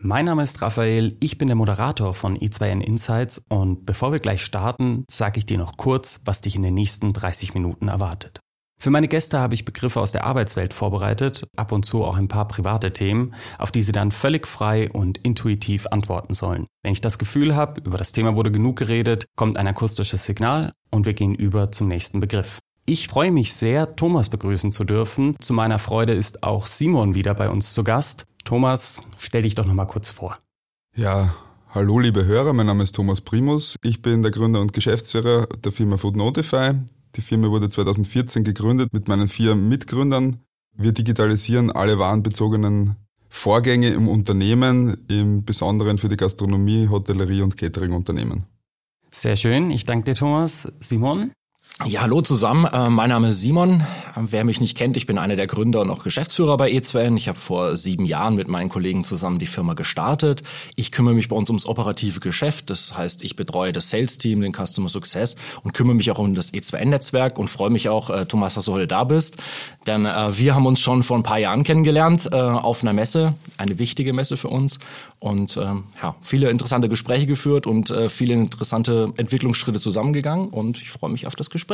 Mein 0.00 0.26
Name 0.26 0.44
ist 0.44 0.62
Raphael, 0.62 1.16
ich 1.18 1.38
bin 1.38 1.48
der 1.48 1.56
Moderator 1.56 2.14
von 2.14 2.38
E2N 2.38 2.80
Insights 2.80 3.42
und 3.48 3.84
bevor 3.84 4.12
wir 4.12 4.20
gleich 4.20 4.44
starten, 4.44 5.04
sage 5.10 5.40
ich 5.40 5.46
dir 5.46 5.58
noch 5.58 5.76
kurz, 5.76 6.20
was 6.24 6.40
dich 6.40 6.54
in 6.54 6.62
den 6.62 6.74
nächsten 6.74 7.12
30 7.12 7.52
Minuten 7.54 7.88
erwartet. 7.88 8.38
Für 8.80 8.90
meine 8.90 9.08
Gäste 9.08 9.40
habe 9.40 9.54
ich 9.54 9.64
Begriffe 9.64 10.00
aus 10.00 10.12
der 10.12 10.22
Arbeitswelt 10.22 10.72
vorbereitet, 10.72 11.48
ab 11.56 11.72
und 11.72 11.84
zu 11.84 12.04
auch 12.04 12.16
ein 12.16 12.28
paar 12.28 12.46
private 12.46 12.92
Themen, 12.92 13.34
auf 13.58 13.72
die 13.72 13.82
sie 13.82 13.90
dann 13.90 14.12
völlig 14.12 14.46
frei 14.46 14.88
und 14.88 15.18
intuitiv 15.18 15.88
antworten 15.88 16.34
sollen. 16.34 16.66
Wenn 16.84 16.92
ich 16.92 17.00
das 17.00 17.18
Gefühl 17.18 17.56
habe, 17.56 17.80
über 17.80 17.98
das 17.98 18.12
Thema 18.12 18.36
wurde 18.36 18.52
genug 18.52 18.76
geredet, 18.76 19.26
kommt 19.34 19.56
ein 19.56 19.66
akustisches 19.66 20.24
Signal 20.24 20.74
und 20.90 21.06
wir 21.06 21.14
gehen 21.14 21.34
über 21.34 21.72
zum 21.72 21.88
nächsten 21.88 22.20
Begriff. 22.20 22.60
Ich 22.86 23.08
freue 23.08 23.32
mich 23.32 23.52
sehr, 23.52 23.96
Thomas 23.96 24.28
begrüßen 24.28 24.70
zu 24.70 24.84
dürfen. 24.84 25.34
Zu 25.40 25.54
meiner 25.54 25.80
Freude 25.80 26.14
ist 26.14 26.44
auch 26.44 26.66
Simon 26.66 27.16
wieder 27.16 27.34
bei 27.34 27.50
uns 27.50 27.74
zu 27.74 27.82
Gast. 27.82 28.27
Thomas, 28.44 29.00
stell 29.18 29.42
dich 29.42 29.54
doch 29.54 29.66
noch 29.66 29.74
mal 29.74 29.86
kurz 29.86 30.10
vor. 30.10 30.36
Ja, 30.96 31.34
hallo 31.70 31.98
liebe 31.98 32.24
Hörer, 32.24 32.52
mein 32.52 32.66
Name 32.66 32.82
ist 32.82 32.94
Thomas 32.94 33.20
Primus. 33.20 33.76
Ich 33.82 34.02
bin 34.02 34.22
der 34.22 34.30
Gründer 34.30 34.60
und 34.60 34.72
Geschäftsführer 34.72 35.46
der 35.46 35.72
Firma 35.72 35.96
Food 35.96 36.16
Notify. 36.16 36.72
Die 37.14 37.20
Firma 37.20 37.48
wurde 37.50 37.68
2014 37.68 38.44
gegründet 38.44 38.92
mit 38.92 39.08
meinen 39.08 39.28
vier 39.28 39.54
Mitgründern. 39.54 40.40
Wir 40.74 40.92
digitalisieren 40.92 41.70
alle 41.70 41.98
warenbezogenen 41.98 42.96
Vorgänge 43.28 43.88
im 43.88 44.08
Unternehmen, 44.08 45.04
im 45.08 45.44
Besonderen 45.44 45.98
für 45.98 46.08
die 46.08 46.16
Gastronomie, 46.16 46.88
Hotellerie 46.88 47.42
und 47.42 47.56
Catering-Unternehmen. 47.56 48.44
Sehr 49.10 49.36
schön, 49.36 49.70
ich 49.70 49.84
danke 49.84 50.04
dir, 50.04 50.14
Thomas. 50.14 50.72
Simon? 50.80 51.32
Ja, 51.86 52.02
hallo 52.02 52.22
zusammen. 52.22 52.64
Äh, 52.64 52.90
Mein 52.90 53.08
Name 53.08 53.28
ist 53.28 53.40
Simon. 53.40 53.80
Äh, 54.16 54.20
Wer 54.30 54.42
mich 54.42 54.60
nicht 54.60 54.76
kennt, 54.76 54.96
ich 54.96 55.06
bin 55.06 55.16
einer 55.16 55.36
der 55.36 55.46
Gründer 55.46 55.80
und 55.80 55.90
auch 55.90 56.02
Geschäftsführer 56.02 56.56
bei 56.56 56.72
E2N. 56.72 57.16
Ich 57.16 57.28
habe 57.28 57.38
vor 57.38 57.76
sieben 57.76 58.04
Jahren 58.04 58.34
mit 58.34 58.48
meinen 58.48 58.68
Kollegen 58.68 59.04
zusammen 59.04 59.38
die 59.38 59.46
Firma 59.46 59.74
gestartet. 59.74 60.42
Ich 60.74 60.90
kümmere 60.90 61.14
mich 61.14 61.28
bei 61.28 61.36
uns 61.36 61.48
ums 61.50 61.66
operative 61.66 62.18
Geschäft. 62.18 62.70
Das 62.70 62.98
heißt, 62.98 63.22
ich 63.22 63.36
betreue 63.36 63.72
das 63.72 63.90
Sales-Team, 63.90 64.40
den 64.40 64.52
Customer 64.52 64.88
Success 64.88 65.36
und 65.62 65.72
kümmere 65.72 65.94
mich 65.94 66.10
auch 66.10 66.18
um 66.18 66.34
das 66.34 66.52
E2N-Netzwerk 66.52 67.38
und 67.38 67.48
freue 67.48 67.70
mich 67.70 67.88
auch, 67.88 68.10
äh, 68.10 68.26
Thomas, 68.26 68.54
dass 68.54 68.64
du 68.64 68.72
heute 68.72 68.88
da 68.88 69.04
bist. 69.04 69.36
Denn 69.86 70.04
äh, 70.04 70.36
wir 70.36 70.56
haben 70.56 70.66
uns 70.66 70.80
schon 70.80 71.04
vor 71.04 71.16
ein 71.16 71.22
paar 71.22 71.38
Jahren 71.38 71.62
kennengelernt 71.62 72.28
äh, 72.32 72.36
auf 72.36 72.82
einer 72.82 72.92
Messe, 72.92 73.34
eine 73.56 73.78
wichtige 73.78 74.12
Messe 74.12 74.36
für 74.36 74.48
uns 74.48 74.80
und 75.20 75.56
ähm, 75.56 75.84
ja, 76.02 76.16
viele 76.22 76.50
interessante 76.50 76.88
Gespräche 76.88 77.26
geführt 77.26 77.68
und 77.68 77.90
äh, 77.90 78.08
viele 78.08 78.34
interessante 78.34 79.12
Entwicklungsschritte 79.16 79.78
zusammengegangen 79.78 80.48
und 80.48 80.82
ich 80.82 80.90
freue 80.90 81.12
mich 81.12 81.28
auf 81.28 81.36
das 81.36 81.50
Gespräch. 81.50 81.67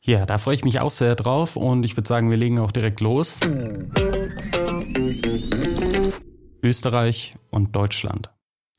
Ja, 0.00 0.26
da 0.26 0.38
freue 0.38 0.54
ich 0.54 0.64
mich 0.64 0.80
auch 0.80 0.90
sehr 0.90 1.14
drauf 1.16 1.56
und 1.56 1.84
ich 1.84 1.96
würde 1.96 2.08
sagen, 2.08 2.30
wir 2.30 2.36
legen 2.36 2.58
auch 2.58 2.72
direkt 2.72 3.00
los. 3.00 3.40
Österreich 6.62 7.32
und 7.50 7.74
Deutschland. 7.74 8.30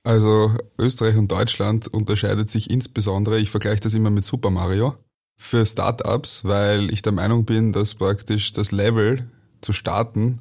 Also 0.03 0.51
Österreich 0.77 1.17
und 1.17 1.31
Deutschland 1.31 1.87
unterscheidet 1.87 2.51
sich 2.51 2.69
insbesondere, 2.69 3.39
ich 3.39 3.49
vergleiche 3.49 3.81
das 3.81 3.95
immer 3.95 4.11
mit 4.11 4.23
Super 4.23 4.51
Mario, 4.51 4.95
für 5.37 5.65
Startups, 5.65 6.45
weil 6.45 6.93
ich 6.93 7.01
der 7.01 7.11
Meinung 7.11 7.45
bin, 7.45 7.73
dass 7.73 7.95
praktisch 7.95 8.51
das 8.51 8.71
Level 8.71 9.29
zu 9.61 9.73
starten 9.73 10.39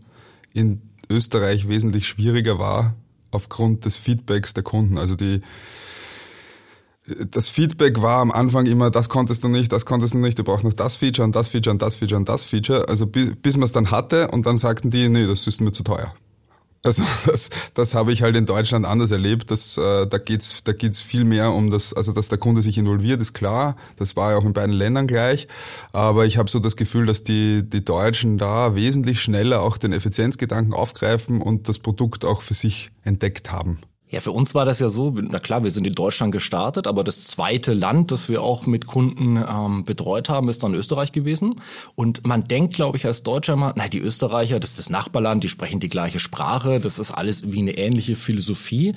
in 0.52 0.82
Österreich 1.10 1.68
wesentlich 1.68 2.06
schwieriger 2.06 2.58
war 2.58 2.94
aufgrund 3.30 3.84
des 3.84 3.96
Feedbacks 3.96 4.54
der 4.54 4.62
Kunden. 4.62 4.98
Also 4.98 5.16
die 5.16 5.40
das 7.30 7.48
Feedback 7.48 8.00
war 8.00 8.20
am 8.20 8.32
Anfang 8.32 8.66
immer, 8.66 8.90
das 8.90 9.08
konntest 9.08 9.44
du 9.44 9.48
nicht, 9.48 9.72
das 9.72 9.84
konntest 9.84 10.14
du 10.14 10.18
nicht, 10.18 10.38
du 10.38 10.44
brauchst 10.44 10.64
noch 10.64 10.72
das 10.72 10.96
Feature 10.96 11.26
und 11.26 11.36
das 11.36 11.48
Feature 11.48 11.72
und 11.72 11.82
das 11.82 11.94
Feature 11.96 12.18
und 12.18 12.28
das 12.28 12.44
Feature. 12.44 12.88
Also 12.88 13.06
bis, 13.06 13.34
bis 13.36 13.56
man 13.56 13.64
es 13.64 13.72
dann 13.72 13.90
hatte 13.90 14.28
und 14.28 14.46
dann 14.46 14.58
sagten 14.58 14.90
die, 14.90 15.08
nee, 15.08 15.26
das 15.26 15.46
ist 15.46 15.60
mir 15.60 15.72
zu 15.72 15.82
teuer. 15.82 16.10
Also 16.82 17.02
das, 17.26 17.50
das 17.74 17.94
habe 17.94 18.12
ich 18.12 18.22
halt 18.22 18.36
in 18.36 18.46
Deutschland 18.46 18.86
anders 18.86 19.10
erlebt. 19.10 19.50
Dass, 19.50 19.76
äh, 19.76 20.06
da 20.06 20.18
geht's 20.18 20.64
da 20.64 20.72
geht's 20.72 21.02
viel 21.02 21.24
mehr 21.24 21.52
um 21.52 21.70
das, 21.70 21.92
also 21.92 22.12
dass 22.12 22.28
der 22.28 22.38
Kunde 22.38 22.62
sich 22.62 22.78
involviert, 22.78 23.20
ist 23.20 23.34
klar. 23.34 23.76
Das 23.96 24.16
war 24.16 24.32
ja 24.32 24.38
auch 24.38 24.44
in 24.44 24.52
beiden 24.52 24.74
Ländern 24.74 25.06
gleich. 25.06 25.48
Aber 25.92 26.24
ich 26.24 26.38
habe 26.38 26.50
so 26.50 26.58
das 26.58 26.76
Gefühl, 26.76 27.06
dass 27.06 27.24
die, 27.24 27.68
die 27.68 27.84
Deutschen 27.84 28.38
da 28.38 28.76
wesentlich 28.76 29.20
schneller 29.20 29.62
auch 29.62 29.76
den 29.76 29.92
Effizienzgedanken 29.92 30.72
aufgreifen 30.72 31.42
und 31.42 31.68
das 31.68 31.78
Produkt 31.78 32.24
auch 32.24 32.42
für 32.42 32.54
sich 32.54 32.90
entdeckt 33.02 33.50
haben. 33.50 33.78
Ja, 34.14 34.20
für 34.20 34.30
uns 34.30 34.54
war 34.54 34.64
das 34.64 34.78
ja 34.78 34.90
so, 34.90 35.12
na 35.20 35.40
klar, 35.40 35.64
wir 35.64 35.72
sind 35.72 35.88
in 35.88 35.92
Deutschland 35.92 36.30
gestartet, 36.30 36.86
aber 36.86 37.02
das 37.02 37.24
zweite 37.24 37.72
Land, 37.72 38.12
das 38.12 38.28
wir 38.28 38.42
auch 38.42 38.64
mit 38.64 38.86
Kunden 38.86 39.36
ähm, 39.36 39.82
betreut 39.82 40.28
haben, 40.28 40.48
ist 40.48 40.62
dann 40.62 40.72
Österreich 40.72 41.10
gewesen. 41.10 41.56
Und 41.96 42.24
man 42.24 42.44
denkt, 42.44 42.74
glaube 42.74 42.96
ich, 42.96 43.06
als 43.06 43.24
Deutscher 43.24 43.56
mal, 43.56 43.72
na, 43.74 43.88
die 43.88 43.98
Österreicher, 43.98 44.60
das 44.60 44.70
ist 44.70 44.78
das 44.78 44.88
Nachbarland, 44.88 45.42
die 45.42 45.48
sprechen 45.48 45.80
die 45.80 45.88
gleiche 45.88 46.20
Sprache, 46.20 46.78
das 46.78 47.00
ist 47.00 47.10
alles 47.10 47.50
wie 47.50 47.58
eine 47.58 47.72
ähnliche 47.76 48.14
Philosophie. 48.14 48.94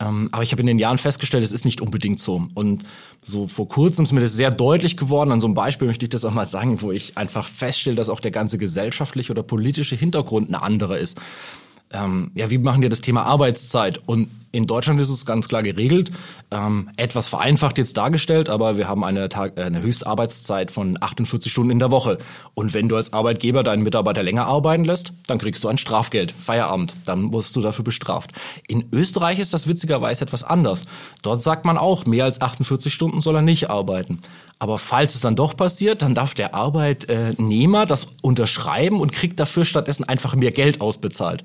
Ähm, 0.00 0.30
aber 0.32 0.42
ich 0.42 0.52
habe 0.52 0.62
in 0.62 0.66
den 0.66 0.78
Jahren 0.78 0.96
festgestellt, 0.96 1.44
es 1.44 1.52
ist 1.52 1.66
nicht 1.66 1.82
unbedingt 1.82 2.18
so. 2.18 2.46
Und 2.54 2.84
so 3.20 3.46
vor 3.46 3.68
kurzem 3.68 4.04
ist 4.04 4.12
mir 4.12 4.22
das 4.22 4.32
sehr 4.32 4.50
deutlich 4.50 4.96
geworden. 4.96 5.30
An 5.30 5.42
so 5.42 5.46
einem 5.46 5.54
Beispiel 5.54 5.88
möchte 5.88 6.06
ich 6.06 6.10
das 6.10 6.24
auch 6.24 6.32
mal 6.32 6.48
sagen, 6.48 6.80
wo 6.80 6.90
ich 6.90 7.18
einfach 7.18 7.46
feststelle, 7.46 7.96
dass 7.96 8.08
auch 8.08 8.20
der 8.20 8.30
ganze 8.30 8.56
gesellschaftliche 8.56 9.30
oder 9.30 9.42
politische 9.42 9.94
Hintergrund 9.94 10.48
eine 10.48 10.62
andere 10.62 10.96
ist 10.96 11.20
ähm, 11.92 12.32
ja, 12.34 12.50
wie 12.50 12.58
machen 12.58 12.82
wir 12.82 12.88
das 12.88 13.02
Thema 13.02 13.22
Arbeitszeit? 13.22 14.00
Und 14.06 14.28
in 14.54 14.66
Deutschland 14.66 15.00
ist 15.00 15.10
es 15.10 15.26
ganz 15.26 15.48
klar 15.48 15.64
geregelt, 15.64 16.12
ähm, 16.52 16.88
etwas 16.96 17.26
vereinfacht 17.26 17.76
jetzt 17.76 17.96
dargestellt, 17.96 18.48
aber 18.48 18.76
wir 18.76 18.88
haben 18.88 19.02
eine, 19.02 19.28
Tag, 19.28 19.58
äh, 19.58 19.62
eine 19.62 19.82
Höchstarbeitszeit 19.82 20.70
von 20.70 20.96
48 21.00 21.50
Stunden 21.50 21.72
in 21.72 21.80
der 21.80 21.90
Woche. 21.90 22.18
Und 22.54 22.72
wenn 22.72 22.88
du 22.88 22.94
als 22.94 23.12
Arbeitgeber 23.12 23.64
deinen 23.64 23.82
Mitarbeiter 23.82 24.22
länger 24.22 24.46
arbeiten 24.46 24.84
lässt, 24.84 25.12
dann 25.26 25.38
kriegst 25.38 25.64
du 25.64 25.68
ein 25.68 25.78
Strafgeld, 25.78 26.30
Feierabend, 26.32 26.94
dann 27.04 27.22
musst 27.22 27.56
du 27.56 27.60
dafür 27.60 27.84
bestraft. 27.84 28.30
In 28.68 28.86
Österreich 28.92 29.40
ist 29.40 29.52
das 29.52 29.66
witzigerweise 29.66 30.24
etwas 30.24 30.44
anders. 30.44 30.84
Dort 31.22 31.42
sagt 31.42 31.64
man 31.64 31.76
auch, 31.76 32.06
mehr 32.06 32.24
als 32.24 32.40
48 32.40 32.94
Stunden 32.94 33.20
soll 33.20 33.34
er 33.34 33.42
nicht 33.42 33.70
arbeiten. 33.70 34.20
Aber 34.60 34.78
falls 34.78 35.14
es 35.14 35.20
dann 35.20 35.36
doch 35.36 35.56
passiert, 35.56 36.02
dann 36.02 36.14
darf 36.14 36.34
der 36.34 36.54
Arbeitnehmer 36.54 37.86
das 37.86 38.06
unterschreiben 38.22 39.00
und 39.00 39.12
kriegt 39.12 39.38
dafür 39.40 39.64
stattdessen 39.64 40.04
einfach 40.04 40.36
mehr 40.36 40.52
Geld 40.52 40.80
ausbezahlt. 40.80 41.42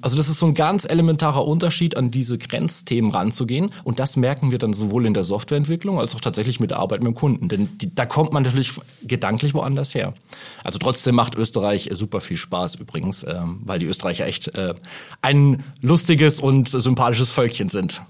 Also 0.00 0.16
das 0.16 0.28
ist 0.28 0.38
so 0.38 0.46
ein 0.46 0.54
ganz 0.54 0.84
elementarer 0.84 1.46
Unterschied, 1.46 1.96
an 1.96 2.10
diese 2.10 2.38
Grenzthemen 2.38 3.10
ranzugehen. 3.10 3.70
Und 3.82 3.98
das 3.98 4.16
merken 4.16 4.50
wir 4.50 4.58
dann 4.58 4.72
sowohl 4.72 5.04
in 5.06 5.14
der 5.14 5.24
Softwareentwicklung 5.24 5.98
als 5.98 6.14
auch 6.14 6.20
tatsächlich 6.20 6.60
mit 6.60 6.70
der 6.70 6.78
Arbeit 6.78 7.00
mit 7.00 7.08
dem 7.08 7.14
Kunden. 7.14 7.48
Denn 7.48 7.76
die, 7.78 7.94
da 7.94 8.06
kommt 8.06 8.32
man 8.32 8.44
natürlich 8.44 8.72
gedanklich 9.02 9.52
woanders 9.52 9.94
her. 9.94 10.14
Also 10.62 10.78
trotzdem 10.78 11.16
macht 11.16 11.34
Österreich 11.34 11.90
super 11.92 12.20
viel 12.20 12.36
Spaß 12.36 12.76
übrigens, 12.76 13.24
ähm, 13.24 13.60
weil 13.64 13.78
die 13.80 13.86
Österreicher 13.86 14.26
echt 14.26 14.56
äh, 14.56 14.74
ein 15.22 15.62
lustiges 15.80 16.40
und 16.40 16.68
sympathisches 16.68 17.30
Völkchen 17.30 17.68
sind. 17.68 18.02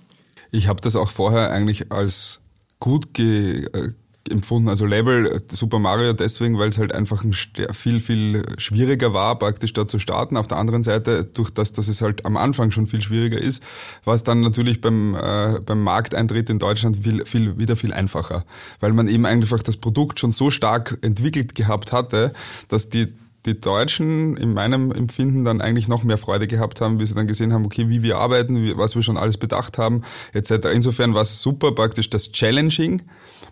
Ich 0.50 0.68
habe 0.68 0.80
das 0.80 0.96
auch 0.96 1.10
vorher 1.10 1.50
eigentlich 1.50 1.90
als 1.90 2.40
gut 2.78 3.14
ge, 3.14 3.64
äh, 3.72 3.92
empfunden, 4.30 4.68
also 4.68 4.86
Level 4.86 5.26
äh, 5.26 5.40
Super 5.54 5.78
Mario 5.78 6.12
deswegen, 6.12 6.58
weil 6.58 6.68
es 6.68 6.78
halt 6.78 6.94
einfach 6.94 7.24
viel, 7.72 8.00
viel 8.00 8.42
schwieriger 8.58 9.12
war, 9.12 9.38
praktisch 9.38 9.72
da 9.72 9.86
zu 9.86 9.98
starten. 9.98 10.36
Auf 10.36 10.48
der 10.48 10.58
anderen 10.58 10.82
Seite, 10.82 11.24
durch 11.24 11.50
das, 11.50 11.72
dass 11.72 11.88
es 11.88 12.02
halt 12.02 12.24
am 12.24 12.36
Anfang 12.36 12.70
schon 12.70 12.86
viel 12.86 13.02
schwieriger 13.02 13.38
ist, 13.38 13.62
war 14.04 14.14
es 14.14 14.24
dann 14.24 14.40
natürlich 14.40 14.80
beim, 14.80 15.14
äh, 15.14 15.60
beim 15.64 15.82
Markteintritt 15.82 16.48
in 16.50 16.58
Deutschland 16.58 17.04
viel, 17.04 17.24
viel, 17.26 17.58
wieder 17.58 17.76
viel 17.76 17.92
einfacher, 17.92 18.44
weil 18.80 18.92
man 18.92 19.08
eben 19.08 19.26
einfach 19.26 19.62
das 19.62 19.76
Produkt 19.76 20.20
schon 20.20 20.32
so 20.32 20.50
stark 20.50 20.98
entwickelt 21.02 21.54
gehabt 21.54 21.92
hatte, 21.92 22.32
dass 22.68 22.88
die 22.88 23.12
die 23.46 23.60
Deutschen 23.60 24.36
in 24.36 24.54
meinem 24.54 24.90
Empfinden 24.90 25.44
dann 25.44 25.60
eigentlich 25.60 25.88
noch 25.88 26.02
mehr 26.02 26.18
Freude 26.18 26.46
gehabt 26.46 26.80
haben, 26.80 26.98
wie 26.98 27.06
sie 27.06 27.14
dann 27.14 27.26
gesehen 27.26 27.52
haben, 27.52 27.64
okay, 27.64 27.88
wie 27.88 28.02
wir 28.02 28.18
arbeiten, 28.18 28.76
was 28.78 28.94
wir 28.94 29.02
schon 29.02 29.16
alles 29.16 29.36
bedacht 29.36 29.76
haben, 29.78 30.02
etc. 30.32 30.68
Insofern 30.72 31.14
war 31.14 31.22
es 31.22 31.42
super 31.42 31.72
praktisch 31.72 32.08
das 32.08 32.32
Challenging. 32.32 33.02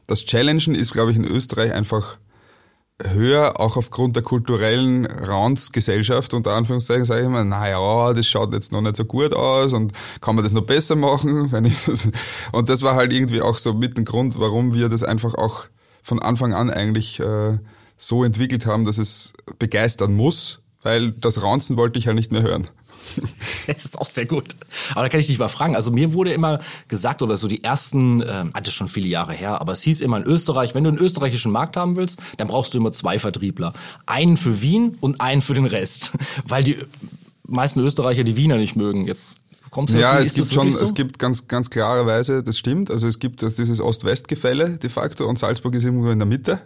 Das 0.06 0.24
Challengen 0.24 0.74
ist, 0.74 0.92
glaube 0.92 1.10
ich, 1.10 1.16
in 1.16 1.24
Österreich 1.24 1.72
einfach 1.72 2.18
höher, 3.04 3.60
auch 3.60 3.76
aufgrund 3.76 4.16
der 4.16 4.22
kulturellen 4.22 5.06
Rounds-Gesellschaft, 5.06 6.34
unter 6.34 6.52
Anführungszeichen, 6.52 7.04
sage 7.04 7.20
ich 7.20 7.26
immer, 7.26 7.44
naja, 7.44 8.12
das 8.12 8.26
schaut 8.26 8.52
jetzt 8.52 8.72
noch 8.72 8.80
nicht 8.80 8.96
so 8.96 9.04
gut 9.04 9.34
aus 9.34 9.72
und 9.72 9.92
kann 10.20 10.34
man 10.36 10.44
das 10.44 10.52
noch 10.52 10.62
besser 10.62 10.96
machen? 10.96 11.50
Das, 11.62 12.08
und 12.52 12.68
das 12.68 12.82
war 12.82 12.94
halt 12.94 13.12
irgendwie 13.12 13.40
auch 13.40 13.58
so 13.58 13.72
mit 13.72 13.96
ein 13.96 14.04
Grund, 14.04 14.38
warum 14.38 14.74
wir 14.74 14.88
das 14.88 15.02
einfach 15.02 15.34
auch 15.34 15.66
von 16.02 16.20
Anfang 16.20 16.54
an 16.54 16.70
eigentlich 16.70 17.20
äh, 17.20 17.58
so 18.02 18.24
entwickelt 18.24 18.66
haben, 18.66 18.84
dass 18.84 18.98
es 18.98 19.32
begeistern 19.58 20.14
muss, 20.14 20.62
weil 20.82 21.12
das 21.12 21.42
Raunzen 21.42 21.76
wollte 21.76 21.98
ich 21.98 22.06
ja 22.06 22.12
nicht 22.12 22.32
mehr 22.32 22.42
hören. 22.42 22.68
das 23.66 23.84
ist 23.84 23.98
auch 23.98 24.06
sehr 24.06 24.26
gut. 24.26 24.56
Aber 24.92 25.02
da 25.02 25.08
kann 25.08 25.20
ich 25.20 25.26
dich 25.26 25.38
mal 25.38 25.48
fragen. 25.48 25.76
Also 25.76 25.92
mir 25.92 26.12
wurde 26.12 26.32
immer 26.32 26.58
gesagt, 26.88 27.22
oder 27.22 27.36
so 27.36 27.46
die 27.46 27.62
ersten, 27.62 28.20
äh, 28.20 28.44
hatte 28.54 28.72
schon 28.72 28.88
viele 28.88 29.06
Jahre 29.06 29.32
her, 29.32 29.60
aber 29.60 29.72
es 29.72 29.82
hieß 29.82 30.00
immer 30.00 30.16
in 30.16 30.24
Österreich, 30.24 30.74
wenn 30.74 30.84
du 30.84 30.90
einen 30.90 30.98
österreichischen 30.98 31.52
Markt 31.52 31.76
haben 31.76 31.94
willst, 31.94 32.20
dann 32.38 32.48
brauchst 32.48 32.74
du 32.74 32.78
immer 32.78 32.90
zwei 32.90 33.18
Vertriebler. 33.18 33.72
Einen 34.06 34.36
für 34.36 34.60
Wien 34.62 34.96
und 35.00 35.20
einen 35.20 35.40
für 35.40 35.54
den 35.54 35.66
Rest. 35.66 36.12
Weil 36.46 36.64
die 36.64 36.76
meisten 37.46 37.80
Österreicher 37.80 38.24
die 38.24 38.36
Wiener 38.36 38.56
nicht 38.56 38.74
mögen. 38.74 39.06
Jetzt 39.06 39.36
Kommst 39.70 39.94
du 39.94 40.00
ja, 40.00 40.18
es 40.18 40.34
gibt 40.34 40.52
schon, 40.52 40.70
so? 40.70 40.84
es 40.84 40.92
gibt 40.92 41.18
ganz, 41.18 41.48
ganz 41.48 41.70
klarerweise, 41.70 42.42
das 42.42 42.58
stimmt. 42.58 42.90
Also 42.90 43.06
es 43.06 43.18
gibt 43.18 43.40
dieses 43.40 43.80
Ost-West-Gefälle 43.80 44.76
de 44.76 44.90
facto 44.90 45.26
und 45.26 45.38
Salzburg 45.38 45.74
ist 45.74 45.84
irgendwo 45.84 46.10
in 46.10 46.18
der 46.18 46.26
Mitte. 46.26 46.60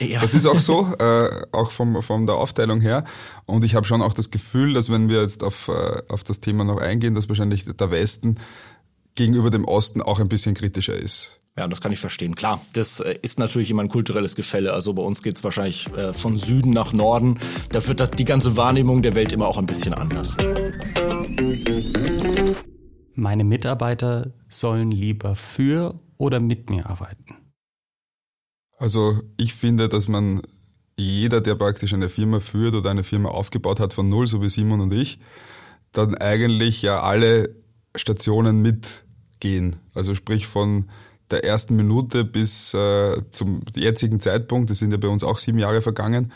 Ja. 0.00 0.20
Das 0.20 0.34
ist 0.34 0.46
auch 0.46 0.58
so, 0.58 0.86
äh, 0.98 1.28
auch 1.52 1.70
vom, 1.70 2.02
von 2.02 2.26
der 2.26 2.36
Aufteilung 2.36 2.80
her. 2.80 3.04
Und 3.46 3.64
ich 3.64 3.74
habe 3.74 3.86
schon 3.86 4.02
auch 4.02 4.14
das 4.14 4.30
Gefühl, 4.30 4.74
dass 4.74 4.90
wenn 4.90 5.08
wir 5.08 5.20
jetzt 5.20 5.42
auf, 5.42 5.68
äh, 5.68 6.02
auf 6.08 6.24
das 6.24 6.40
Thema 6.40 6.64
noch 6.64 6.78
eingehen, 6.80 7.14
dass 7.14 7.28
wahrscheinlich 7.28 7.64
der 7.64 7.90
Westen 7.90 8.38
gegenüber 9.14 9.50
dem 9.50 9.64
Osten 9.64 10.00
auch 10.00 10.20
ein 10.20 10.28
bisschen 10.28 10.54
kritischer 10.54 10.94
ist. 10.94 11.38
Ja, 11.56 11.68
das 11.68 11.82
kann 11.82 11.92
ich 11.92 11.98
verstehen. 11.98 12.34
Klar, 12.34 12.62
das 12.72 13.00
äh, 13.00 13.14
ist 13.20 13.38
natürlich 13.38 13.70
immer 13.70 13.82
ein 13.82 13.90
kulturelles 13.90 14.36
Gefälle. 14.36 14.72
Also 14.72 14.94
bei 14.94 15.02
uns 15.02 15.22
geht's 15.22 15.44
wahrscheinlich 15.44 15.86
äh, 15.94 16.14
von 16.14 16.38
Süden 16.38 16.70
nach 16.70 16.94
Norden. 16.94 17.38
Da 17.70 17.86
wird 17.86 18.00
das, 18.00 18.10
die 18.10 18.24
ganze 18.24 18.56
Wahrnehmung 18.56 19.02
der 19.02 19.14
Welt 19.14 19.32
immer 19.32 19.46
auch 19.46 19.58
ein 19.58 19.66
bisschen 19.66 19.92
anders. 19.92 20.36
Meine 23.14 23.44
Mitarbeiter 23.44 24.32
sollen 24.48 24.90
lieber 24.90 25.36
für 25.36 26.00
oder 26.16 26.40
mit 26.40 26.70
mir 26.70 26.88
arbeiten. 26.88 27.41
Also 28.82 29.16
ich 29.36 29.54
finde, 29.54 29.88
dass 29.88 30.08
man 30.08 30.42
jeder, 30.96 31.40
der 31.40 31.54
praktisch 31.54 31.94
eine 31.94 32.08
Firma 32.08 32.40
führt 32.40 32.74
oder 32.74 32.90
eine 32.90 33.04
Firma 33.04 33.28
aufgebaut 33.28 33.78
hat 33.78 33.92
von 33.92 34.08
null, 34.08 34.26
so 34.26 34.42
wie 34.42 34.50
Simon 34.50 34.80
und 34.80 34.92
ich, 34.92 35.20
dann 35.92 36.16
eigentlich 36.16 36.82
ja 36.82 37.00
alle 37.00 37.54
Stationen 37.94 38.60
mitgehen. 38.60 39.76
Also 39.94 40.16
sprich 40.16 40.48
von 40.48 40.90
der 41.30 41.44
ersten 41.44 41.76
Minute 41.76 42.24
bis 42.24 42.74
äh, 42.74 43.22
zum 43.30 43.62
jetzigen 43.76 44.18
Zeitpunkt, 44.18 44.68
das 44.68 44.80
sind 44.80 44.90
ja 44.90 44.96
bei 44.96 45.06
uns 45.06 45.22
auch 45.22 45.38
sieben 45.38 45.60
Jahre 45.60 45.80
vergangen, 45.80 46.32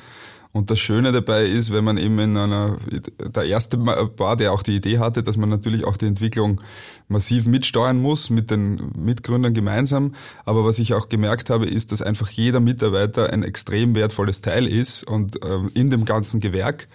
und 0.57 0.71
das 0.71 0.79
Schöne 0.79 1.13
dabei 1.13 1.45
ist, 1.45 1.71
wenn 1.71 1.85
man 1.85 1.99
eben 1.99 2.19
in 2.19 2.37
einer, 2.37 2.79
der 3.21 3.45
erste 3.45 3.79
war, 3.85 4.37
der 4.37 4.53
auch 4.53 4.63
die 4.63 4.77
Idee 4.77 4.99
hatte, 4.99 5.23
dass 5.23 5.37
man 5.37 5.51
natürlich 5.51 5.85
auch 5.85 5.99
die 5.99 6.07
Entwicklung 6.07 6.63
massiv 7.09 7.45
mitsteuern 7.47 8.01
muss, 8.01 8.31
mit 8.31 8.51
den 8.51 8.91
Mitgründern 8.97 9.53
gemeinsam. 9.53 10.15
Aber 10.47 10.65
was 10.65 10.79
ich 10.79 10.95
auch 10.95 11.11
gemerkt 11.11 11.51
habe, 11.51 11.67
ist, 11.67 11.93
dass 11.93 12.01
einfach 12.01 12.31
jeder 12.31 12.61
Mitarbeiter 12.61 13.35
ein 13.35 13.43
extrem 13.43 13.95
wertvolles 13.95 14.41
Teil 14.41 14.67
ist 14.67 15.05
und 15.05 15.45
äh, 15.45 15.59
in 15.75 15.91
dem 15.91 16.07
ganzen 16.07 16.41
Gewerk. 16.41 16.89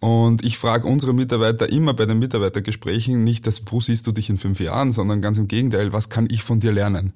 Und 0.00 0.44
ich 0.44 0.58
frage 0.58 0.86
unsere 0.86 1.14
Mitarbeiter 1.14 1.72
immer 1.72 1.94
bei 1.94 2.04
den 2.04 2.18
Mitarbeitergesprächen 2.18 3.24
nicht, 3.24 3.46
dass, 3.46 3.62
wo 3.70 3.80
siehst 3.80 4.06
du 4.06 4.12
dich 4.12 4.28
in 4.28 4.36
fünf 4.36 4.60
Jahren, 4.60 4.92
sondern 4.92 5.22
ganz 5.22 5.38
im 5.38 5.48
Gegenteil, 5.48 5.94
was 5.94 6.10
kann 6.10 6.28
ich 6.30 6.42
von 6.42 6.60
dir 6.60 6.72
lernen? 6.72 7.14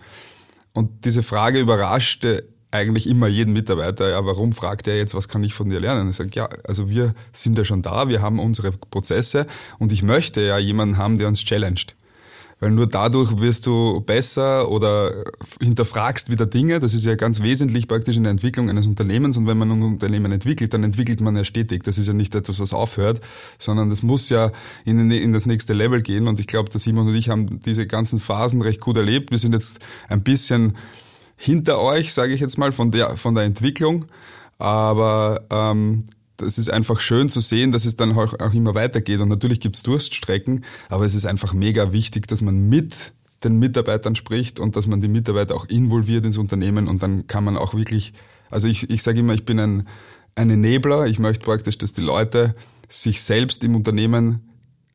Und 0.73 1.05
diese 1.05 1.23
Frage 1.23 1.61
überraschte 1.61 2.49
eigentlich 2.73 3.07
immer 3.07 3.29
jeden 3.29 3.53
Mitarbeiter, 3.53 4.11
ja, 4.11 4.25
warum 4.25 4.53
fragt 4.53 4.89
er 4.89 4.97
jetzt, 4.97 5.15
was 5.15 5.29
kann 5.29 5.45
ich 5.45 5.55
von 5.55 5.69
dir 5.69 5.79
lernen? 5.79 6.11
Ich 6.11 6.17
sage, 6.17 6.31
ja, 6.35 6.49
also 6.67 6.91
wir 6.91 7.15
sind 7.33 7.59
ja 7.59 7.65
schon 7.65 7.83
da, 7.83 8.09
wir 8.09 8.23
haben 8.23 8.41
unsere 8.41 8.73
Prozesse 8.73 9.47
und 9.79 9.93
ich 9.93 10.03
möchte 10.03 10.41
ja 10.41 10.59
jemanden 10.59 10.97
haben, 10.97 11.19
der 11.19 11.29
uns 11.29 11.45
challenged. 11.45 11.95
Weil 12.63 12.71
nur 12.71 12.87
dadurch 12.87 13.41
wirst 13.41 13.67
du 13.67 14.01
besser 14.03 14.71
oder 14.71 15.13
hinterfragst 15.61 16.31
wieder 16.31 16.47
Dinge. 16.47 16.79
Das 16.79 16.95
ist 16.95 17.05
ja 17.05 17.17
ganz 17.17 17.43
wesentlich 17.43 17.89
praktisch 17.89 18.17
in 18.17 18.23
der 18.23 18.31
Entwicklung 18.31 18.71
eines 18.71 18.87
Unternehmens. 18.87 19.37
Und 19.37 19.49
wenn 19.49 19.59
man 19.59 19.73
ein 19.73 19.83
Unternehmen 19.83 20.31
entwickelt, 20.31 20.73
dann 20.73 20.85
entwickelt 20.85 21.21
man 21.21 21.37
ja 21.37 21.43
stetig. 21.43 21.83
Das 21.83 21.99
ist 21.99 22.07
ja 22.07 22.13
nicht 22.13 22.37
etwas, 22.37 22.61
was 22.61 22.73
aufhört, 22.73 23.21
sondern 23.59 23.91
das 23.91 24.05
muss 24.05 24.29
ja 24.29 24.53
in, 24.85 25.11
in 25.11 25.33
das 25.33 25.45
nächste 25.45 25.73
Level 25.73 26.03
gehen. 26.03 26.29
Und 26.29 26.39
ich 26.39 26.47
glaube, 26.47 26.71
der 26.71 26.79
Simon 26.79 27.09
und 27.09 27.17
ich 27.17 27.31
haben 27.31 27.59
diese 27.59 27.89
ganzen 27.89 28.21
Phasen 28.21 28.63
recht 28.63 28.81
gut 28.81 28.97
erlebt. 28.97 29.33
Wir 29.33 29.39
sind 29.39 29.55
jetzt 29.55 29.81
ein 30.09 30.23
bisschen 30.23 30.75
hinter 31.37 31.81
euch, 31.81 32.13
sage 32.13 32.35
ich 32.35 32.41
jetzt 32.41 32.59
mal, 32.59 32.73
von 32.73 32.91
der, 32.91 33.17
von 33.17 33.35
der 33.35 33.45
Entwicklung. 33.45 34.07
Aber 34.59 35.45
ähm, 35.51 36.05
das 36.37 36.59
ist 36.59 36.71
einfach 36.71 37.01
schön 37.01 37.29
zu 37.29 37.41
sehen, 37.41 37.73
dass 37.73 37.85
es 37.85 37.97
dann 37.97 38.13
auch, 38.13 38.39
auch 38.41 38.55
immer 38.55 38.75
weitergeht. 38.75 39.21
Und 39.21 39.29
natürlich 39.29 39.61
gibt's 39.61 39.83
Durststrecken, 39.83 40.65
aber 40.89 41.05
es 41.05 41.15
ist 41.15 41.27
einfach 41.27 41.53
mega 41.53 41.93
wichtig, 41.93 42.27
dass 42.27 42.43
man 42.43 42.69
mit 42.69 43.13
den 43.45 43.59
Mitarbeitern 43.59 44.15
spricht 44.15 44.61
und 44.61 44.77
dass 44.77 44.87
man 44.87 45.01
die 45.01 45.09
Mitarbeiter 45.09 45.55
auch 45.55 45.67
involviert 45.67 46.25
ins 46.25 46.39
Unternehmen 46.39 46.87
und 46.87 47.03
dann 47.03 47.27
kann 47.27 47.45
man 47.45 47.57
auch 47.57 47.75
wirklich, 47.75 48.13
also 48.51 48.69
ich, 48.69 48.89
ich 48.89 49.03
sage 49.03 49.21
immer, 49.21 49.35
ich 49.35 49.45
bin 49.45 49.59
ein, 49.59 49.89
ein 50.35 50.51
Enabler. 50.51 51.07
Ich 51.07 51.19
möchte 51.19 51.45
praktisch, 51.45 51.79
dass 51.79 51.93
die 51.93 52.03
Leute 52.03 52.55
sich 52.89 53.23
selbst 53.23 53.65
im 53.65 53.75
Unternehmen 53.75 54.49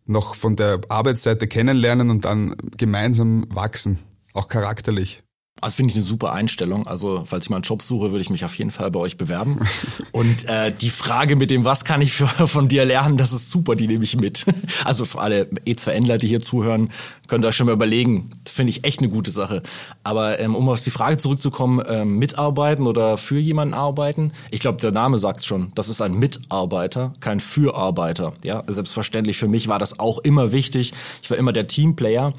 noch 0.05 0.35
von 0.35 0.55
der 0.55 0.81
Arbeitsseite 0.89 1.47
kennenlernen 1.47 2.09
und 2.09 2.25
dann 2.25 2.55
gemeinsam 2.77 3.45
wachsen, 3.49 3.99
auch 4.33 4.47
charakterlich. 4.47 5.23
Also 5.59 5.77
finde 5.77 5.91
ich 5.91 5.97
eine 5.97 6.03
super 6.03 6.33
Einstellung. 6.33 6.85
Also 6.85 7.23
falls 7.25 7.45
ich 7.45 7.49
mal 7.49 7.57
einen 7.57 7.63
Job 7.63 7.81
suche, 7.81 8.11
würde 8.11 8.21
ich 8.21 8.29
mich 8.29 8.45
auf 8.45 8.53
jeden 8.55 8.69
Fall 8.69 8.91
bei 8.91 8.99
euch 8.99 9.17
bewerben. 9.17 9.59
Und 10.11 10.47
äh, 10.47 10.71
die 10.71 10.91
Frage 10.91 11.35
mit 11.35 11.49
dem, 11.49 11.65
was 11.65 11.83
kann 11.83 12.01
ich 12.01 12.13
für, 12.13 12.27
von 12.47 12.67
dir 12.67 12.85
lernen, 12.85 13.17
das 13.17 13.33
ist 13.33 13.49
super, 13.49 13.75
die 13.75 13.87
nehme 13.87 14.03
ich 14.03 14.17
mit. 14.17 14.45
Also 14.83 15.05
für 15.05 15.19
alle 15.19 15.45
E2Nler, 15.65 16.17
die 16.17 16.27
hier 16.27 16.39
zuhören, 16.39 16.89
könnt 17.27 17.43
ihr 17.43 17.49
euch 17.49 17.55
schon 17.55 17.65
mal 17.65 17.73
überlegen. 17.73 18.29
Finde 18.47 18.69
ich 18.69 18.83
echt 18.83 18.99
eine 18.99 19.09
gute 19.09 19.31
Sache. 19.31 19.61
Aber 20.03 20.39
ähm, 20.39 20.55
um 20.55 20.69
auf 20.69 20.81
die 20.81 20.91
Frage 20.91 21.17
zurückzukommen, 21.17 21.83
ähm, 21.87 22.17
mitarbeiten 22.17 22.85
oder 22.85 23.17
für 23.17 23.39
jemanden 23.39 23.73
arbeiten, 23.73 24.31
ich 24.51 24.59
glaube, 24.59 24.79
der 24.79 24.91
Name 24.91 25.17
sagt 25.17 25.39
es 25.39 25.45
schon. 25.45 25.71
Das 25.75 25.89
ist 25.89 26.01
ein 26.01 26.13
Mitarbeiter, 26.13 27.13
kein 27.19 27.39
Fürarbeiter. 27.39 28.33
Ja, 28.43 28.63
selbstverständlich 28.67 29.37
für 29.37 29.47
mich 29.47 29.67
war 29.67 29.79
das 29.79 29.99
auch 29.99 30.19
immer 30.19 30.51
wichtig. 30.51 30.93
Ich 31.21 31.29
war 31.29 31.37
immer 31.37 31.53
der 31.53 31.67
Teamplayer 31.67 32.33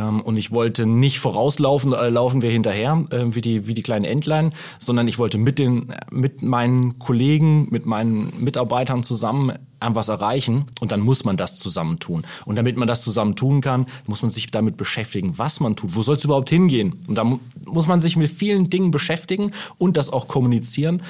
und 0.00 0.36
ich 0.36 0.50
wollte 0.52 0.86
nicht 0.86 1.20
vorauslaufen, 1.20 1.92
äh, 1.92 2.08
laufen 2.08 2.42
wir 2.42 2.50
hinterher, 2.50 3.04
äh, 3.10 3.24
wie 3.34 3.40
die, 3.40 3.66
wie 3.66 3.74
die 3.74 3.82
kleinen 3.82 4.04
Entlein, 4.04 4.50
sondern 4.78 5.06
ich 5.08 5.18
wollte 5.18 5.38
mit 5.38 5.58
den, 5.58 5.94
mit 6.10 6.42
meinen 6.42 6.98
Kollegen, 6.98 7.68
mit 7.70 7.86
meinen 7.86 8.32
Mitarbeitern 8.42 9.02
zusammen 9.02 9.52
was 9.84 10.08
erreichen 10.08 10.66
und 10.80 10.92
dann 10.92 11.00
muss 11.00 11.24
man 11.24 11.36
das 11.36 11.58
zusammen 11.58 11.98
tun. 11.98 12.22
Und 12.44 12.54
damit 12.54 12.76
man 12.76 12.86
das 12.86 13.02
zusammen 13.02 13.34
tun 13.34 13.60
kann, 13.60 13.86
muss 14.06 14.22
man 14.22 14.30
sich 14.30 14.48
damit 14.50 14.76
beschäftigen, 14.76 15.38
was 15.38 15.58
man 15.58 15.74
tut. 15.74 15.96
Wo 15.96 16.02
soll 16.02 16.16
es 16.16 16.24
überhaupt 16.24 16.50
hingehen? 16.50 17.00
Und 17.08 17.16
da 17.16 17.24
muss 17.66 17.88
man 17.88 18.00
sich 18.00 18.16
mit 18.16 18.30
vielen 18.30 18.70
Dingen 18.70 18.92
beschäftigen 18.92 19.50
und 19.78 19.96
das 19.96 20.12
auch 20.12 20.28
kommunizieren. 20.28 21.02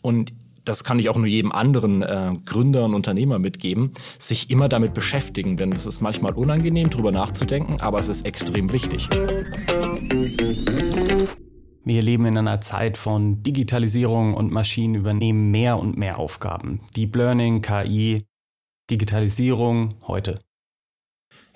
Und 0.00 0.32
das 0.64 0.84
kann 0.84 0.98
ich 0.98 1.08
auch 1.08 1.16
nur 1.16 1.26
jedem 1.26 1.52
anderen 1.52 2.02
äh, 2.02 2.32
Gründer 2.44 2.84
und 2.84 2.94
Unternehmer 2.94 3.38
mitgeben, 3.38 3.92
sich 4.18 4.50
immer 4.50 4.68
damit 4.68 4.94
beschäftigen, 4.94 5.56
denn 5.56 5.72
es 5.72 5.86
ist 5.86 6.00
manchmal 6.00 6.32
unangenehm, 6.32 6.90
drüber 6.90 7.12
nachzudenken, 7.12 7.80
aber 7.80 7.98
es 7.98 8.08
ist 8.08 8.26
extrem 8.26 8.72
wichtig. 8.72 9.08
Wir 11.84 12.02
leben 12.02 12.26
in 12.26 12.38
einer 12.38 12.60
Zeit 12.60 12.96
von 12.96 13.42
Digitalisierung 13.42 14.34
und 14.34 14.52
Maschinen 14.52 14.94
übernehmen 14.94 15.50
mehr 15.50 15.78
und 15.78 15.96
mehr 15.96 16.18
Aufgaben. 16.18 16.80
Deep 16.94 17.16
Learning, 17.16 17.62
KI, 17.62 18.22
Digitalisierung 18.90 19.88
heute 20.06 20.34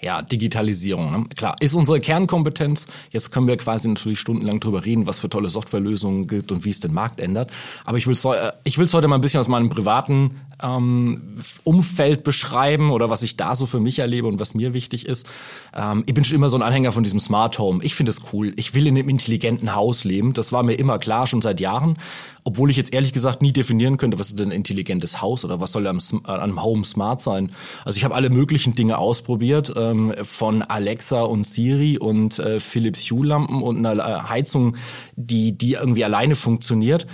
ja, 0.05 0.21
Digitalisierung. 0.21 1.11
Ne? 1.11 1.25
Klar, 1.35 1.57
ist 1.61 1.73
unsere 1.73 1.99
Kernkompetenz. 1.99 2.87
Jetzt 3.11 3.33
können 3.33 3.49
wir 3.49 3.57
quasi 3.57 3.89
natürlich 3.89 4.21
stundenlang 4.21 4.61
drüber 4.61 4.85
reden, 4.85 5.07
was 5.07 5.19
für 5.19 5.31
tolle 5.31 5.49
Softwarelösungen 5.49 6.27
gibt 6.27 6.53
und 6.53 6.67
wie 6.67 6.71
es 6.71 6.81
den 6.81 6.93
Markt 6.93 7.21
ändert. 7.21 7.51
Aber 7.87 7.97
ich 7.97 8.07
will 8.07 8.13
es 8.13 8.25
äh, 8.27 8.53
ich 8.65 8.77
will's 8.77 8.93
heute 8.93 9.09
mal 9.09 9.15
ein 9.15 9.23
bisschen 9.23 9.41
aus 9.41 9.49
meinem 9.49 9.71
privaten 9.71 10.43
ähm, 10.63 11.37
Umfeld 11.65 12.23
beschreiben 12.23 12.91
oder 12.91 13.11
was 13.11 13.23
ich 13.23 13.37
da 13.37 13.55
so 13.55 13.67
für 13.67 13.81
mich 13.81 13.99
erlebe 13.99 14.29
und 14.29 14.41
was 14.41 14.55
mir 14.55 14.75
wichtig 14.75 15.07
ist. 15.07 15.27
Ähm, 15.75 16.03
ich 16.07 16.15
bin 16.15 16.25
schon 16.25 16.37
immer 16.37 16.51
so 16.51 16.57
ein 16.57 16.63
Anhänger 16.63 16.93
von 16.93 17.05
diesem 17.05 17.21
Smart 17.21 17.59
Home. 17.59 17.83
Ich 17.83 17.95
finde 17.95 18.11
es 18.11 18.23
cool. 18.33 18.53
Ich 18.57 18.75
will 18.75 18.87
in 18.87 18.97
einem 18.97 19.09
intelligenten 19.09 19.75
Haus 19.75 20.05
leben. 20.05 20.33
Das 20.33 20.53
war 20.53 20.63
mir 20.63 20.75
immer 20.75 20.99
klar, 20.99 21.27
schon 21.27 21.43
seit 21.43 21.61
Jahren. 21.61 21.97
Obwohl 22.45 22.71
ich 22.71 22.77
jetzt 22.77 22.93
ehrlich 22.93 23.13
gesagt 23.13 23.43
nie 23.43 23.53
definieren 23.53 23.97
könnte, 23.97 24.19
was 24.19 24.29
ist 24.29 24.39
denn 24.39 24.49
ein 24.49 24.53
intelligentes 24.53 25.23
Haus 25.23 25.45
oder 25.45 25.61
was 25.61 25.73
soll 25.73 25.87
am, 25.87 25.99
am 26.25 26.63
Home 26.63 26.85
smart 26.85 27.23
sein. 27.23 27.51
Also 27.85 27.97
ich 27.97 28.05
habe 28.05 28.15
alle 28.15 28.31
möglichen 28.31 28.75
Dinge 28.75 28.99
ausprobiert. 28.99 29.73
Ähm, 29.77 30.15
von 30.23 30.63
Alexa 30.63 31.23
und 31.23 31.45
Siri 31.45 31.99
und 31.99 32.39
äh, 32.39 32.61
Philips 32.61 33.11
Hue-Lampen 33.11 33.63
und 33.63 33.85
einer 33.85 33.99
äh, 33.99 34.21
Heizung, 34.29 34.77
die, 35.17 35.57
die 35.57 35.73
irgendwie 35.73 36.05
alleine 36.05 36.35
funktioniert. 36.35 37.07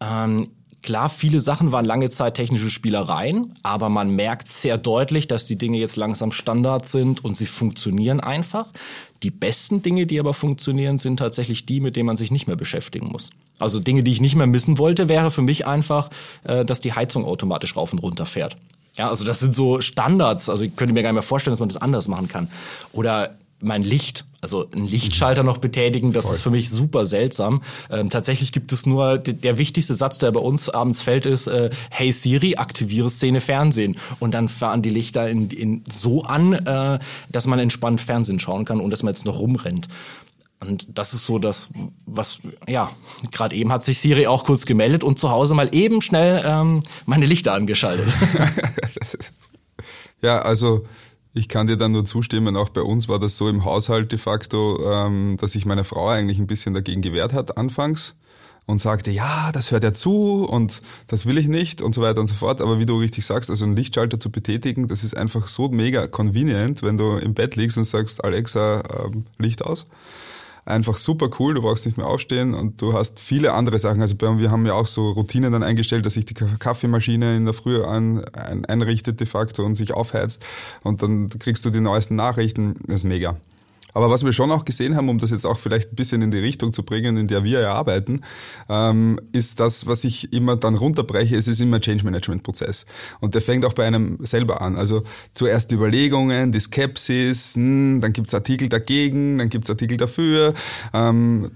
Ähm, 0.00 0.48
Klar, 0.82 1.10
viele 1.10 1.40
Sachen 1.40 1.72
waren 1.72 1.84
lange 1.84 2.08
Zeit 2.08 2.34
technische 2.34 2.70
Spielereien, 2.70 3.52
aber 3.62 3.90
man 3.90 4.10
merkt 4.10 4.48
sehr 4.48 4.78
deutlich, 4.78 5.28
dass 5.28 5.44
die 5.44 5.56
Dinge 5.56 5.76
jetzt 5.76 5.96
langsam 5.96 6.32
Standard 6.32 6.88
sind 6.88 7.22
und 7.22 7.36
sie 7.36 7.46
funktionieren 7.46 8.20
einfach. 8.20 8.66
Die 9.22 9.30
besten 9.30 9.82
Dinge, 9.82 10.06
die 10.06 10.18
aber 10.18 10.32
funktionieren, 10.32 10.98
sind 10.98 11.18
tatsächlich 11.18 11.66
die, 11.66 11.80
mit 11.80 11.96
denen 11.96 12.06
man 12.06 12.16
sich 12.16 12.30
nicht 12.30 12.46
mehr 12.46 12.56
beschäftigen 12.56 13.08
muss. 13.08 13.28
Also 13.58 13.78
Dinge, 13.78 14.02
die 14.02 14.12
ich 14.12 14.22
nicht 14.22 14.36
mehr 14.36 14.46
missen 14.46 14.78
wollte, 14.78 15.10
wäre 15.10 15.30
für 15.30 15.42
mich 15.42 15.66
einfach, 15.66 16.08
äh, 16.44 16.64
dass 16.64 16.80
die 16.80 16.94
Heizung 16.94 17.26
automatisch 17.26 17.76
rauf 17.76 17.92
und 17.92 17.98
runter 17.98 18.24
fährt. 18.24 18.56
Ja, 18.96 19.08
also 19.08 19.24
das 19.24 19.40
sind 19.40 19.54
so 19.54 19.82
Standards. 19.82 20.48
Also 20.48 20.64
ich 20.64 20.74
könnte 20.76 20.94
mir 20.94 21.02
gar 21.02 21.10
nicht 21.10 21.14
mehr 21.14 21.22
vorstellen, 21.22 21.52
dass 21.52 21.60
man 21.60 21.68
das 21.68 21.80
anders 21.80 22.08
machen 22.08 22.28
kann. 22.28 22.48
Oder 22.92 23.36
mein 23.60 23.82
Licht. 23.82 24.24
Also 24.42 24.66
einen 24.70 24.86
Lichtschalter 24.86 25.42
noch 25.42 25.58
betätigen, 25.58 26.12
das 26.12 26.26
Voll. 26.26 26.34
ist 26.34 26.42
für 26.42 26.50
mich 26.50 26.70
super 26.70 27.04
seltsam. 27.04 27.62
Ähm, 27.90 28.08
tatsächlich 28.08 28.52
gibt 28.52 28.72
es 28.72 28.86
nur, 28.86 29.18
der 29.18 29.58
wichtigste 29.58 29.94
Satz, 29.94 30.18
der 30.18 30.32
bei 30.32 30.40
uns 30.40 30.70
abends 30.70 31.02
fällt, 31.02 31.26
ist, 31.26 31.46
äh, 31.46 31.70
hey 31.90 32.10
Siri, 32.10 32.56
aktiviere 32.56 33.10
Szene 33.10 33.40
Fernsehen. 33.40 33.96
Und 34.18 34.32
dann 34.32 34.48
fahren 34.48 34.80
die 34.80 34.90
Lichter 34.90 35.28
in, 35.28 35.50
in 35.50 35.84
so 35.90 36.22
an, 36.22 36.54
äh, 36.54 36.98
dass 37.28 37.46
man 37.46 37.58
entspannt 37.58 38.00
Fernsehen 38.00 38.38
schauen 38.38 38.64
kann 38.64 38.80
und 38.80 38.90
dass 38.90 39.02
man 39.02 39.12
jetzt 39.12 39.26
noch 39.26 39.38
rumrennt. 39.38 39.88
Und 40.60 40.98
das 40.98 41.14
ist 41.14 41.24
so 41.24 41.38
das, 41.38 41.70
was, 42.04 42.40
ja, 42.68 42.90
gerade 43.32 43.56
eben 43.56 43.72
hat 43.72 43.82
sich 43.82 43.98
Siri 43.98 44.26
auch 44.26 44.44
kurz 44.44 44.66
gemeldet 44.66 45.02
und 45.04 45.18
zu 45.18 45.30
Hause 45.30 45.54
mal 45.54 45.70
eben 45.72 46.02
schnell 46.02 46.42
ähm, 46.44 46.82
meine 47.06 47.24
Lichter 47.24 47.54
angeschaltet. 47.54 48.06
ja, 50.22 50.40
also 50.42 50.84
ich 51.32 51.48
kann 51.48 51.66
dir 51.66 51.76
dann 51.76 51.92
nur 51.92 52.04
zustimmen, 52.04 52.56
auch 52.56 52.70
bei 52.70 52.82
uns 52.82 53.08
war 53.08 53.18
das 53.18 53.36
so 53.36 53.48
im 53.48 53.64
Haushalt 53.64 54.10
de 54.12 54.18
facto, 54.18 54.80
ähm, 54.92 55.36
dass 55.38 55.52
sich 55.52 55.64
meine 55.64 55.84
Frau 55.84 56.08
eigentlich 56.08 56.38
ein 56.38 56.46
bisschen 56.46 56.74
dagegen 56.74 57.02
gewehrt 57.02 57.32
hat 57.32 57.56
anfangs 57.56 58.14
und 58.66 58.80
sagte, 58.80 59.10
ja, 59.10 59.50
das 59.52 59.70
hört 59.70 59.84
ja 59.84 59.92
zu 59.94 60.44
und 60.44 60.80
das 61.08 61.26
will 61.26 61.38
ich 61.38 61.48
nicht 61.48 61.82
und 61.82 61.94
so 61.94 62.02
weiter 62.02 62.20
und 62.20 62.26
so 62.26 62.34
fort. 62.34 62.60
Aber 62.60 62.78
wie 62.78 62.86
du 62.86 62.98
richtig 62.98 63.26
sagst, 63.26 63.50
also 63.50 63.64
einen 63.64 63.76
Lichtschalter 63.76 64.18
zu 64.18 64.30
betätigen, 64.30 64.88
das 64.88 65.04
ist 65.04 65.16
einfach 65.16 65.48
so 65.48 65.68
mega 65.68 66.06
convenient, 66.06 66.82
wenn 66.82 66.96
du 66.96 67.16
im 67.16 67.34
Bett 67.34 67.56
liegst 67.56 67.78
und 67.78 67.84
sagst, 67.84 68.24
Alexa, 68.24 68.82
ähm, 69.04 69.26
Licht 69.38 69.64
aus 69.64 69.86
einfach 70.64 70.96
super 70.96 71.30
cool, 71.38 71.54
du 71.54 71.62
brauchst 71.62 71.86
nicht 71.86 71.96
mehr 71.96 72.06
aufstehen 72.06 72.54
und 72.54 72.80
du 72.80 72.92
hast 72.92 73.20
viele 73.20 73.52
andere 73.52 73.78
Sachen. 73.78 74.00
Also 74.00 74.16
wir 74.20 74.50
haben 74.50 74.66
ja 74.66 74.74
auch 74.74 74.86
so 74.86 75.10
Routinen 75.10 75.52
dann 75.52 75.62
eingestellt, 75.62 76.06
dass 76.06 76.14
sich 76.14 76.26
die 76.26 76.34
Kaffeemaschine 76.34 77.36
in 77.36 77.44
der 77.44 77.54
Früh 77.54 77.82
ein, 77.84 78.22
einrichtet 78.68 79.20
de 79.20 79.26
facto 79.26 79.64
und 79.64 79.76
sich 79.76 79.94
aufheizt 79.94 80.44
und 80.82 81.02
dann 81.02 81.28
kriegst 81.28 81.64
du 81.64 81.70
die 81.70 81.80
neuesten 81.80 82.16
Nachrichten. 82.16 82.76
Das 82.86 82.96
ist 82.96 83.04
mega. 83.04 83.36
Aber 83.94 84.10
was 84.10 84.24
wir 84.24 84.32
schon 84.32 84.50
auch 84.50 84.64
gesehen 84.64 84.96
haben, 84.96 85.08
um 85.08 85.18
das 85.18 85.30
jetzt 85.30 85.44
auch 85.44 85.58
vielleicht 85.58 85.92
ein 85.92 85.96
bisschen 85.96 86.22
in 86.22 86.30
die 86.30 86.38
Richtung 86.38 86.72
zu 86.72 86.82
bringen, 86.82 87.16
in 87.16 87.28
der 87.28 87.44
wir 87.44 87.60
ja 87.60 87.74
arbeiten, 87.74 88.20
ähm, 88.68 89.20
ist 89.32 89.60
das, 89.60 89.86
was 89.86 90.04
ich 90.04 90.32
immer 90.32 90.56
dann 90.56 90.74
runterbreche, 90.74 91.36
es 91.36 91.48
ist 91.48 91.60
immer 91.60 91.80
Change 91.80 92.04
Management 92.04 92.42
Prozess. 92.42 92.86
Und 93.20 93.34
der 93.34 93.42
fängt 93.42 93.64
auch 93.64 93.74
bei 93.74 93.86
einem 93.86 94.18
selber 94.20 94.62
an. 94.62 94.76
Also 94.76 95.02
zuerst 95.34 95.70
die 95.70 95.74
Überlegungen, 95.74 96.52
die 96.52 96.60
Skepsis, 96.60 97.54
hm, 97.54 98.00
dann 98.00 98.12
gibt's 98.12 98.34
Artikel 98.34 98.68
dagegen, 98.68 99.38
dann 99.38 99.48
gibt's 99.48 99.70
Artikel 99.70 99.96
dafür. 99.96 100.54
Ähm, 100.92 101.50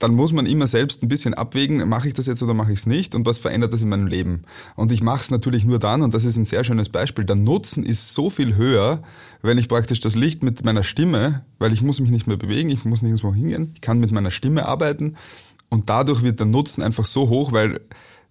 dann 0.00 0.14
muss 0.14 0.32
man 0.32 0.46
immer 0.46 0.66
selbst 0.66 1.02
ein 1.02 1.08
bisschen 1.08 1.34
abwägen, 1.34 1.86
mache 1.88 2.08
ich 2.08 2.14
das 2.14 2.26
jetzt 2.26 2.42
oder 2.42 2.54
mache 2.54 2.72
ich 2.72 2.80
es 2.80 2.86
nicht 2.86 3.14
und 3.14 3.26
was 3.26 3.38
verändert 3.38 3.72
das 3.72 3.82
in 3.82 3.90
meinem 3.90 4.06
Leben. 4.06 4.42
Und 4.74 4.90
ich 4.92 5.02
mache 5.02 5.20
es 5.20 5.30
natürlich 5.30 5.64
nur 5.64 5.78
dann, 5.78 6.02
und 6.02 6.14
das 6.14 6.24
ist 6.24 6.36
ein 6.36 6.46
sehr 6.46 6.64
schönes 6.64 6.88
Beispiel, 6.88 7.24
der 7.24 7.36
Nutzen 7.36 7.84
ist 7.84 8.14
so 8.14 8.30
viel 8.30 8.56
höher, 8.56 9.02
wenn 9.42 9.58
ich 9.58 9.68
praktisch 9.68 10.00
das 10.00 10.16
Licht 10.16 10.42
mit 10.42 10.64
meiner 10.64 10.82
Stimme, 10.84 11.44
weil 11.58 11.72
ich 11.72 11.82
muss 11.82 12.00
mich 12.00 12.10
nicht 12.10 12.26
mehr 12.26 12.38
bewegen, 12.38 12.70
ich 12.70 12.84
muss 12.86 13.02
nirgendwo 13.02 13.34
hingehen, 13.34 13.72
ich 13.74 13.82
kann 13.82 14.00
mit 14.00 14.10
meiner 14.10 14.30
Stimme 14.30 14.66
arbeiten 14.66 15.16
und 15.68 15.90
dadurch 15.90 16.22
wird 16.22 16.40
der 16.40 16.46
Nutzen 16.46 16.82
einfach 16.82 17.04
so 17.04 17.28
hoch, 17.28 17.52
weil 17.52 17.80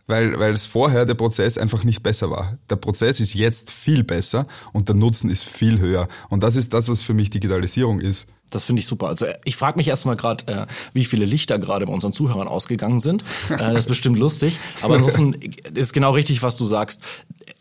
weil, 0.09 0.39
weil 0.39 0.53
es 0.53 0.65
vorher 0.65 1.05
der 1.05 1.13
Prozess 1.13 1.57
einfach 1.57 1.83
nicht 1.83 2.01
besser 2.01 2.29
war. 2.31 2.57
Der 2.69 2.75
Prozess 2.75 3.19
ist 3.19 3.35
jetzt 3.35 3.71
viel 3.71 4.03
besser 4.03 4.47
und 4.73 4.89
der 4.89 4.95
Nutzen 4.95 5.29
ist 5.29 5.43
viel 5.43 5.79
höher. 5.79 6.07
Und 6.29 6.41
das 6.43 6.55
ist 6.55 6.73
das, 6.73 6.89
was 6.89 7.03
für 7.03 7.13
mich 7.13 7.29
Digitalisierung 7.29 8.01
ist. 8.01 8.27
Das 8.49 8.65
finde 8.65 8.79
ich 8.79 8.87
super. 8.87 9.07
Also 9.07 9.27
ich 9.45 9.55
frage 9.55 9.77
mich 9.77 9.87
erstmal 9.87 10.15
gerade, 10.15 10.47
äh, 10.51 10.65
wie 10.93 11.05
viele 11.05 11.25
Lichter 11.25 11.59
gerade 11.59 11.85
bei 11.85 11.93
unseren 11.93 12.13
Zuhörern 12.13 12.47
ausgegangen 12.47 12.99
sind. 12.99 13.23
Äh, 13.49 13.57
das 13.57 13.79
ist 13.79 13.87
bestimmt 13.87 14.17
lustig. 14.17 14.57
Aber 14.81 14.95
ansonsten 14.97 15.35
ist 15.75 15.93
genau 15.93 16.11
richtig, 16.11 16.41
was 16.41 16.57
du 16.57 16.65
sagst. 16.65 17.03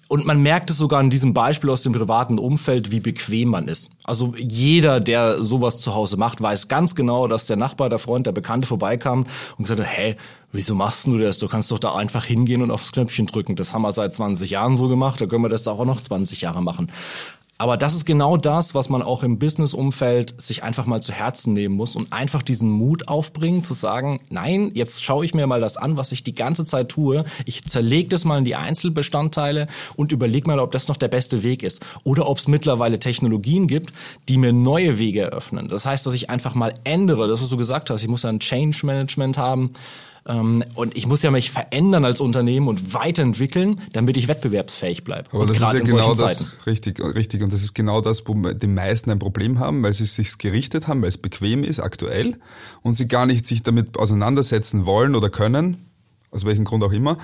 Und 0.09 0.25
man 0.25 0.41
merkt 0.43 0.71
es 0.71 0.79
sogar 0.79 1.03
in 1.03 1.11
diesem 1.11 1.35
Beispiel 1.35 1.69
aus 1.69 1.83
dem 1.83 1.93
privaten 1.93 2.39
Umfeld, 2.39 2.91
wie 2.91 3.01
bequem 3.01 3.51
man 3.51 3.69
ist. 3.69 3.91
Also 4.05 4.35
jeder, 4.39 5.01
der 5.01 5.39
sowas 5.39 5.81
zu 5.81 5.95
Hause 5.95 6.17
macht, 6.17 6.41
weiß 6.41 6.69
ganz 6.69 6.95
genau, 6.95 7.29
dass 7.29 7.47
der 7.47 7.59
Nachbar, 7.59 7.91
der 7.91 7.99
Freund, 7.99 8.27
der 8.27 8.33
Bekannte 8.33 8.67
vorbeikam 8.67 9.27
und 9.59 9.65
gesagt 9.65 9.81
hat, 9.81 9.87
hey, 9.87 10.17
wieso 10.51 10.75
machst 10.75 11.07
du 11.07 11.19
das? 11.19 11.39
Du 11.39 11.49
kannst 11.49 11.71
doch 11.71 11.79
da 11.79 11.95
einfach 11.95 12.25
hingehen 12.25 12.63
und 12.63 12.71
aufs 12.71 12.93
Knöpfchen 12.93 13.27
drücken. 13.27 13.55
Das 13.55 13.75
haben 13.75 13.83
wir 13.83 13.93
seit 13.93 14.15
20 14.15 14.51
Jahren 14.51 14.77
so 14.77 14.89
gemacht, 14.89 15.21
da 15.21 15.27
können 15.27 15.43
wir 15.43 15.51
das 15.51 15.65
doch 15.65 15.79
auch 15.79 15.85
noch 15.85 16.01
20 16.01 16.41
Jahre 16.41 16.63
machen. 16.63 16.91
Aber 17.61 17.77
das 17.77 17.97
ist 17.97 18.05
genau 18.05 18.37
das, 18.37 18.77
was 18.77 18.89
man 18.89 19.03
auch 19.03 19.25
im 19.25 19.41
Business-Umfeld 19.41 20.41
sich 20.41 20.63
einfach 20.63 20.87
mal 20.87 21.03
zu 21.03 21.13
Herzen 21.13 21.55
nehmen 21.55 21.75
muss 21.75 21.97
und 21.97 22.13
einfach 22.13 22.43
diesen 22.43 22.71
Mut 22.71 23.09
aufbringen, 23.09 23.65
zu 23.65 23.75
sagen, 23.75 24.21
nein, 24.31 24.71
jetzt 24.75 25.03
schaue 25.03 25.25
ich 25.25 25.35
mir 25.35 25.49
mal 25.49 25.61
das 25.61 25.77
an, 25.77 25.97
was 25.97 26.13
ich 26.13 26.23
die 26.23 26.37
ganze 26.37 26.65
Zeit 26.65 26.89
tue. 26.89 27.25
Ich 27.47 27.65
zerlege 27.65 28.11
das 28.11 28.25
mal 28.25 28.39
in 28.39 28.45
die 28.45 28.55
Einzelbestandteile 28.55 29.67
und 29.97 30.13
überlege 30.13 30.49
mal, 30.49 30.61
ob 30.61 30.71
das 30.71 30.87
noch 30.87 30.97
der 30.97 31.09
beste 31.09 31.43
Weg 31.43 31.65
ist. 31.65 31.85
Oder 32.05 32.29
ob 32.29 32.39
es 32.39 32.47
mittlerweile 32.47 33.01
Technologien 33.01 33.67
gibt, 33.67 33.93
die 34.29 34.39
mir 34.39 34.53
neue 34.53 35.01
Wege 35.01 35.23
eröffnen. 35.23 35.67
Das 35.67 35.85
heißt, 35.85 36.07
dass 36.07 36.15
ich 36.15 36.31
einfach 36.31 36.55
mal 36.55 36.73
ändere, 36.85 37.27
das, 37.27 37.41
was 37.41 37.49
du 37.49 37.57
gesagt 37.57 37.91
hast. 37.91 38.03
Ich 38.03 38.09
muss 38.09 38.23
ja 38.23 38.29
ein 38.29 38.39
Change 38.39 38.87
Management 38.87 39.37
haben 39.37 39.73
und 40.29 40.95
ich 40.95 41.07
muss 41.07 41.23
ja 41.23 41.31
mich 41.31 41.51
verändern 41.51 42.05
als 42.05 42.21
Unternehmen 42.21 42.69
und 42.69 42.93
weiterentwickeln, 42.93 43.81
damit 43.95 44.19
ich 44.19 44.29
wettbewerbsfähig 44.29 45.03
bleibe. 45.03 45.31
Aber 45.33 45.41
und 45.41 45.49
das 45.49 45.57
ist 45.57 45.73
ja 45.73 45.79
genau 45.81 46.15
das, 46.15 46.39
Zeiten. 46.39 46.51
richtig, 46.67 47.01
richtig. 47.01 47.43
Und 47.43 47.51
das 47.51 47.63
ist 47.63 47.75
genau 47.75 48.03
das, 48.03 48.29
wo 48.29 48.35
die 48.35 48.67
meisten 48.67 49.11
ein 49.11 49.19
Problem 49.19 49.59
haben, 49.59 49.83
weil 49.83 49.95
sie 49.95 50.05
sich 50.05 50.37
gerichtet 50.37 50.87
haben, 50.87 51.01
weil 51.01 51.09
es 51.09 51.17
bequem 51.17 51.65
ist, 51.65 51.81
aktuell, 51.81 52.37
und 52.83 52.93
sie 52.93 53.09
gar 53.09 53.25
nicht 53.25 53.47
sich 53.47 53.63
damit 53.63 53.99
auseinandersetzen 53.99 54.85
wollen 54.85 55.15
oder 55.15 55.31
können, 55.31 55.79
aus 56.31 56.45
welchem 56.45 56.67
Grund 56.67 56.85
auch 56.85 56.93
immer, 56.93 57.17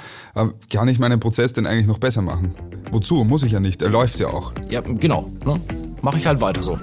kann 0.70 0.88
ich 0.88 0.98
meinen 0.98 1.20
Prozess 1.20 1.52
denn 1.52 1.66
eigentlich 1.66 1.86
noch 1.86 1.98
besser 1.98 2.22
machen? 2.22 2.54
Wozu? 2.90 3.22
Muss 3.24 3.42
ich 3.42 3.52
ja 3.52 3.60
nicht. 3.60 3.82
Er 3.82 3.90
läuft 3.90 4.18
ja 4.18 4.28
auch. 4.28 4.54
Ja, 4.70 4.80
genau. 4.80 5.30
Ne? 5.44 5.60
Mache 6.00 6.16
ich 6.16 6.26
halt 6.26 6.40
weiter 6.40 6.62
so. 6.62 6.78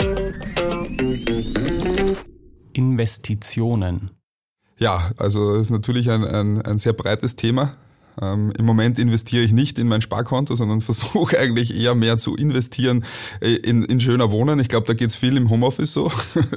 Investitionen. 2.74 4.06
Ja, 4.82 5.12
also 5.18 5.54
ist 5.54 5.70
natürlich 5.70 6.10
ein, 6.10 6.26
ein, 6.26 6.60
ein 6.64 6.80
sehr 6.80 6.94
breites 6.94 7.36
Thema. 7.36 7.72
Ähm, 8.20 8.52
Im 8.58 8.66
Moment 8.66 8.98
investiere 8.98 9.44
ich 9.44 9.52
nicht 9.52 9.78
in 9.78 9.88
mein 9.88 10.02
Sparkonto, 10.02 10.56
sondern 10.56 10.82
versuche 10.82 11.38
eigentlich 11.38 11.80
eher 11.80 11.94
mehr 11.94 12.18
zu 12.18 12.36
investieren 12.36 13.06
äh, 13.42 13.54
in, 13.54 13.84
in 13.84 14.02
schöner 14.02 14.32
Wohnen. 14.32 14.60
Ich 14.60 14.70
glaube, 14.70 14.88
da 14.88 14.96
geht's 14.96 15.16
viel 15.16 15.38
im 15.38 15.52
Homeoffice 15.52 15.94
so. 15.94 16.12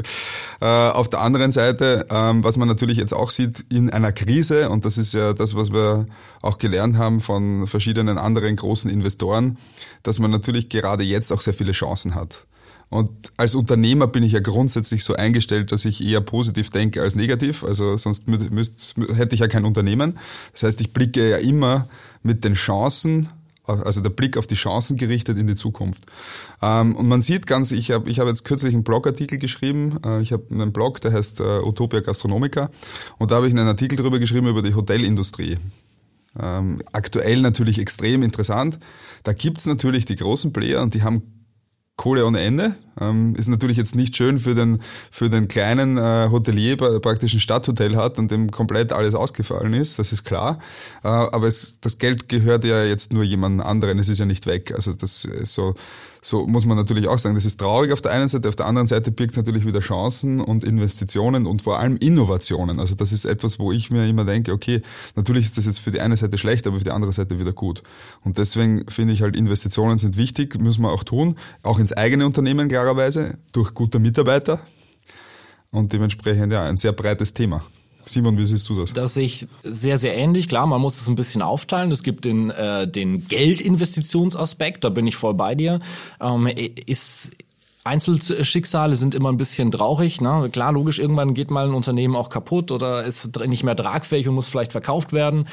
äh, 0.63 0.65
auf 0.65 1.11
der 1.11 1.21
anderen 1.21 1.53
Seite, 1.53 2.07
ähm, 2.11 2.43
was 2.43 2.57
man 2.57 2.67
natürlich 2.67 2.97
jetzt 2.97 3.13
auch 3.13 3.29
sieht 3.29 3.67
in 3.69 3.91
einer 3.91 4.11
Krise, 4.11 4.71
und 4.71 4.87
das 4.87 4.97
ist 4.97 5.13
ja 5.13 5.35
das, 5.35 5.55
was 5.55 5.71
wir 5.71 6.07
auch 6.41 6.57
gelernt 6.57 6.97
haben 6.97 7.21
von 7.21 7.67
verschiedenen 7.67 8.17
anderen 8.17 8.57
großen 8.57 8.91
Investoren, 8.91 9.59
dass 10.03 10.19
man 10.19 10.31
natürlich 10.31 10.71
gerade 10.71 11.05
jetzt 11.05 11.31
auch 11.31 11.43
sehr 11.43 11.53
viele 11.53 11.73
Chancen 11.73 12.15
hat. 12.15 12.47
Und 12.91 13.11
als 13.37 13.55
Unternehmer 13.55 14.07
bin 14.07 14.23
ich 14.23 14.33
ja 14.33 14.41
grundsätzlich 14.41 15.05
so 15.05 15.15
eingestellt, 15.15 15.73
dass 15.73 15.85
ich 15.85 16.05
eher 16.05 16.21
positiv 16.21 16.71
denke 16.71 17.03
als 17.03 17.17
negativ. 17.17 17.65
Also 17.65 17.97
sonst 17.97 18.29
müsst, 18.29 18.95
hätte 19.15 19.35
ich 19.35 19.41
ja 19.41 19.49
kein 19.49 19.65
Unternehmen. 19.65 20.19
Das 20.53 20.63
heißt, 20.63 20.81
ich 20.81 20.93
blicke 20.93 21.31
ja 21.31 21.39
immer 21.39 21.89
mit 22.23 22.45
den 22.45 22.55
Chancen, 22.55 23.29
also 23.67 24.01
der 24.01 24.11
Blick 24.11 24.37
auf 24.37 24.47
die 24.47 24.55
Chancen 24.55 24.97
gerichtet 24.97 25.39
in 25.39 25.47
die 25.47 25.55
Zukunft. 25.55 26.05
Ähm, 26.61 26.95
und 26.97 27.09
man 27.09 27.23
sieht 27.23 27.47
ganz, 27.47 27.73
ich 27.73 27.91
habe 27.91 28.11
ich 28.11 28.21
hab 28.21 28.29
jetzt 28.29 28.45
kürzlich 28.45 28.75
einen 28.75 28.85
Blogartikel 28.85 29.39
geschrieben. 29.39 29.99
Äh, 30.05 30.21
ich 30.21 30.33
habe 30.33 30.45
einen 30.51 30.73
Blog, 30.73 31.01
der 31.01 31.13
heißt 31.13 31.41
äh, 31.41 31.61
Utopia 31.61 32.01
Gastronomica. 32.01 32.71
Und 33.19 33.31
da 33.31 33.37
habe 33.37 33.49
ich 33.49 33.55
einen 33.55 33.67
Artikel 33.67 33.97
darüber 33.97 34.19
geschrieben 34.19 34.47
über 34.49 34.63
die 34.63 34.75
Hotelindustrie. 34.75 35.59
Ähm, 36.41 36.83
aktuell 36.93 37.41
natürlich 37.41 37.79
extrem 37.79 38.23
interessant. 38.23 38.79
Da 39.23 39.33
gibt's 39.33 39.67
natürlich 39.67 40.05
die 40.05 40.17
großen 40.17 40.53
Player 40.53 40.83
und 40.83 40.95
die 40.95 41.03
haben 41.03 41.34
Kohle 41.97 42.25
ohne 42.25 42.41
Ende. 42.41 42.75
Ähm, 43.01 43.35
ist 43.37 43.49
natürlich 43.49 43.77
jetzt 43.77 43.95
nicht 43.95 44.17
schön 44.17 44.39
für 44.39 44.55
den, 44.55 44.81
für 45.11 45.29
den 45.29 45.49
kleinen 45.49 45.97
äh, 45.97 46.29
Hotelier, 46.31 46.77
der 46.77 47.01
praktisch 47.01 47.35
ein 47.35 47.41
Stadthotel 47.41 47.97
hat 47.97 48.19
und 48.19 48.31
dem 48.31 48.51
komplett 48.51 48.93
alles 48.93 49.15
ausgefallen 49.15 49.75
ist, 49.75 49.99
das 49.99 50.13
ist 50.13 50.25
klar. 50.25 50.59
Äh, 51.03 51.09
aber 51.09 51.47
es, 51.47 51.79
das 51.81 51.99
Geld 51.99 52.29
gehört 52.29 52.65
ja 52.65 52.85
jetzt 52.85 53.13
nur 53.13 53.25
jemand 53.25 53.63
anderen, 53.63 53.99
es 53.99 54.09
ist 54.09 54.19
ja 54.19 54.27
nicht 54.27 54.47
weg. 54.47 54.73
Also 54.75 54.93
das 54.93 55.25
ist 55.25 55.55
so, 55.55 55.75
so 56.25 56.47
muss 56.47 56.65
man 56.65 56.77
natürlich 56.77 57.07
auch 57.09 57.19
sagen. 57.19 57.35
Das 57.35 57.45
ist 57.45 57.61
traurig 57.61 57.93
auf 57.93 58.01
der 58.01 58.13
einen 58.13 58.29
Seite, 58.29 58.49
auf 58.49 58.57
der 58.57 58.67
anderen 58.67 58.89
Seite 58.89 59.11
birgt 59.11 59.33
es 59.33 59.37
natürlich 59.37 59.67
wieder 59.67 59.81
Chancen 59.81 60.41
und 60.41 60.65
Investitionen 60.65 61.47
und 61.47 61.63
vor 61.63 61.79
allem 61.79 61.97
Innovationen. 61.97 62.81
Also 62.81 62.95
das 62.95 63.13
ist 63.13 63.25
etwas, 63.25 63.59
wo 63.59 63.73
ich 63.73 63.91
mir 63.91 64.07
immer 64.07 64.25
denke, 64.25 64.53
okay, 64.53 64.83
natürlich 65.17 65.47
ist 65.47 65.59
das 65.59 65.67
jetzt 65.67 65.81
für 65.81 65.91
die 65.91 66.01
eine 66.01 66.17
Seite 66.17 66.39
schlecht, 66.39 66.67
aber 66.67 66.79
für 66.79 66.85
die 66.85 66.91
andere 66.91 67.13
Seite 67.13 67.39
wieder 67.39 67.53
gut. 67.53 67.83
Und 68.23 68.39
deswegen 68.39 68.87
finde 68.89 69.13
ich 69.13 69.23
halt, 69.23 69.37
Investitionen 69.37 69.99
sind 69.99 70.17
wichtig, 70.17 70.59
müssen 70.59 70.83
wir 70.83 70.93
auch 70.93 71.05
tun, 71.05 71.37
auch 71.63 71.79
ins 71.79 71.93
eigene 71.93 72.27
Unternehmen, 72.27 72.69
klar 72.69 72.84
klarerweise, 72.85 73.39
durch 73.53 73.73
gute 73.73 73.99
Mitarbeiter 73.99 74.61
und 75.71 75.93
dementsprechend 75.93 76.53
ja 76.53 76.65
ein 76.65 76.77
sehr 76.77 76.93
breites 76.93 77.33
Thema. 77.33 77.65
Simon, 78.05 78.37
wie 78.37 78.45
siehst 78.45 78.69
du 78.69 78.79
das? 78.79 78.93
Das 78.93 79.15
sehe 79.15 79.25
ich 79.25 79.47
sehr, 79.63 79.97
sehr 79.97 80.15
ähnlich. 80.15 80.51
Klar, 80.51 80.67
man 80.67 80.83
muss 80.83 81.01
es 81.01 81.09
ein 81.09 81.15
bisschen 81.15 81.41
aufteilen. 81.41 81.91
Es 81.91 82.03
gibt 82.03 82.27
den, 82.27 82.51
äh, 82.51 82.87
den 82.87 83.27
Geldinvestitionsaspekt, 83.27 84.85
da 84.85 84.91
bin 84.91 85.07
ich 85.07 85.17
voll 85.17 85.33
bei 85.33 85.55
dir. 85.55 85.81
Ähm, 86.21 86.47
ist 86.85 87.31
Einzelschicksale 87.85 88.97
sind 88.97 89.15
immer 89.15 89.31
ein 89.31 89.37
bisschen 89.37 89.71
traurig. 89.71 90.23
Ne? 90.23 90.49
Klar, 90.51 90.73
logisch, 90.73 90.99
irgendwann 90.99 91.35
geht 91.35 91.51
mal 91.51 91.67
ein 91.67 91.75
Unternehmen 91.75 92.17
auch 92.17 92.31
kaputt 92.31 92.71
oder 92.71 93.05
ist 93.05 93.39
nicht 93.47 93.63
mehr 93.63 93.77
tragfähig 93.77 94.27
und 94.27 94.35
muss 94.35 94.49
vielleicht 94.49 94.73
verkauft 94.73 95.13
werden. 95.13 95.47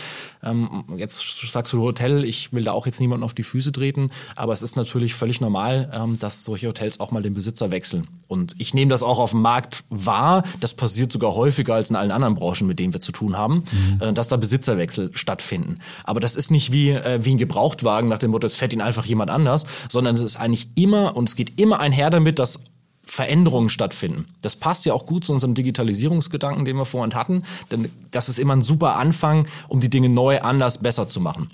Ähm, 0.43 0.83
jetzt 0.97 1.23
sagst 1.51 1.73
du 1.73 1.81
Hotel, 1.81 2.23
ich 2.23 2.53
will 2.53 2.63
da 2.63 2.71
auch 2.71 2.85
jetzt 2.85 2.99
niemanden 2.99 3.23
auf 3.23 3.33
die 3.33 3.43
Füße 3.43 3.71
treten, 3.71 4.09
aber 4.35 4.53
es 4.53 4.61
ist 4.61 4.75
natürlich 4.75 5.13
völlig 5.13 5.41
normal, 5.41 5.91
ähm, 5.93 6.17
dass 6.17 6.43
solche 6.43 6.67
Hotels 6.67 6.99
auch 6.99 7.11
mal 7.11 7.21
den 7.21 7.33
Besitzer 7.33 7.69
wechseln. 7.69 8.07
Und 8.27 8.55
ich 8.57 8.73
nehme 8.73 8.89
das 8.89 9.03
auch 9.03 9.19
auf 9.19 9.31
dem 9.31 9.41
Markt 9.41 9.83
wahr. 9.89 10.43
Das 10.59 10.73
passiert 10.73 11.11
sogar 11.11 11.35
häufiger 11.35 11.75
als 11.75 11.89
in 11.89 11.95
allen 11.95 12.11
anderen 12.11 12.35
Branchen, 12.35 12.65
mit 12.65 12.79
denen 12.79 12.93
wir 12.93 13.01
zu 13.01 13.11
tun 13.11 13.37
haben, 13.37 13.65
mhm. 13.71 14.01
äh, 14.01 14.13
dass 14.13 14.29
da 14.29 14.37
Besitzerwechsel 14.37 15.11
stattfinden. 15.13 15.77
Aber 16.05 16.19
das 16.19 16.35
ist 16.35 16.49
nicht 16.49 16.71
wie, 16.71 16.91
äh, 16.91 17.19
wie 17.23 17.35
ein 17.35 17.37
Gebrauchtwagen 17.37 18.09
nach 18.09 18.19
dem 18.19 18.31
Motto, 18.31 18.47
es 18.47 18.55
fährt 18.55 18.73
ihn 18.73 18.81
einfach 18.81 19.05
jemand 19.05 19.29
anders, 19.29 19.65
sondern 19.89 20.15
es 20.15 20.21
ist 20.21 20.37
eigentlich 20.37 20.69
immer 20.75 21.15
und 21.15 21.29
es 21.29 21.35
geht 21.35 21.59
immer 21.59 21.79
einher 21.79 22.09
damit, 22.09 22.21
damit, 22.21 22.39
dass 22.39 22.63
Veränderungen 23.03 23.69
stattfinden. 23.69 24.25
Das 24.41 24.55
passt 24.55 24.85
ja 24.85 24.93
auch 24.93 25.05
gut 25.05 25.25
zu 25.25 25.33
unserem 25.33 25.53
Digitalisierungsgedanken, 25.53 26.65
den 26.65 26.77
wir 26.77 26.85
vorhin 26.85 27.15
hatten, 27.15 27.43
denn 27.71 27.89
das 28.11 28.29
ist 28.29 28.39
immer 28.39 28.55
ein 28.55 28.61
super 28.61 28.95
Anfang, 28.95 29.47
um 29.67 29.79
die 29.79 29.89
Dinge 29.89 30.09
neu, 30.09 30.39
anders, 30.41 30.79
besser 30.79 31.07
zu 31.07 31.19
machen. 31.19 31.49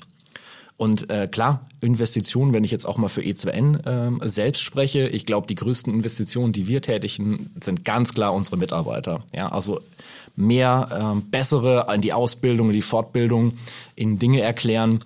Und 0.78 1.10
äh, 1.10 1.28
klar, 1.28 1.66
Investitionen, 1.82 2.54
wenn 2.54 2.64
ich 2.64 2.70
jetzt 2.70 2.86
auch 2.86 2.98
mal 2.98 3.10
für 3.10 3.22
E2N 3.22 4.22
äh, 4.24 4.30
selbst 4.30 4.62
spreche, 4.62 5.08
ich 5.08 5.26
glaube, 5.26 5.48
die 5.48 5.56
größten 5.56 5.92
Investitionen, 5.92 6.54
die 6.54 6.68
wir 6.68 6.84
tätigen, 6.84 7.50
sind 7.64 7.84
ganz 7.84 8.14
klar 8.14 8.34
unsere 8.34 8.58
Mitarbeiter. 8.58 9.24
Ja, 9.34 9.48
also 9.48 9.80
mehr, 10.36 11.16
äh, 11.18 11.22
bessere 11.32 11.88
in 11.94 12.02
die 12.02 12.14
Ausbildung, 12.14 12.72
die 12.72 12.84
Fortbildung, 12.84 13.54
in 13.96 14.20
Dinge 14.20 14.42
erklären. 14.42 15.00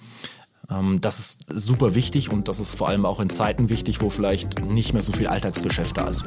Ähm, 0.72 1.02
das 1.02 1.20
ist 1.20 1.46
super 1.50 1.96
wichtig 1.96 2.30
und 2.30 2.48
das 2.48 2.60
ist 2.60 2.76
vor 2.76 2.88
allem 2.88 3.06
auch 3.06 3.20
in 3.20 3.30
Zeiten 3.30 3.70
wichtig, 3.70 4.02
wo 4.02 4.10
vielleicht 4.10 4.60
nicht 4.60 4.94
mehr 4.94 5.02
so 5.02 5.12
viel 5.12 5.28
Alltagsgeschäft 5.28 5.98
da 5.98 6.08
ist. 6.08 6.24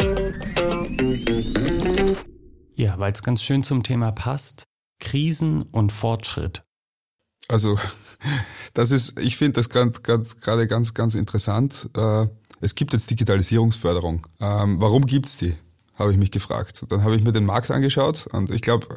Ja, 2.77 2.99
weil 2.99 3.13
es 3.13 3.23
ganz 3.23 3.43
schön 3.43 3.63
zum 3.63 3.83
Thema 3.83 4.13
passt. 4.13 4.65
Krisen 5.01 5.63
und 5.63 5.93
Fortschritt. 5.93 6.63
Also, 7.49 7.79
das 8.75 8.91
ist, 8.91 9.19
ich 9.21 9.37
finde 9.37 9.61
das 9.61 9.69
gerade 9.69 9.93
ganz, 10.03 10.39
ganz, 10.41 10.95
ganz 10.95 11.15
interessant. 11.15 11.91
Äh, 11.97 12.27
es 12.61 12.75
gibt 12.75 12.93
jetzt 12.93 13.11
Digitalisierungsförderung. 13.11 14.27
Ähm, 14.41 14.81
warum 14.81 15.05
gibt's 15.07 15.37
die? 15.37 15.55
Habe 15.97 16.13
ich 16.13 16.19
mich 16.19 16.31
gefragt. 16.31 16.85
Dann 16.89 17.05
habe 17.05 17.17
ich 17.17 17.23
mir 17.23 17.33
den 17.33 17.45
Markt 17.45 17.71
angeschaut 17.71 18.27
und 18.33 18.51
ich 18.51 18.63
glaube, 18.63 18.89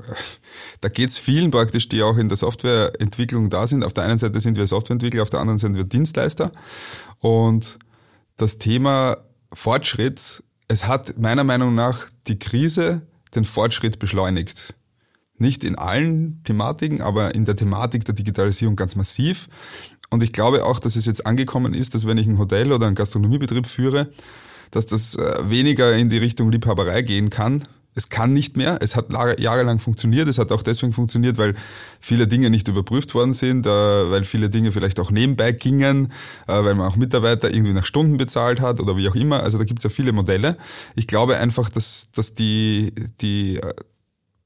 da 0.82 0.90
geht 0.90 1.10
es 1.10 1.18
vielen 1.18 1.52
praktisch, 1.52 1.90
die 1.90 2.02
auch 2.04 2.18
in 2.18 2.30
der 2.30 2.38
Softwareentwicklung 2.38 3.50
da 3.50 3.68
sind. 3.68 3.84
Auf 3.84 3.94
der 3.94 4.06
einen 4.06 4.18
Seite 4.18 4.40
sind 4.40 4.58
wir 4.58 4.68
Softwareentwickler, 4.68 5.24
auf 5.24 5.30
der 5.30 5.40
anderen 5.40 5.60
sind 5.60 5.76
wir 5.76 5.84
Dienstleister. 5.84 6.52
Und 7.20 7.78
das 8.36 8.58
Thema 8.58 9.18
Fortschritt, 9.54 10.44
es 10.68 10.88
hat 10.88 11.18
meiner 11.20 11.44
Meinung 11.44 11.76
nach 11.76 12.08
die 12.28 12.40
Krise 12.40 13.04
den 13.36 13.44
Fortschritt 13.44 14.00
beschleunigt. 14.00 14.76
Nicht 15.38 15.64
in 15.64 15.78
allen 15.78 16.42
Thematiken, 16.44 17.02
aber 17.02 17.36
in 17.36 17.46
der 17.46 17.56
Thematik 17.56 18.06
der 18.06 18.16
Digitalisierung 18.16 18.76
ganz 18.76 18.96
massiv. 18.96 19.50
Und 20.10 20.24
ich 20.24 20.34
glaube 20.34 20.66
auch, 20.66 20.80
dass 20.80 20.96
es 20.96 21.06
jetzt 21.06 21.26
angekommen 21.28 21.74
ist, 21.74 21.94
dass 21.94 22.08
wenn 22.08 22.18
ich 22.18 22.26
ein 22.26 22.40
Hotel 22.40 22.72
oder 22.72 22.88
einen 22.88 22.96
Gastronomiebetrieb 22.96 23.68
führe, 23.68 24.10
dass 24.72 24.86
das 24.86 25.16
äh, 25.16 25.50
weniger 25.50 25.96
in 25.96 26.10
die 26.10 26.18
Richtung 26.18 26.52
Liebhaberei 26.52 27.02
gehen 27.02 27.30
kann. 27.30 27.64
Es 27.98 28.10
kann 28.10 28.32
nicht 28.32 28.56
mehr. 28.56 28.78
Es 28.82 28.96
hat 28.96 29.08
jahrelang 29.40 29.80
funktioniert. 29.80 30.28
Es 30.28 30.38
hat 30.38 30.52
auch 30.52 30.62
deswegen 30.62 30.94
funktioniert, 30.94 31.40
weil 31.40 31.56
viele 32.00 32.28
Dinge 32.28 32.52
nicht 32.52 32.68
überprüft 32.68 33.16
worden 33.16 33.34
sind, 33.34 33.66
äh, 33.66 33.70
weil 33.70 34.24
viele 34.24 34.52
Dinge 34.52 34.72
vielleicht 34.72 35.00
auch 35.00 35.10
nebenbei 35.10 35.52
gingen, 35.52 36.14
äh, 36.48 36.64
weil 36.64 36.76
man 36.76 36.86
auch 36.86 36.96
Mitarbeiter 36.96 37.52
irgendwie 37.52 37.74
nach 37.74 37.86
Stunden 37.86 38.18
bezahlt 38.18 38.62
hat 38.62 38.80
oder 38.80 38.98
wie 38.98 39.10
auch 39.10 39.16
immer. 39.16 39.42
Also 39.42 39.58
da 39.58 39.64
gibt 39.64 39.80
es 39.80 39.84
ja 39.84 39.90
viele 39.90 40.12
Modelle. 40.12 40.58
Ich 40.96 41.08
glaube 41.08 41.38
einfach, 41.38 41.70
dass, 41.70 42.12
dass 42.12 42.36
die, 42.36 42.94
die 43.22 43.60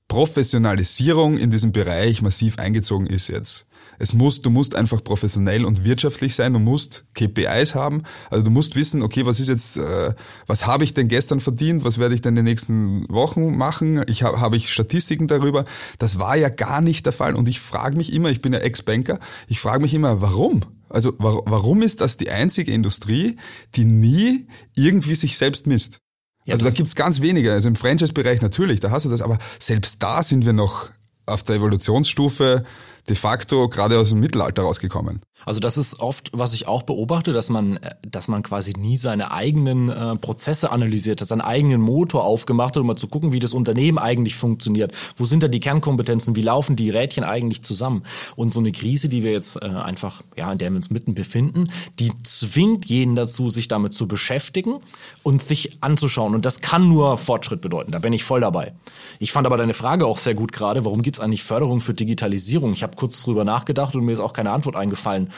Professionalisierung 0.07 1.37
in 1.37 1.51
diesem 1.51 1.73
Bereich 1.73 2.21
massiv 2.21 2.57
eingezogen 2.57 3.07
ist 3.07 3.27
jetzt 3.27 3.65
es 3.99 4.13
muss, 4.13 4.41
du 4.41 4.49
musst 4.49 4.75
einfach 4.75 5.03
professionell 5.03 5.65
und 5.65 5.83
wirtschaftlich 5.83 6.35
sein, 6.35 6.53
du 6.53 6.59
musst 6.59 7.05
KPIs 7.13 7.75
haben, 7.75 8.03
also 8.29 8.43
du 8.43 8.51
musst 8.51 8.75
wissen, 8.75 9.01
okay, 9.01 9.25
was 9.25 9.39
ist 9.39 9.49
jetzt, 9.49 9.77
äh, 9.77 10.13
was 10.47 10.65
habe 10.65 10.83
ich 10.83 10.93
denn 10.93 11.07
gestern 11.07 11.39
verdient, 11.39 11.83
was 11.83 11.97
werde 11.97 12.15
ich 12.15 12.21
denn 12.21 12.31
in 12.31 12.37
den 12.37 12.45
nächsten 12.45 13.05
Wochen 13.09 13.57
machen, 13.57 14.03
ich 14.07 14.23
habe 14.23 14.39
hab 14.39 14.53
ich 14.53 14.71
Statistiken 14.71 15.27
darüber, 15.27 15.65
das 15.99 16.19
war 16.19 16.35
ja 16.35 16.49
gar 16.49 16.81
nicht 16.81 17.05
der 17.05 17.13
Fall. 17.13 17.35
Und 17.35 17.47
ich 17.47 17.59
frage 17.59 17.97
mich 17.97 18.13
immer, 18.13 18.29
ich 18.29 18.41
bin 18.41 18.53
ja 18.53 18.59
Ex-Banker, 18.59 19.19
ich 19.47 19.59
frage 19.59 19.81
mich 19.81 19.93
immer, 19.93 20.21
warum? 20.21 20.61
Also 20.89 21.13
warum 21.17 21.81
ist 21.81 22.01
das 22.01 22.17
die 22.17 22.29
einzige 22.31 22.73
Industrie, 22.73 23.37
die 23.75 23.85
nie 23.85 24.47
irgendwie 24.75 25.15
sich 25.15 25.37
selbst 25.37 25.65
misst? 25.67 25.99
Ja, 26.45 26.53
also 26.53 26.65
da 26.65 26.71
gibt's 26.71 26.95
ganz 26.95 27.21
wenige, 27.21 27.53
also 27.53 27.67
im 27.67 27.75
Franchise-Bereich 27.75 28.41
natürlich, 28.41 28.79
da 28.79 28.91
hast 28.91 29.05
du 29.05 29.09
das, 29.09 29.21
aber 29.21 29.37
selbst 29.59 30.01
da 30.01 30.23
sind 30.23 30.45
wir 30.45 30.53
noch 30.53 30.89
auf 31.25 31.43
der 31.43 31.57
Evolutionsstufe 31.57 32.65
de 33.07 33.15
facto 33.15 33.69
gerade 33.69 33.97
aus 33.97 34.09
dem 34.09 34.19
Mittelalter 34.19 34.63
rausgekommen. 34.63 35.21
Also 35.45 35.59
das 35.59 35.77
ist 35.77 35.99
oft, 35.99 36.29
was 36.33 36.53
ich 36.53 36.67
auch 36.67 36.83
beobachte, 36.83 37.33
dass 37.33 37.49
man, 37.49 37.79
dass 38.01 38.27
man 38.27 38.43
quasi 38.43 38.73
nie 38.77 38.97
seine 38.97 39.31
eigenen 39.31 39.89
äh, 39.89 40.15
Prozesse 40.15 40.71
analysiert 40.71 41.21
hat, 41.21 41.27
seinen 41.27 41.41
eigenen 41.41 41.81
Motor 41.81 42.23
aufgemacht 42.25 42.75
hat, 42.75 42.81
um 42.81 42.87
mal 42.87 42.95
zu 42.95 43.07
gucken, 43.07 43.31
wie 43.31 43.39
das 43.39 43.53
Unternehmen 43.53 43.97
eigentlich 43.97 44.35
funktioniert. 44.35 44.93
Wo 45.15 45.25
sind 45.25 45.43
da 45.43 45.47
die 45.47 45.59
Kernkompetenzen? 45.59 46.35
Wie 46.35 46.41
laufen 46.41 46.75
die 46.75 46.89
Rädchen 46.89 47.23
eigentlich 47.23 47.63
zusammen? 47.63 48.03
Und 48.35 48.53
so 48.53 48.59
eine 48.59 48.71
Krise, 48.71 49.09
die 49.09 49.23
wir 49.23 49.31
jetzt 49.31 49.61
äh, 49.61 49.65
einfach, 49.65 50.21
ja, 50.37 50.51
in 50.51 50.57
der 50.57 50.69
wir 50.69 50.77
uns 50.77 50.89
mitten 50.89 51.15
befinden, 51.15 51.69
die 51.99 52.11
zwingt 52.23 52.85
jeden 52.85 53.15
dazu, 53.15 53.49
sich 53.49 53.67
damit 53.67 53.93
zu 53.93 54.07
beschäftigen 54.07 54.79
und 55.23 55.41
sich 55.41 55.77
anzuschauen. 55.81 56.35
Und 56.35 56.45
das 56.45 56.61
kann 56.61 56.87
nur 56.87 57.17
Fortschritt 57.17 57.61
bedeuten. 57.61 57.91
Da 57.91 57.99
bin 57.99 58.13
ich 58.13 58.23
voll 58.23 58.41
dabei. 58.41 58.73
Ich 59.19 59.31
fand 59.31 59.47
aber 59.47 59.57
deine 59.57 59.73
Frage 59.73 60.05
auch 60.05 60.17
sehr 60.17 60.35
gut 60.35 60.51
gerade. 60.51 60.85
Warum 60.85 61.01
gibt 61.01 61.17
es 61.17 61.23
eigentlich 61.23 61.43
Förderung 61.43 61.79
für 61.79 61.93
Digitalisierung? 61.93 62.73
Ich 62.73 62.83
habe 62.83 62.95
kurz 62.95 63.21
drüber 63.23 63.43
nachgedacht 63.43 63.95
und 63.95 64.05
mir 64.05 64.13
ist 64.13 64.19
auch 64.19 64.33
keine 64.33 64.51
Antwort 64.51 64.75
eingefallen. 64.75 65.30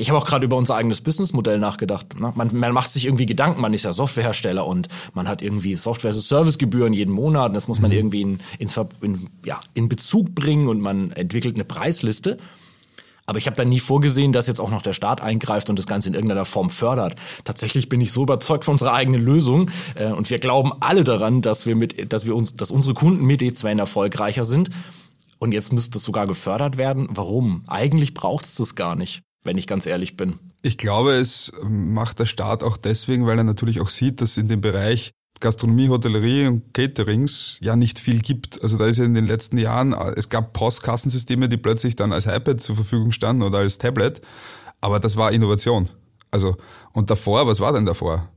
Ich 0.00 0.08
habe 0.10 0.18
auch 0.18 0.24
gerade 0.24 0.46
über 0.46 0.56
unser 0.56 0.76
eigenes 0.76 1.00
Businessmodell 1.00 1.58
nachgedacht. 1.58 2.18
Man, 2.20 2.56
man 2.56 2.72
macht 2.72 2.90
sich 2.90 3.06
irgendwie 3.06 3.26
Gedanken, 3.26 3.60
man 3.60 3.74
ist 3.74 3.84
ja 3.84 3.92
Softwarehersteller 3.92 4.64
und 4.64 4.86
man 5.12 5.26
hat 5.26 5.42
irgendwie 5.42 5.74
Software-Servicegebühren 5.74 6.92
jeden 6.92 7.12
Monat 7.12 7.48
und 7.48 7.54
das 7.54 7.66
muss 7.66 7.80
man 7.80 7.90
mhm. 7.90 7.96
irgendwie 7.96 8.20
in, 8.22 8.38
in, 8.60 8.68
in, 9.02 9.28
ja, 9.44 9.60
in 9.74 9.88
Bezug 9.88 10.36
bringen 10.36 10.68
und 10.68 10.80
man 10.80 11.10
entwickelt 11.10 11.56
eine 11.56 11.64
Preisliste. 11.64 12.38
Aber 13.26 13.38
ich 13.38 13.46
habe 13.46 13.56
da 13.56 13.64
nie 13.64 13.80
vorgesehen, 13.80 14.32
dass 14.32 14.46
jetzt 14.46 14.60
auch 14.60 14.70
noch 14.70 14.82
der 14.82 14.94
Staat 14.94 15.20
eingreift 15.20 15.68
und 15.68 15.78
das 15.78 15.86
Ganze 15.86 16.08
in 16.08 16.14
irgendeiner 16.14 16.46
Form 16.46 16.70
fördert. 16.70 17.16
Tatsächlich 17.44 17.88
bin 17.88 18.00
ich 18.00 18.12
so 18.12 18.22
überzeugt 18.22 18.64
von 18.64 18.72
unserer 18.72 18.94
eigenen 18.94 19.22
Lösung 19.22 19.68
äh, 19.96 20.12
und 20.12 20.30
wir 20.30 20.38
glauben 20.38 20.72
alle 20.80 21.02
daran, 21.02 21.42
dass 21.42 21.66
wir 21.66 21.74
mit, 21.74 22.12
dass 22.12 22.24
wir 22.24 22.36
uns, 22.36 22.54
dass 22.54 22.70
unsere 22.70 22.94
Kunden 22.94 23.24
mit 23.24 23.42
E2 23.42 23.80
erfolgreicher 23.80 24.44
sind. 24.44 24.70
Und 25.40 25.52
jetzt 25.52 25.72
müsste 25.72 25.98
es 25.98 26.04
sogar 26.04 26.26
gefördert 26.26 26.78
werden. 26.78 27.08
Warum? 27.10 27.64
Eigentlich 27.66 28.14
braucht 28.14 28.44
es 28.44 28.54
das 28.54 28.76
gar 28.76 28.96
nicht 28.96 29.22
wenn 29.44 29.58
ich 29.58 29.66
ganz 29.66 29.86
ehrlich 29.86 30.16
bin. 30.16 30.38
Ich 30.62 30.78
glaube, 30.78 31.12
es 31.12 31.52
macht 31.62 32.18
der 32.18 32.26
Staat 32.26 32.62
auch 32.62 32.76
deswegen, 32.76 33.26
weil 33.26 33.38
er 33.38 33.44
natürlich 33.44 33.80
auch 33.80 33.90
sieht, 33.90 34.20
dass 34.20 34.36
in 34.36 34.48
dem 34.48 34.60
Bereich 34.60 35.12
Gastronomie, 35.40 35.88
Hotellerie 35.88 36.46
und 36.48 36.74
Caterings 36.74 37.58
ja 37.60 37.76
nicht 37.76 37.98
viel 37.98 38.20
gibt. 38.20 38.60
Also 38.62 38.76
da 38.76 38.86
ist 38.86 38.98
ja 38.98 39.04
in 39.04 39.14
den 39.14 39.26
letzten 39.26 39.56
Jahren, 39.58 39.92
es 40.16 40.28
gab 40.28 40.52
Postkassensysteme, 40.52 41.48
die 41.48 41.56
plötzlich 41.56 41.94
dann 41.94 42.12
als 42.12 42.26
iPad 42.26 42.60
zur 42.60 42.74
Verfügung 42.74 43.12
standen 43.12 43.42
oder 43.42 43.58
als 43.58 43.78
Tablet, 43.78 44.20
aber 44.80 44.98
das 44.98 45.16
war 45.16 45.32
Innovation. 45.32 45.88
Also, 46.30 46.56
und 46.92 47.10
davor, 47.10 47.46
was 47.46 47.60
war 47.60 47.72
denn 47.72 47.86
davor? 47.86 48.28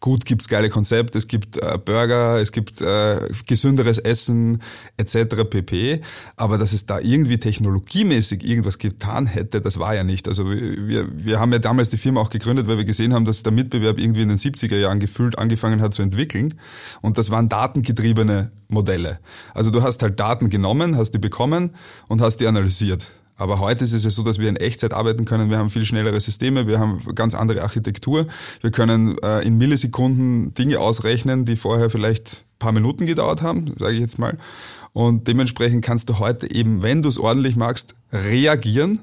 Gut 0.00 0.24
gibt's 0.24 0.48
geile 0.48 0.68
Konzepte, 0.68 1.18
es 1.18 1.26
gibt 1.26 1.56
äh, 1.56 1.78
Burger, 1.78 2.38
es 2.40 2.52
gibt 2.52 2.80
äh, 2.80 3.18
gesünderes 3.46 3.98
Essen 3.98 4.62
etc. 4.96 5.44
pp. 5.48 6.00
Aber 6.36 6.58
dass 6.58 6.72
es 6.72 6.86
da 6.86 7.00
irgendwie 7.00 7.38
technologiemäßig 7.38 8.44
irgendwas 8.44 8.78
getan 8.78 9.26
hätte, 9.26 9.60
das 9.60 9.78
war 9.78 9.94
ja 9.94 10.04
nicht. 10.04 10.28
Also 10.28 10.50
wir, 10.50 11.06
wir 11.12 11.40
haben 11.40 11.52
ja 11.52 11.58
damals 11.58 11.90
die 11.90 11.98
Firma 11.98 12.20
auch 12.20 12.30
gegründet, 12.30 12.68
weil 12.68 12.76
wir 12.76 12.84
gesehen 12.84 13.14
haben, 13.14 13.24
dass 13.24 13.42
der 13.42 13.52
Mitbewerb 13.52 13.98
irgendwie 13.98 14.22
in 14.22 14.28
den 14.28 14.38
70er 14.38 14.76
Jahren 14.76 15.00
gefühlt 15.00 15.38
angefangen 15.38 15.80
hat 15.80 15.94
zu 15.94 16.02
entwickeln. 16.02 16.54
Und 17.00 17.18
das 17.18 17.30
waren 17.30 17.48
datengetriebene 17.48 18.50
Modelle. 18.68 19.18
Also 19.54 19.70
du 19.70 19.82
hast 19.82 20.02
halt 20.02 20.20
Daten 20.20 20.50
genommen, 20.50 20.96
hast 20.96 21.12
die 21.12 21.18
bekommen 21.18 21.70
und 22.08 22.20
hast 22.20 22.38
die 22.38 22.46
analysiert. 22.46 23.14
Aber 23.36 23.60
heute 23.60 23.84
ist 23.84 23.92
es 23.92 24.04
ja 24.04 24.10
so, 24.10 24.22
dass 24.22 24.38
wir 24.38 24.48
in 24.48 24.56
Echtzeit 24.56 24.94
arbeiten 24.94 25.24
können. 25.24 25.50
Wir 25.50 25.58
haben 25.58 25.70
viel 25.70 25.84
schnellere 25.84 26.20
Systeme, 26.20 26.66
wir 26.66 26.78
haben 26.78 27.02
ganz 27.14 27.34
andere 27.34 27.62
Architektur. 27.62 28.26
Wir 28.62 28.70
können 28.70 29.18
äh, 29.22 29.46
in 29.46 29.58
Millisekunden 29.58 30.54
Dinge 30.54 30.80
ausrechnen, 30.80 31.44
die 31.44 31.56
vorher 31.56 31.90
vielleicht 31.90 32.44
paar 32.58 32.72
Minuten 32.72 33.06
gedauert 33.06 33.42
haben, 33.42 33.74
sage 33.76 33.94
ich 33.94 34.00
jetzt 34.00 34.18
mal. 34.18 34.38
Und 34.92 35.28
dementsprechend 35.28 35.84
kannst 35.84 36.08
du 36.08 36.18
heute 36.18 36.50
eben, 36.50 36.82
wenn 36.82 37.02
du 37.02 37.10
es 37.10 37.18
ordentlich 37.18 37.56
magst, 37.56 37.94
reagieren 38.12 39.00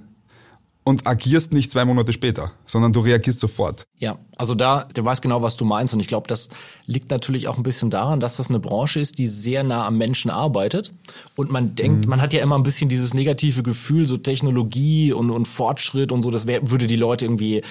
und 0.83 1.07
agierst 1.07 1.53
nicht 1.53 1.71
zwei 1.71 1.85
Monate 1.85 2.11
später, 2.11 2.51
sondern 2.65 2.91
du 2.91 2.99
reagierst 2.99 3.39
sofort. 3.39 3.85
Ja, 3.97 4.17
also 4.35 4.53
da, 4.53 4.85
du 4.93 5.05
weißt 5.05 5.21
genau, 5.21 5.41
was 5.41 5.55
du 5.55 5.65
meinst 5.65 5.93
und 5.93 5.99
ich 5.99 6.07
glaube, 6.07 6.27
das 6.27 6.49
liegt 6.85 7.09
natürlich 7.09 7.47
auch 7.47 7.57
ein 7.57 7.63
bisschen 7.63 7.89
daran, 7.89 8.19
dass 8.19 8.37
das 8.37 8.49
eine 8.49 8.59
Branche 8.59 8.99
ist, 8.99 9.17
die 9.17 9.27
sehr 9.27 9.63
nah 9.63 9.87
am 9.87 9.97
Menschen 9.97 10.29
arbeitet 10.29 10.93
und 11.35 11.51
man 11.51 11.75
denkt, 11.75 12.05
mhm. 12.05 12.09
man 12.09 12.21
hat 12.21 12.33
ja 12.33 12.41
immer 12.41 12.57
ein 12.57 12.63
bisschen 12.63 12.89
dieses 12.89 13.13
negative 13.13 13.63
Gefühl, 13.63 14.05
so 14.05 14.17
Technologie 14.17 15.13
und, 15.13 15.29
und 15.31 15.47
Fortschritt 15.47 16.11
und 16.11 16.23
so, 16.23 16.31
das 16.31 16.47
wär, 16.47 16.69
würde 16.69 16.87
die 16.87 16.97
Leute 16.97 17.25
irgendwie 17.25 17.61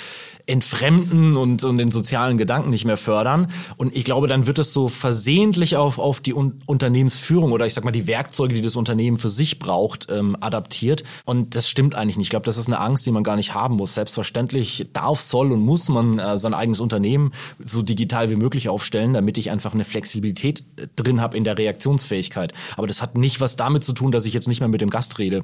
entfremden 0.46 1.36
und, 1.36 1.64
und 1.64 1.78
den 1.78 1.90
sozialen 1.90 2.38
Gedanken 2.38 2.70
nicht 2.70 2.84
mehr 2.84 2.96
fördern. 2.96 3.48
Und 3.76 3.94
ich 3.94 4.04
glaube, 4.04 4.26
dann 4.26 4.46
wird 4.46 4.58
es 4.58 4.72
so 4.72 4.88
versehentlich 4.88 5.76
auf, 5.76 5.98
auf 5.98 6.20
die 6.20 6.34
Un 6.34 6.60
Unternehmensführung 6.66 7.52
oder 7.52 7.66
ich 7.66 7.74
sag 7.74 7.84
mal 7.84 7.90
die 7.90 8.06
Werkzeuge, 8.06 8.54
die 8.54 8.60
das 8.60 8.76
Unternehmen 8.76 9.16
für 9.16 9.30
sich 9.30 9.58
braucht, 9.58 10.08
ähm, 10.10 10.36
adaptiert. 10.40 11.04
Und 11.24 11.54
das 11.54 11.68
stimmt 11.68 11.94
eigentlich 11.94 12.16
nicht. 12.16 12.26
Ich 12.26 12.30
glaube, 12.30 12.46
das 12.46 12.56
ist 12.56 12.66
eine 12.66 12.80
Angst, 12.80 13.06
die 13.06 13.10
man 13.10 13.24
gar 13.24 13.36
nicht 13.36 13.54
haben 13.54 13.76
muss. 13.76 13.94
Selbstverständlich 13.94 14.88
darf, 14.92 15.20
soll 15.20 15.52
und 15.52 15.60
muss 15.60 15.88
man 15.88 16.18
äh, 16.18 16.38
sein 16.38 16.54
eigenes 16.54 16.80
Unternehmen 16.80 17.32
so 17.64 17.82
digital 17.82 18.30
wie 18.30 18.36
möglich 18.36 18.68
aufstellen, 18.68 19.12
damit 19.12 19.38
ich 19.38 19.50
einfach 19.50 19.74
eine 19.74 19.84
Flexibilität 19.84 20.64
äh, 20.76 20.86
drin 20.96 21.20
habe 21.20 21.36
in 21.36 21.44
der 21.44 21.58
Reaktionsfähigkeit. 21.58 22.52
Aber 22.76 22.86
das 22.86 23.02
hat 23.02 23.16
nicht 23.16 23.40
was 23.40 23.56
damit 23.56 23.84
zu 23.84 23.92
tun, 23.92 24.12
dass 24.12 24.26
ich 24.26 24.34
jetzt 24.34 24.48
nicht 24.48 24.60
mehr 24.60 24.68
mit 24.68 24.80
dem 24.80 24.90
Gast 24.90 25.18
rede. 25.18 25.42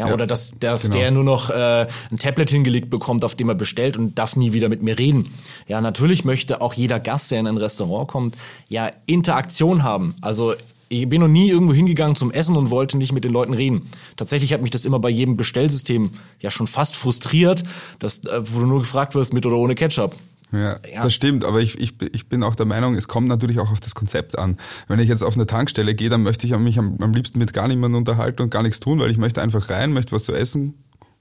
Ja, 0.00 0.08
ja 0.08 0.14
oder 0.14 0.26
dass, 0.26 0.58
dass 0.58 0.82
genau. 0.82 0.94
der 0.94 1.10
nur 1.10 1.24
noch 1.24 1.50
äh, 1.50 1.86
ein 2.10 2.18
Tablet 2.18 2.50
hingelegt 2.50 2.90
bekommt, 2.90 3.24
auf 3.24 3.34
dem 3.34 3.48
er 3.48 3.54
bestellt 3.54 3.96
und 3.96 4.18
darf 4.18 4.34
nie 4.36 4.52
wieder 4.52 4.68
mit 4.68 4.82
mir 4.82 4.98
reden. 4.98 5.32
Ja, 5.68 5.80
natürlich 5.80 6.24
möchte 6.24 6.60
auch 6.60 6.74
jeder 6.74 6.98
Gast, 6.98 7.30
der 7.30 7.40
in 7.40 7.46
ein 7.46 7.58
Restaurant 7.58 8.08
kommt, 8.08 8.36
ja 8.68 8.90
Interaktion 9.06 9.82
haben. 9.82 10.14
Also 10.20 10.54
ich 10.88 11.08
bin 11.08 11.20
noch 11.20 11.28
nie 11.28 11.48
irgendwo 11.50 11.72
hingegangen 11.72 12.16
zum 12.16 12.32
Essen 12.32 12.56
und 12.56 12.70
wollte 12.70 12.98
nicht 12.98 13.12
mit 13.12 13.24
den 13.24 13.32
Leuten 13.32 13.54
reden. 13.54 13.88
Tatsächlich 14.16 14.52
hat 14.52 14.62
mich 14.62 14.72
das 14.72 14.84
immer 14.84 14.98
bei 14.98 15.10
jedem 15.10 15.36
Bestellsystem 15.36 16.10
ja 16.40 16.50
schon 16.50 16.66
fast 16.66 16.96
frustriert, 16.96 17.62
dass, 18.00 18.24
äh, 18.24 18.40
wo 18.42 18.60
du 18.60 18.66
nur 18.66 18.80
gefragt 18.80 19.14
wirst, 19.14 19.32
mit 19.32 19.46
oder 19.46 19.56
ohne 19.56 19.74
Ketchup. 19.74 20.16
Ja, 20.52 20.80
ja, 20.92 21.02
das 21.02 21.14
stimmt, 21.14 21.44
aber 21.44 21.60
ich, 21.60 21.80
ich, 21.80 21.94
ich 22.12 22.28
bin 22.28 22.42
auch 22.42 22.56
der 22.56 22.66
Meinung, 22.66 22.96
es 22.96 23.06
kommt 23.06 23.28
natürlich 23.28 23.60
auch 23.60 23.70
auf 23.70 23.80
das 23.80 23.94
Konzept 23.94 24.38
an. 24.38 24.56
Wenn 24.88 24.98
ich 24.98 25.08
jetzt 25.08 25.22
auf 25.22 25.34
eine 25.34 25.46
Tankstelle 25.46 25.94
gehe, 25.94 26.10
dann 26.10 26.22
möchte 26.22 26.46
ich 26.46 26.56
mich 26.58 26.78
am, 26.78 26.96
am 27.00 27.12
liebsten 27.14 27.38
mit 27.38 27.52
gar 27.52 27.68
niemandem 27.68 27.98
unterhalten 27.98 28.42
und 28.42 28.50
gar 28.50 28.62
nichts 28.62 28.80
tun, 28.80 28.98
weil 28.98 29.10
ich 29.10 29.18
möchte 29.18 29.40
einfach 29.42 29.70
rein, 29.70 29.92
möchte 29.92 30.12
was 30.12 30.24
zu 30.24 30.32
essen 30.32 30.74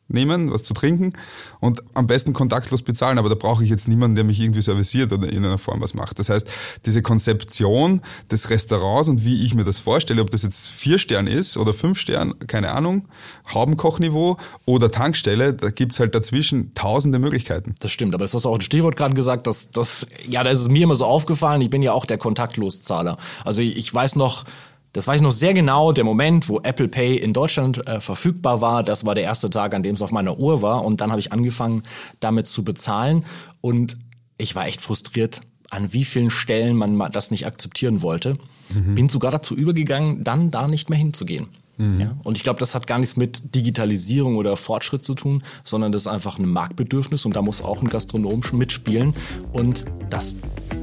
nehmen, 0.09 0.51
was 0.51 0.63
zu 0.63 0.73
trinken 0.73 1.13
und 1.59 1.81
am 1.93 2.07
besten 2.07 2.33
kontaktlos 2.33 2.81
bezahlen. 2.81 3.17
Aber 3.17 3.29
da 3.29 3.35
brauche 3.35 3.63
ich 3.63 3.69
jetzt 3.69 3.87
niemanden, 3.87 4.15
der 4.15 4.23
mich 4.23 4.39
irgendwie 4.39 4.61
serviciert 4.61 5.11
oder 5.13 5.31
in 5.31 5.45
einer 5.45 5.57
Form 5.57 5.81
was 5.81 5.93
macht. 5.93 6.19
Das 6.19 6.29
heißt, 6.29 6.47
diese 6.85 7.01
Konzeption 7.01 8.01
des 8.31 8.49
Restaurants 8.49 9.09
und 9.09 9.23
wie 9.23 9.43
ich 9.43 9.53
mir 9.53 9.63
das 9.63 9.79
vorstelle, 9.79 10.21
ob 10.21 10.29
das 10.29 10.43
jetzt 10.43 10.69
vier 10.69 10.97
Stern 10.97 11.27
ist 11.27 11.57
oder 11.57 11.73
fünf 11.73 11.99
Stern, 11.99 12.33
keine 12.47 12.71
Ahnung, 12.71 13.07
Haubenkochniveau 13.53 14.37
oder 14.65 14.91
Tankstelle, 14.91 15.53
da 15.53 15.69
gibt's 15.69 15.99
halt 15.99 16.15
dazwischen 16.15 16.73
tausende 16.73 17.19
Möglichkeiten. 17.19 17.75
Das 17.79 17.91
stimmt, 17.91 18.13
aber 18.15 18.25
das 18.25 18.33
hast 18.33 18.45
du 18.45 18.49
auch 18.49 18.55
ein 18.55 18.61
Stichwort 18.61 18.95
gerade 18.95 19.13
gesagt, 19.13 19.47
dass 19.47 19.71
das, 19.71 20.07
ja, 20.27 20.43
da 20.43 20.49
ist 20.49 20.61
es 20.61 20.69
mir 20.69 20.83
immer 20.83 20.95
so 20.95 21.05
aufgefallen, 21.05 21.61
ich 21.61 21.69
bin 21.69 21.81
ja 21.81 21.93
auch 21.93 22.05
der 22.05 22.17
Kontaktloszahler. 22.17 23.17
Also 23.45 23.61
ich 23.61 23.93
weiß 23.93 24.15
noch, 24.15 24.45
das 24.93 25.07
weiß 25.07 25.17
ich 25.17 25.21
noch 25.21 25.31
sehr 25.31 25.53
genau, 25.53 25.91
der 25.91 26.03
Moment, 26.03 26.49
wo 26.49 26.59
Apple 26.59 26.87
Pay 26.87 27.17
in 27.17 27.33
Deutschland 27.33 27.87
äh, 27.87 28.01
verfügbar 28.01 28.61
war, 28.61 28.83
das 28.83 29.05
war 29.05 29.15
der 29.15 29.23
erste 29.23 29.49
Tag, 29.49 29.73
an 29.73 29.83
dem 29.83 29.95
es 29.95 30.01
auf 30.01 30.11
meiner 30.11 30.39
Uhr 30.39 30.61
war 30.61 30.83
und 30.83 31.01
dann 31.01 31.11
habe 31.11 31.19
ich 31.19 31.31
angefangen, 31.31 31.83
damit 32.19 32.47
zu 32.47 32.63
bezahlen 32.63 33.25
und 33.61 33.97
ich 34.37 34.55
war 34.55 34.65
echt 34.65 34.81
frustriert, 34.81 35.41
an 35.69 35.93
wie 35.93 36.03
vielen 36.03 36.31
Stellen 36.31 36.75
man 36.75 37.11
das 37.11 37.29
nicht 37.29 37.45
akzeptieren 37.45 38.01
wollte. 38.01 38.37
Mhm. 38.73 38.95
Bin 38.95 39.09
sogar 39.09 39.31
dazu 39.31 39.55
übergegangen, 39.55 40.23
dann 40.23 40.49
da 40.49 40.67
nicht 40.67 40.89
mehr 40.89 40.97
hinzugehen. 40.97 41.47
Mhm. 41.77 42.01
Ja? 42.01 42.17
Und 42.23 42.37
ich 42.37 42.43
glaube, 42.43 42.59
das 42.59 42.75
hat 42.75 42.87
gar 42.87 42.99
nichts 42.99 43.17
mit 43.17 43.55
Digitalisierung 43.55 44.35
oder 44.35 44.57
Fortschritt 44.57 45.03
zu 45.03 45.15
tun, 45.15 45.43
sondern 45.63 45.91
das 45.91 46.03
ist 46.03 46.07
einfach 46.07 46.39
ein 46.39 46.47
Marktbedürfnis 46.47 47.25
und 47.25 47.35
da 47.35 47.41
muss 47.41 47.61
auch 47.61 47.81
ein 47.81 47.89
Gastronom 47.89 48.41
mitspielen 48.53 49.13
und 49.53 49.85
das 50.09 50.35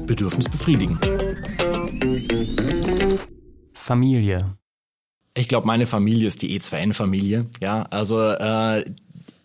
Bedürfnis 0.05 0.49
befriedigen. 0.49 0.99
Familie? 3.87 4.57
Ich 5.33 5.47
glaube, 5.47 5.65
meine 5.65 5.87
Familie 5.87 6.27
ist 6.27 6.41
die 6.41 6.59
E2N-Familie. 6.59 7.45
Ja, 7.61 7.83
also 7.83 8.19
äh, 8.19 8.83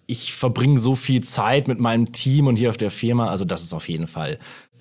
ich 0.06 0.32
verbringe 0.32 0.78
so 0.78 0.96
viel 0.96 1.22
Zeit 1.22 1.68
mit 1.68 1.78
meinem 1.78 2.12
Team 2.12 2.48
und 2.48 2.56
hier 2.56 2.70
auf 2.70 2.76
der 2.76 2.90
Firma. 2.90 3.28
Also 3.28 3.44
das 3.44 3.62
ist 3.62 3.72
auf 3.72 3.88
jeden 3.88 4.08
Fall 4.08 4.38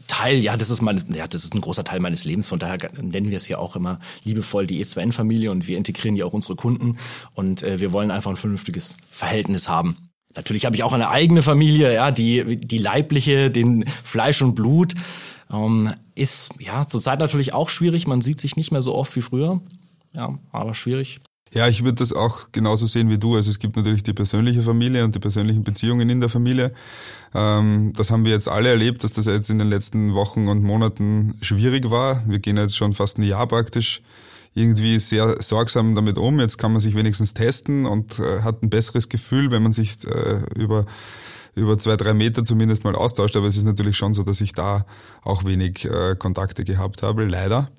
Teil, 0.08 0.40
ja, 0.40 0.58
das 0.58 0.70
ist 0.70 0.82
mein, 0.82 1.02
ja, 1.14 1.28
das 1.28 1.44
ist 1.44 1.54
ein 1.54 1.62
großer 1.62 1.84
Teil 1.84 2.00
meines 2.00 2.26
Lebens. 2.26 2.48
Von 2.48 2.60
daher 2.60 2.78
nennen 3.00 3.30
wir 3.30 3.38
es 3.38 3.48
ja 3.48 3.60
auch 3.60 3.76
immer 3.76 4.00
liebevoll 4.24 4.68
die 4.68 4.84
E2N-Familie 4.84 5.52
und 5.52 5.68
wir 5.68 5.78
integrieren 5.78 6.16
ja 6.16 6.26
auch 6.26 6.34
unsere 6.34 6.56
Kunden 6.56 6.98
und 7.34 7.64
äh, 7.64 7.80
wir 7.80 7.92
wollen 7.92 8.12
einfach 8.12 8.32
ein 8.32 8.38
vernünftiges 8.38 8.98
Verhältnis 9.10 9.70
haben. 9.70 10.10
Natürlich 10.36 10.66
habe 10.66 10.76
ich 10.76 10.84
auch 10.84 10.94
eine 10.94 11.10
eigene 11.10 11.44
Familie, 11.44 11.94
ja, 11.94 12.10
die 12.12 12.58
die 12.58 12.78
leibliche, 12.78 13.52
den 13.52 13.86
Fleisch 13.86 14.42
und 14.42 14.56
Blut. 14.56 14.96
Ähm, 15.52 15.92
ist 16.16 16.54
ja 16.60 16.88
zurzeit 16.88 17.20
natürlich 17.20 17.54
auch 17.54 17.70
schwierig. 17.70 18.08
Man 18.08 18.22
sieht 18.22 18.40
sich 18.40 18.56
nicht 18.56 18.72
mehr 18.72 18.82
so 18.82 18.96
oft 18.96 19.16
wie 19.16 19.22
früher. 19.22 19.62
Ja, 20.16 20.38
aber 20.52 20.74
schwierig. 20.74 21.22
Ja, 21.54 21.68
ich 21.68 21.84
würde 21.84 21.96
das 21.96 22.14
auch 22.14 22.52
genauso 22.54 22.86
sehen 22.86 23.10
wie 23.10 23.18
du. 23.18 23.36
Also 23.36 23.50
es 23.50 23.60
gibt 23.60 23.76
natürlich 23.76 24.04
die 24.04 24.14
persönliche 24.14 24.62
Familie 24.62 25.04
und 25.04 25.16
die 25.16 25.20
persönlichen 25.20 25.64
Beziehungen 25.64 26.10
in 26.10 26.22
der 26.22 26.30
Familie. 26.30 26.74
Ähm, 27.34 27.92
das 27.96 28.10
haben 28.10 28.24
wir 28.24 28.32
jetzt 28.32 28.48
alle 28.48 28.70
erlebt, 28.70 29.04
dass 29.04 29.12
das 29.12 29.26
jetzt 29.26 29.50
in 29.50 29.60
den 29.60 29.70
letzten 29.70 30.14
Wochen 30.14 30.48
und 30.48 30.64
Monaten 30.64 31.36
schwierig 31.42 31.90
war. 31.90 32.24
Wir 32.26 32.40
gehen 32.40 32.56
jetzt 32.56 32.78
schon 32.78 32.94
fast 32.94 33.18
ein 33.18 33.24
Jahr 33.24 33.48
praktisch 33.48 34.02
irgendwie 34.54 35.00
sehr 35.00 35.42
sorgsam 35.42 35.94
damit 35.96 36.18
um. 36.18 36.40
Jetzt 36.40 36.58
kann 36.58 36.72
man 36.72 36.82
sich 36.82 36.96
wenigstens 36.96 37.34
testen 37.34 37.86
und 37.86 38.20
äh, 38.20 38.42
hat 38.44 38.64
ein 38.64 38.70
besseres 38.70 39.10
Gefühl, 39.10 39.52
wenn 39.52 39.64
man 39.64 39.74
sich 39.74 39.98
äh, 40.06 40.42
über 40.58 40.86
über 41.56 41.78
zwei, 41.78 41.98
drei 41.98 42.14
Meter 42.14 42.44
zumindest 42.44 42.84
mal 42.84 42.96
austauscht. 42.96 43.36
Aber 43.38 43.48
es 43.48 43.58
ist 43.58 43.66
natürlich 43.66 43.98
schon 43.98 44.14
so, 44.14 44.24
dass 44.24 44.42
ich 44.42 44.54
da 44.54 44.86
auch 45.24 45.44
wenig 45.44 45.86
äh, 45.86 46.16
Kontakte 46.18 46.64
gehabt 46.64 47.04
habe, 47.04 47.26
leider. 47.26 47.70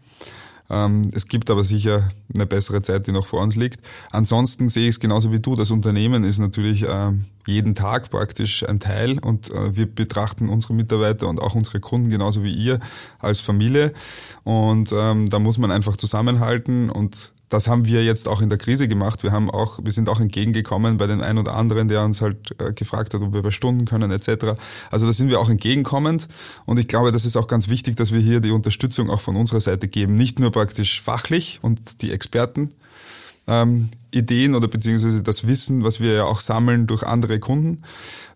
Ähm, 0.72 1.08
es 1.12 1.28
gibt 1.28 1.50
aber 1.50 1.64
sicher 1.64 2.10
eine 2.34 2.46
bessere 2.46 2.82
Zeit, 2.82 3.06
die 3.06 3.12
noch 3.12 3.26
vor 3.26 3.42
uns 3.42 3.56
liegt. 3.56 3.80
Ansonsten 4.10 4.70
sehe 4.70 4.84
ich 4.84 4.96
es 4.96 5.00
genauso 5.00 5.30
wie 5.30 5.40
du. 5.40 5.54
Das 5.54 5.70
Unternehmen 5.70 6.24
ist 6.24 6.38
natürlich 6.38 6.88
äh, 6.88 7.12
jeden 7.46 7.74
Tag 7.74 8.10
praktisch 8.10 8.66
ein 8.66 8.80
Teil 8.80 9.18
und 9.18 9.50
äh, 9.50 9.76
wir 9.76 9.86
betrachten 9.86 10.48
unsere 10.48 10.74
Mitarbeiter 10.74 11.28
und 11.28 11.40
auch 11.40 11.54
unsere 11.54 11.80
Kunden 11.80 12.08
genauso 12.08 12.42
wie 12.42 12.52
ihr 12.52 12.78
als 13.18 13.40
Familie. 13.40 13.92
Und 14.44 14.92
ähm, 14.92 15.28
da 15.28 15.38
muss 15.38 15.58
man 15.58 15.70
einfach 15.70 15.96
zusammenhalten 15.96 16.88
und 16.88 17.32
das 17.52 17.68
haben 17.68 17.84
wir 17.84 18.02
jetzt 18.02 18.28
auch 18.28 18.40
in 18.40 18.48
der 18.48 18.58
Krise 18.58 18.88
gemacht. 18.88 19.22
Wir 19.22 19.30
haben 19.30 19.50
auch, 19.50 19.78
wir 19.82 19.92
sind 19.92 20.08
auch 20.08 20.20
entgegengekommen 20.20 20.96
bei 20.96 21.06
den 21.06 21.20
ein 21.20 21.36
oder 21.36 21.54
anderen, 21.54 21.88
der 21.88 22.02
uns 22.02 22.22
halt 22.22 22.54
äh, 22.58 22.72
gefragt 22.72 23.12
hat, 23.12 23.20
ob 23.20 23.32
wir 23.32 23.40
überstunden 23.40 23.84
können 23.84 24.10
etc. 24.10 24.56
Also 24.90 25.06
da 25.06 25.12
sind 25.12 25.28
wir 25.28 25.38
auch 25.38 25.50
entgegenkommend 25.50 26.28
und 26.64 26.78
ich 26.78 26.88
glaube, 26.88 27.12
das 27.12 27.24
ist 27.24 27.36
auch 27.36 27.46
ganz 27.46 27.68
wichtig, 27.68 27.96
dass 27.96 28.10
wir 28.10 28.20
hier 28.20 28.40
die 28.40 28.52
Unterstützung 28.52 29.10
auch 29.10 29.20
von 29.20 29.36
unserer 29.36 29.60
Seite 29.60 29.86
geben, 29.88 30.16
nicht 30.16 30.38
nur 30.38 30.50
praktisch 30.50 31.02
fachlich 31.02 31.58
und 31.60 32.00
die 32.00 32.10
Experten 32.10 32.70
ähm, 33.46 33.90
Ideen 34.14 34.54
oder 34.54 34.68
beziehungsweise 34.68 35.22
das 35.22 35.46
Wissen, 35.46 35.84
was 35.84 36.00
wir 36.00 36.12
ja 36.12 36.24
auch 36.24 36.40
sammeln 36.40 36.86
durch 36.86 37.02
andere 37.02 37.38
Kunden, 37.40 37.82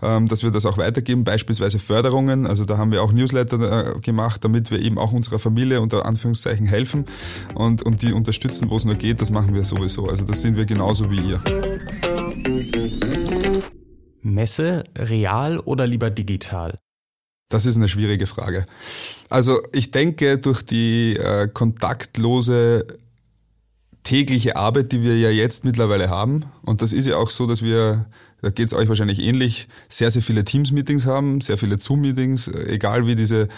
ähm, 0.03 0.27
dass 0.29 0.43
wir 0.43 0.51
das 0.51 0.67
auch 0.67 0.79
weitergeben, 0.79 1.25
beispielsweise 1.25 1.79
Förderungen. 1.79 2.47
Also 2.47 2.65
da 2.65 2.79
haben 2.79 2.93
wir 2.93 3.03
auch 3.03 3.13
Newsletter 3.13 3.97
äh, 3.97 4.01
gemacht, 4.01 4.43
damit 4.45 4.71
wir 4.71 4.81
eben 4.81 4.99
auch 4.99 5.13
unserer 5.13 5.39
Familie 5.39 5.81
unter 5.81 6.07
Anführungszeichen 6.07 6.67
helfen 6.67 7.07
und, 7.55 7.83
und 7.83 8.03
die 8.03 8.13
unterstützen, 8.13 8.71
wo 8.71 8.77
es 8.77 8.85
nur 8.85 8.95
geht. 8.97 9.21
Das 9.21 9.31
machen 9.31 9.55
wir 9.55 9.65
sowieso. 9.65 10.07
Also 10.07 10.25
das 10.25 10.43
sind 10.43 10.57
wir 10.57 10.65
genauso 10.65 11.11
wie 11.11 11.21
ihr. 11.21 11.41
Messe, 14.23 14.85
real 14.97 15.61
oder 15.61 15.87
lieber 15.87 16.11
digital? 16.11 16.77
Das 17.49 17.65
ist 17.65 17.77
eine 17.77 17.89
schwierige 17.89 18.27
Frage. 18.27 18.67
Also 19.29 19.61
ich 19.73 19.93
denke, 19.93 20.39
durch 20.39 20.63
die 20.63 21.17
äh, 21.17 21.49
kontaktlose 21.49 22.87
tägliche 24.07 24.57
Arbeit, 24.57 24.93
die 24.93 25.03
wir 25.03 25.19
ja 25.19 25.31
jetzt 25.31 25.65
mittlerweile 25.65 26.09
haben. 26.09 26.45
Und 26.65 26.81
das 26.81 26.93
ist 26.93 27.07
ja 27.07 27.17
auch 27.17 27.31
so, 27.31 27.47
dass 27.47 27.63
wir, 27.63 28.07
da 28.43 28.51
geht 28.51 28.69
es 28.69 28.75
euch 28.75 28.89
wahrscheinlich 28.89 29.21
ähnlich, 29.21 29.67
sehr, 29.89 30.11
sehr 30.11 30.23
viele 30.23 30.45
Teams-Meetings 30.45 31.07
haben, 31.07 31.41
sehr 31.41 31.59
viele 31.59 31.79
Zoom-Meetings, 31.79 32.49
egal 32.49 33.07
wie 33.07 33.17
diese 33.17 33.49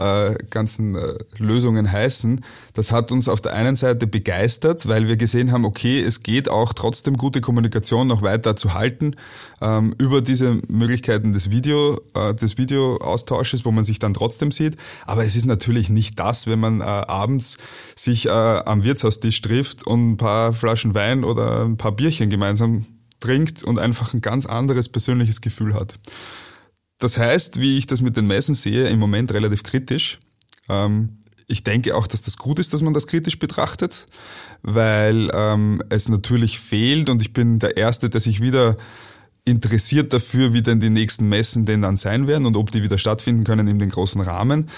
äh, 0.00 0.34
ganzen 0.48 0.94
äh, 0.94 1.14
Lösungen 1.36 1.90
heißen. 1.90 2.42
Das 2.72 2.90
hat 2.90 3.12
uns 3.12 3.28
auf 3.28 3.40
der 3.40 3.52
einen 3.54 3.76
Seite 3.76 4.06
begeistert, 4.06 4.88
weil 4.88 5.08
wir 5.08 5.16
gesehen 5.16 5.52
haben, 5.52 5.64
okay, 5.64 6.00
es 6.00 6.22
geht 6.22 6.48
auch 6.48 6.72
trotzdem 6.72 7.16
gute 7.16 7.40
Kommunikation 7.40 8.06
noch 8.06 8.22
weiter 8.22 8.56
zu 8.56 8.74
halten 8.74 9.16
ähm, 9.60 9.94
über 9.98 10.22
diese 10.22 10.60
Möglichkeiten 10.68 11.32
des 11.32 11.50
Video, 11.50 12.00
äh, 12.14 12.34
des 12.34 12.56
Videoaustausches, 12.56 13.64
wo 13.64 13.72
man 13.72 13.84
sich 13.84 13.98
dann 13.98 14.14
trotzdem 14.14 14.52
sieht. 14.52 14.76
Aber 15.04 15.22
es 15.22 15.36
ist 15.36 15.46
natürlich 15.46 15.90
nicht 15.90 16.18
das, 16.18 16.46
wenn 16.46 16.60
man 16.60 16.80
äh, 16.80 16.84
abends 16.84 17.58
sich 17.94 18.26
äh, 18.26 18.30
am 18.30 18.84
Wirtshaustisch 18.84 19.42
trifft 19.42 19.86
und 19.86 20.12
ein 20.12 20.16
paar 20.16 20.52
Flaschen 20.52 20.94
Wein 20.94 21.24
oder 21.24 21.64
ein 21.64 21.76
paar 21.76 21.92
Bierchen 21.92 22.30
gemeinsam 22.30 22.86
trinkt 23.20 23.62
und 23.62 23.78
einfach 23.78 24.14
ein 24.14 24.20
ganz 24.20 24.46
anderes 24.46 24.88
persönliches 24.88 25.40
Gefühl 25.40 25.74
hat. 25.74 25.94
Das 26.98 27.16
heißt, 27.16 27.60
wie 27.60 27.78
ich 27.78 27.86
das 27.86 28.02
mit 28.02 28.16
den 28.16 28.26
Messen 28.26 28.54
sehe, 28.54 28.88
im 28.88 28.98
Moment 28.98 29.32
relativ 29.32 29.62
kritisch. 29.62 30.18
Ähm, 30.68 31.20
ich 31.46 31.64
denke 31.64 31.96
auch, 31.96 32.06
dass 32.06 32.22
das 32.22 32.36
gut 32.36 32.58
ist, 32.58 32.72
dass 32.72 32.82
man 32.82 32.94
das 32.94 33.06
kritisch 33.06 33.38
betrachtet, 33.38 34.06
weil 34.62 35.30
ähm, 35.34 35.82
es 35.88 36.08
natürlich 36.08 36.60
fehlt 36.60 37.08
und 37.10 37.20
ich 37.22 37.32
bin 37.32 37.58
der 37.58 37.76
Erste, 37.76 38.08
der 38.08 38.20
sich 38.20 38.40
wieder 38.40 38.76
interessiert 39.44 40.12
dafür, 40.12 40.52
wie 40.52 40.62
denn 40.62 40.80
die 40.80 40.90
nächsten 40.90 41.28
Messen 41.28 41.66
denn 41.66 41.82
dann 41.82 41.96
sein 41.96 42.26
werden 42.26 42.46
und 42.46 42.56
ob 42.56 42.70
die 42.70 42.82
wieder 42.82 42.98
stattfinden 42.98 43.44
können 43.44 43.66
in 43.66 43.78
den 43.78 43.90
großen 43.90 44.20
Rahmen. 44.20 44.68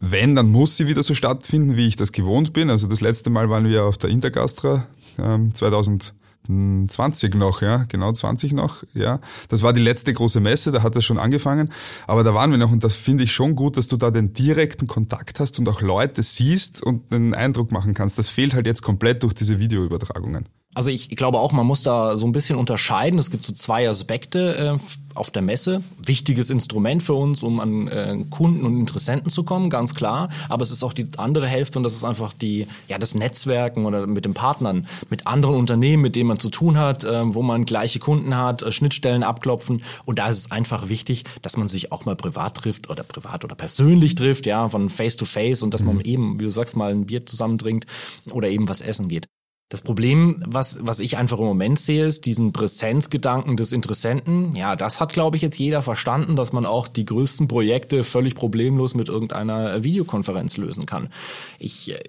Wenn, 0.00 0.34
dann 0.34 0.50
muss 0.50 0.76
sie 0.76 0.86
wieder 0.86 1.02
so 1.02 1.14
stattfinden, 1.14 1.76
wie 1.76 1.86
ich 1.86 1.96
das 1.96 2.12
gewohnt 2.12 2.52
bin. 2.52 2.70
Also 2.70 2.86
das 2.86 3.00
letzte 3.00 3.30
Mal 3.30 3.50
waren 3.50 3.68
wir 3.68 3.84
auf 3.84 3.98
der 3.98 4.10
Intergastra 4.10 4.86
ähm, 5.18 5.54
2000 5.54 6.14
20 6.46 7.34
noch, 7.34 7.60
ja, 7.60 7.84
genau 7.88 8.12
20 8.12 8.54
noch, 8.54 8.82
ja. 8.94 9.18
Das 9.48 9.62
war 9.62 9.72
die 9.72 9.82
letzte 9.82 10.14
große 10.14 10.40
Messe, 10.40 10.72
da 10.72 10.82
hat 10.82 10.96
das 10.96 11.04
schon 11.04 11.18
angefangen, 11.18 11.70
aber 12.06 12.24
da 12.24 12.32
waren 12.32 12.50
wir 12.50 12.58
noch 12.58 12.72
und 12.72 12.82
das 12.84 12.96
finde 12.96 13.24
ich 13.24 13.32
schon 13.32 13.54
gut, 13.54 13.76
dass 13.76 13.86
du 13.86 13.96
da 13.96 14.10
den 14.10 14.32
direkten 14.32 14.86
Kontakt 14.86 15.40
hast 15.40 15.58
und 15.58 15.68
auch 15.68 15.82
Leute 15.82 16.22
siehst 16.22 16.82
und 16.82 17.12
einen 17.12 17.34
Eindruck 17.34 17.70
machen 17.70 17.92
kannst. 17.92 18.18
Das 18.18 18.30
fehlt 18.30 18.54
halt 18.54 18.66
jetzt 18.66 18.82
komplett 18.82 19.22
durch 19.22 19.34
diese 19.34 19.58
Videoübertragungen. 19.58 20.44
Also 20.74 20.90
ich 20.90 21.08
glaube 21.08 21.38
auch, 21.38 21.50
man 21.50 21.66
muss 21.66 21.82
da 21.82 22.16
so 22.16 22.26
ein 22.26 22.32
bisschen 22.32 22.56
unterscheiden. 22.56 23.18
Es 23.18 23.30
gibt 23.30 23.44
so 23.44 23.52
zwei 23.52 23.88
Aspekte 23.88 24.76
äh, 24.76 24.78
auf 25.14 25.30
der 25.30 25.42
Messe. 25.42 25.82
Wichtiges 26.04 26.50
Instrument 26.50 27.02
für 27.02 27.14
uns, 27.14 27.42
um 27.42 27.58
an 27.58 27.88
äh, 27.88 28.16
Kunden 28.30 28.64
und 28.64 28.78
Interessenten 28.78 29.30
zu 29.30 29.42
kommen, 29.42 29.70
ganz 29.70 29.94
klar. 29.94 30.28
Aber 30.48 30.62
es 30.62 30.70
ist 30.70 30.84
auch 30.84 30.92
die 30.92 31.08
andere 31.16 31.46
Hälfte 31.46 31.78
und 31.78 31.84
das 31.84 31.94
ist 31.94 32.04
einfach 32.04 32.32
die, 32.32 32.68
ja, 32.86 32.98
das 32.98 33.14
Netzwerken 33.14 33.86
oder 33.86 34.06
mit 34.06 34.24
den 34.24 34.34
Partnern, 34.34 34.86
mit 35.10 35.26
anderen 35.26 35.56
Unternehmen, 35.56 36.02
mit 36.02 36.14
denen 36.14 36.28
man 36.28 36.38
zu 36.38 36.50
tun 36.50 36.78
hat, 36.78 37.02
äh, 37.02 37.34
wo 37.34 37.42
man 37.42 37.64
gleiche 37.64 37.98
Kunden 37.98 38.36
hat, 38.36 38.62
äh, 38.62 38.70
Schnittstellen 38.70 39.24
abklopfen. 39.24 39.82
Und 40.04 40.18
da 40.18 40.28
ist 40.28 40.38
es 40.38 40.50
einfach 40.52 40.88
wichtig, 40.88 41.24
dass 41.42 41.56
man 41.56 41.68
sich 41.68 41.92
auch 41.92 42.04
mal 42.04 42.14
privat 42.14 42.54
trifft 42.54 42.90
oder 42.90 43.02
privat 43.02 43.44
oder 43.44 43.56
persönlich 43.56 44.14
trifft, 44.14 44.46
ja, 44.46 44.68
von 44.68 44.90
Face 44.90 45.16
to 45.16 45.24
Face 45.24 45.62
und 45.62 45.72
dass 45.74 45.82
man 45.82 45.96
mhm. 45.96 46.02
eben, 46.02 46.40
wie 46.40 46.44
du 46.44 46.50
sagst, 46.50 46.76
mal 46.76 46.92
ein 46.92 47.06
Bier 47.06 47.24
zusammen 47.26 47.58
trinkt 47.58 47.86
oder 48.30 48.48
eben 48.48 48.68
was 48.68 48.80
essen 48.80 49.08
geht. 49.08 49.28
Das 49.68 49.82
Problem, 49.82 50.42
was, 50.46 50.78
was 50.80 50.98
ich 51.00 51.18
einfach 51.18 51.38
im 51.38 51.44
Moment 51.44 51.78
sehe, 51.78 52.06
ist 52.06 52.24
diesen 52.24 52.52
Präsenzgedanken 52.52 53.56
des 53.56 53.74
Interessenten. 53.74 54.54
Ja, 54.54 54.76
das 54.76 54.98
hat, 54.98 55.12
glaube 55.12 55.36
ich, 55.36 55.42
jetzt 55.42 55.58
jeder 55.58 55.82
verstanden, 55.82 56.36
dass 56.36 56.54
man 56.54 56.64
auch 56.64 56.88
die 56.88 57.04
größten 57.04 57.48
Projekte 57.48 58.02
völlig 58.02 58.34
problemlos 58.34 58.94
mit 58.94 59.10
irgendeiner 59.10 59.84
Videokonferenz 59.84 60.56
lösen 60.56 60.86
kann. 60.86 61.10
Ich 61.58 61.92
äh, 61.92 62.00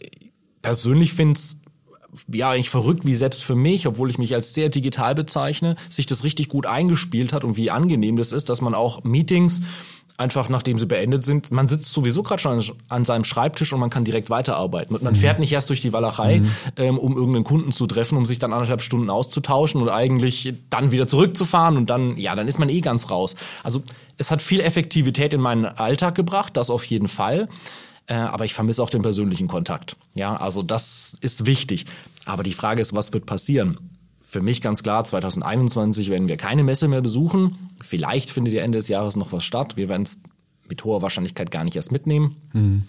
persönlich 0.62 1.14
finde 1.14 1.34
es 1.34 1.60
ja, 2.32 2.56
ich 2.56 2.70
verrückt, 2.70 3.06
wie 3.06 3.14
selbst 3.14 3.44
für 3.44 3.56
mich, 3.56 3.86
obwohl 3.86 4.10
ich 4.10 4.18
mich 4.18 4.34
als 4.34 4.56
sehr 4.56 4.70
digital 4.70 5.14
bezeichne, 5.14 5.76
sich 5.90 6.08
das 6.08 6.24
richtig 6.24 6.50
gut 6.50 6.66
eingespielt 6.66 7.34
hat 7.34 7.44
und 7.44 7.56
wie 7.56 7.70
angenehm 7.70 8.18
das 8.18 8.32
ist, 8.32 8.50
dass 8.50 8.62
man 8.62 8.74
auch 8.74 9.04
Meetings 9.04 9.62
einfach 10.20 10.50
nachdem 10.50 10.78
sie 10.78 10.86
beendet 10.86 11.24
sind, 11.24 11.52
man 11.52 11.68
sitzt 11.68 11.92
sowieso 11.92 12.24
gerade 12.24 12.42
schon 12.42 12.62
an 12.90 13.06
seinem 13.06 13.24
Schreibtisch 13.24 13.72
und 13.74 13.80
man 13.80 13.90
kann 13.90 14.04
direkt 14.04 14.30
weiterarbeiten. 14.30 14.96
Und 14.96 15.04
man 15.04 15.14
mhm. 15.14 15.18
fährt 15.18 15.40
nicht 15.40 15.52
erst 15.52 15.70
durch 15.70 15.82
die 15.82 15.94
Walachei, 15.94 16.40
mhm. 16.40 16.52
ähm, 16.78 16.98
um 16.98 17.16
irgendeinen 17.16 17.44
Kunden 17.44 17.72
zu 17.72 17.88
treffen, 17.88 18.18
um 18.18 18.26
sich 18.26 18.40
dann 18.40 18.54
anderthalb 18.54 18.82
Stunden 18.82 19.10
auszutauschen 19.10 19.82
und 19.82 19.90
eigentlich 19.90 20.54
dann 20.70 20.92
wieder 20.92 21.08
zurückzufahren 21.08 21.78
und 21.78 21.90
dann, 21.90 22.18
ja, 22.18 22.36
dann 22.36 22.48
ist 22.48 22.60
man 22.60 22.70
eh 22.70 22.82
ganz 22.82 23.10
raus. 23.10 23.36
Also 23.64 23.84
es 24.18 24.32
hat 24.32 24.42
viel 24.42 24.60
Effektivität 24.60 25.34
in 25.34 25.42
meinen 25.42 25.66
Alltag 25.66 26.16
gebracht, 26.16 26.58
das 26.58 26.70
auf 26.70 26.86
jeden 26.86 27.08
Fall. 27.08 27.48
Äh, 28.08 28.16
aber 28.16 28.46
ich 28.46 28.54
vermisse 28.54 28.84
auch 28.84 28.90
den 28.90 29.02
persönlichen 29.02 29.48
Kontakt. 29.48 29.96
Ja, 30.16 30.36
also 30.36 30.64
das 30.64 31.18
ist 31.22 31.46
wichtig. 31.46 31.86
Aber 32.26 32.44
die 32.44 32.54
Frage 32.54 32.82
ist, 32.82 32.96
was 32.96 33.14
wird 33.14 33.26
passieren? 33.26 33.78
Für 34.30 34.42
mich 34.42 34.62
ganz 34.62 34.84
klar, 34.84 35.04
2021 35.04 36.12
werden 36.12 36.28
wir 36.28 36.38
keine 36.38 36.64
Messe 36.64 36.88
mehr 36.88 37.02
besuchen. 37.02 37.58
Vielleicht 37.82 38.30
findet 38.30 38.54
ja 38.54 38.62
Ende 38.62 38.78
des 38.78 38.88
Jahres 38.88 39.16
noch 39.16 39.32
was 39.32 39.44
statt. 39.44 39.76
Wir 39.76 39.90
werden 39.90 40.04
es 40.04 40.22
mit 40.68 40.84
hoher 40.84 41.02
Wahrscheinlichkeit 41.02 41.50
gar 41.50 41.64
nicht 41.64 41.76
erst 41.76 41.92
mitnehmen. 41.92 42.36
Mhm. 42.54 42.84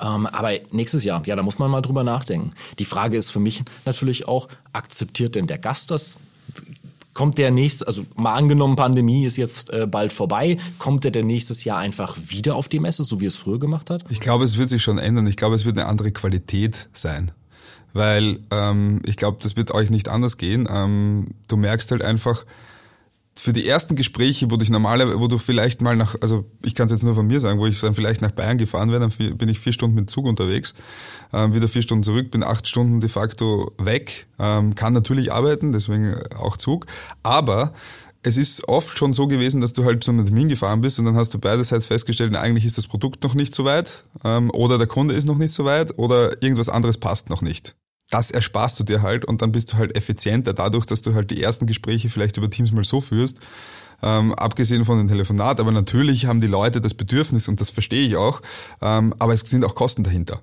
Ähm, 0.00 0.26
aber 0.26 0.52
nächstes 0.72 1.04
Jahr, 1.04 1.22
ja, 1.26 1.36
da 1.36 1.42
muss 1.42 1.58
man 1.58 1.70
mal 1.70 1.82
drüber 1.82 2.02
nachdenken. 2.02 2.52
Die 2.78 2.86
Frage 2.86 3.18
ist 3.18 3.30
für 3.30 3.40
mich 3.40 3.62
natürlich 3.84 4.26
auch, 4.26 4.48
akzeptiert 4.72 5.34
denn 5.34 5.46
der 5.46 5.58
Gast 5.58 5.90
das? 5.90 6.16
Kommt 7.12 7.36
der 7.36 7.50
nächste, 7.50 7.86
also 7.86 8.06
mal 8.16 8.32
angenommen, 8.32 8.76
Pandemie 8.76 9.26
ist 9.26 9.36
jetzt 9.36 9.68
äh, 9.70 9.86
bald 9.86 10.14
vorbei, 10.14 10.56
kommt 10.78 11.04
der 11.04 11.10
denn 11.10 11.26
nächstes 11.26 11.64
Jahr 11.64 11.76
einfach 11.76 12.16
wieder 12.28 12.54
auf 12.54 12.68
die 12.70 12.80
Messe, 12.80 13.04
so 13.04 13.20
wie 13.20 13.26
es 13.26 13.36
früher 13.36 13.60
gemacht 13.60 13.90
hat? 13.90 14.02
Ich 14.08 14.20
glaube, 14.20 14.44
es 14.44 14.56
wird 14.56 14.70
sich 14.70 14.82
schon 14.82 14.96
ändern. 14.96 15.26
Ich 15.26 15.36
glaube, 15.36 15.56
es 15.56 15.66
wird 15.66 15.76
eine 15.76 15.88
andere 15.88 16.10
Qualität 16.10 16.88
sein 16.94 17.32
weil 17.96 18.38
ähm, 18.50 19.00
ich 19.06 19.16
glaube, 19.16 19.38
das 19.42 19.56
wird 19.56 19.72
euch 19.72 19.90
nicht 19.90 20.08
anders 20.08 20.36
gehen. 20.36 20.68
Ähm, 20.70 21.28
du 21.48 21.56
merkst 21.56 21.90
halt 21.90 22.04
einfach, 22.04 22.44
für 23.38 23.52
die 23.52 23.68
ersten 23.68 23.96
Gespräche, 23.96 24.50
wo 24.50 24.56
du 24.56 24.70
normalerweise, 24.72 25.20
wo 25.20 25.28
du 25.28 25.38
vielleicht 25.38 25.82
mal 25.82 25.94
nach, 25.94 26.16
also 26.22 26.46
ich 26.64 26.74
kann 26.74 26.86
es 26.86 26.92
jetzt 26.92 27.04
nur 27.04 27.14
von 27.14 27.26
mir 27.26 27.38
sagen, 27.38 27.58
wo 27.58 27.66
ich 27.66 27.78
dann 27.80 27.94
vielleicht 27.94 28.22
nach 28.22 28.30
Bayern 28.30 28.58
gefahren 28.58 28.90
wäre, 28.90 29.00
dann 29.00 29.36
bin 29.36 29.48
ich 29.48 29.58
vier 29.58 29.72
Stunden 29.72 29.94
mit 29.94 30.10
Zug 30.10 30.26
unterwegs, 30.26 30.74
ähm, 31.32 31.54
wieder 31.54 31.68
vier 31.68 31.82
Stunden 31.82 32.02
zurück, 32.02 32.30
bin 32.30 32.42
acht 32.42 32.66
Stunden 32.66 33.00
de 33.00 33.10
facto 33.10 33.72
weg, 33.78 34.26
ähm, 34.38 34.74
kann 34.74 34.94
natürlich 34.94 35.32
arbeiten, 35.32 35.72
deswegen 35.72 36.14
auch 36.38 36.56
Zug, 36.56 36.86
aber 37.22 37.72
es 38.22 38.36
ist 38.36 38.68
oft 38.68 38.98
schon 38.98 39.12
so 39.12 39.28
gewesen, 39.28 39.60
dass 39.60 39.72
du 39.72 39.84
halt 39.84 40.02
zu 40.02 40.10
einem 40.10 40.24
Termin 40.24 40.48
gefahren 40.48 40.80
bist 40.80 40.98
und 40.98 41.04
dann 41.04 41.16
hast 41.16 41.32
du 41.34 41.38
beiderseits 41.38 41.86
festgestellt, 41.86 42.34
eigentlich 42.34 42.64
ist 42.64 42.78
das 42.78 42.86
Produkt 42.86 43.22
noch 43.22 43.34
nicht 43.34 43.54
so 43.54 43.64
weit 43.64 44.04
ähm, 44.24 44.50
oder 44.50 44.78
der 44.78 44.86
Kunde 44.86 45.14
ist 45.14 45.26
noch 45.26 45.38
nicht 45.38 45.52
so 45.52 45.64
weit 45.66 45.98
oder 45.98 46.42
irgendwas 46.42 46.70
anderes 46.70 46.98
passt 46.98 47.28
noch 47.28 47.42
nicht 47.42 47.76
das 48.10 48.30
ersparst 48.30 48.78
du 48.78 48.84
dir 48.84 49.02
halt 49.02 49.24
und 49.24 49.42
dann 49.42 49.52
bist 49.52 49.72
du 49.72 49.76
halt 49.76 49.96
effizienter 49.96 50.54
dadurch, 50.54 50.86
dass 50.86 51.02
du 51.02 51.14
halt 51.14 51.30
die 51.30 51.42
ersten 51.42 51.66
Gespräche 51.66 52.08
vielleicht 52.08 52.36
über 52.36 52.48
Teams 52.50 52.72
mal 52.72 52.84
so 52.84 53.00
führst, 53.00 53.38
ähm, 54.02 54.34
abgesehen 54.34 54.84
von 54.84 54.98
den 54.98 55.08
Telefonaten. 55.08 55.60
Aber 55.60 55.72
natürlich 55.72 56.26
haben 56.26 56.40
die 56.40 56.46
Leute 56.46 56.80
das 56.80 56.94
Bedürfnis 56.94 57.48
und 57.48 57.60
das 57.60 57.70
verstehe 57.70 58.06
ich 58.06 58.16
auch, 58.16 58.42
ähm, 58.80 59.14
aber 59.18 59.32
es 59.32 59.40
sind 59.40 59.64
auch 59.64 59.74
Kosten 59.74 60.04
dahinter. 60.04 60.40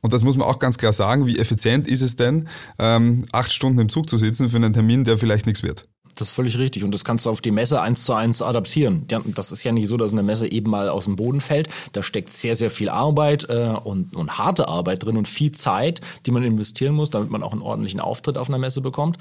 Und 0.00 0.12
das 0.12 0.22
muss 0.22 0.36
man 0.36 0.46
auch 0.46 0.58
ganz 0.58 0.78
klar 0.78 0.92
sagen, 0.92 1.26
wie 1.26 1.38
effizient 1.38 1.88
ist 1.88 2.02
es 2.02 2.16
denn, 2.16 2.48
ähm, 2.78 3.26
acht 3.32 3.52
Stunden 3.52 3.80
im 3.80 3.88
Zug 3.88 4.08
zu 4.08 4.18
sitzen 4.18 4.48
für 4.48 4.56
einen 4.56 4.72
Termin, 4.72 5.04
der 5.04 5.18
vielleicht 5.18 5.46
nichts 5.46 5.62
wird. 5.62 5.82
Das 6.18 6.28
ist 6.28 6.34
völlig 6.34 6.58
richtig. 6.58 6.82
Und 6.84 6.92
das 6.92 7.04
kannst 7.04 7.26
du 7.26 7.30
auf 7.30 7.40
die 7.40 7.52
Messe 7.52 7.80
eins 7.80 8.04
zu 8.04 8.12
eins 8.12 8.42
adaptieren. 8.42 9.06
Das 9.26 9.52
ist 9.52 9.62
ja 9.62 9.72
nicht 9.72 9.86
so, 9.86 9.96
dass 9.96 10.12
eine 10.12 10.22
Messe 10.22 10.50
eben 10.50 10.70
mal 10.70 10.88
aus 10.88 11.04
dem 11.04 11.16
Boden 11.16 11.40
fällt. 11.40 11.68
Da 11.92 12.02
steckt 12.02 12.32
sehr, 12.32 12.56
sehr 12.56 12.70
viel 12.70 12.88
Arbeit 12.88 13.48
äh, 13.48 13.74
und, 13.84 14.16
und 14.16 14.38
harte 14.38 14.68
Arbeit 14.68 15.04
drin 15.04 15.16
und 15.16 15.28
viel 15.28 15.52
Zeit, 15.52 16.00
die 16.26 16.32
man 16.32 16.42
investieren 16.42 16.94
muss, 16.94 17.10
damit 17.10 17.30
man 17.30 17.42
auch 17.42 17.52
einen 17.52 17.62
ordentlichen 17.62 18.00
Auftritt 18.00 18.36
auf 18.36 18.48
einer 18.48 18.58
Messe 18.58 18.80
bekommt. 18.80 19.16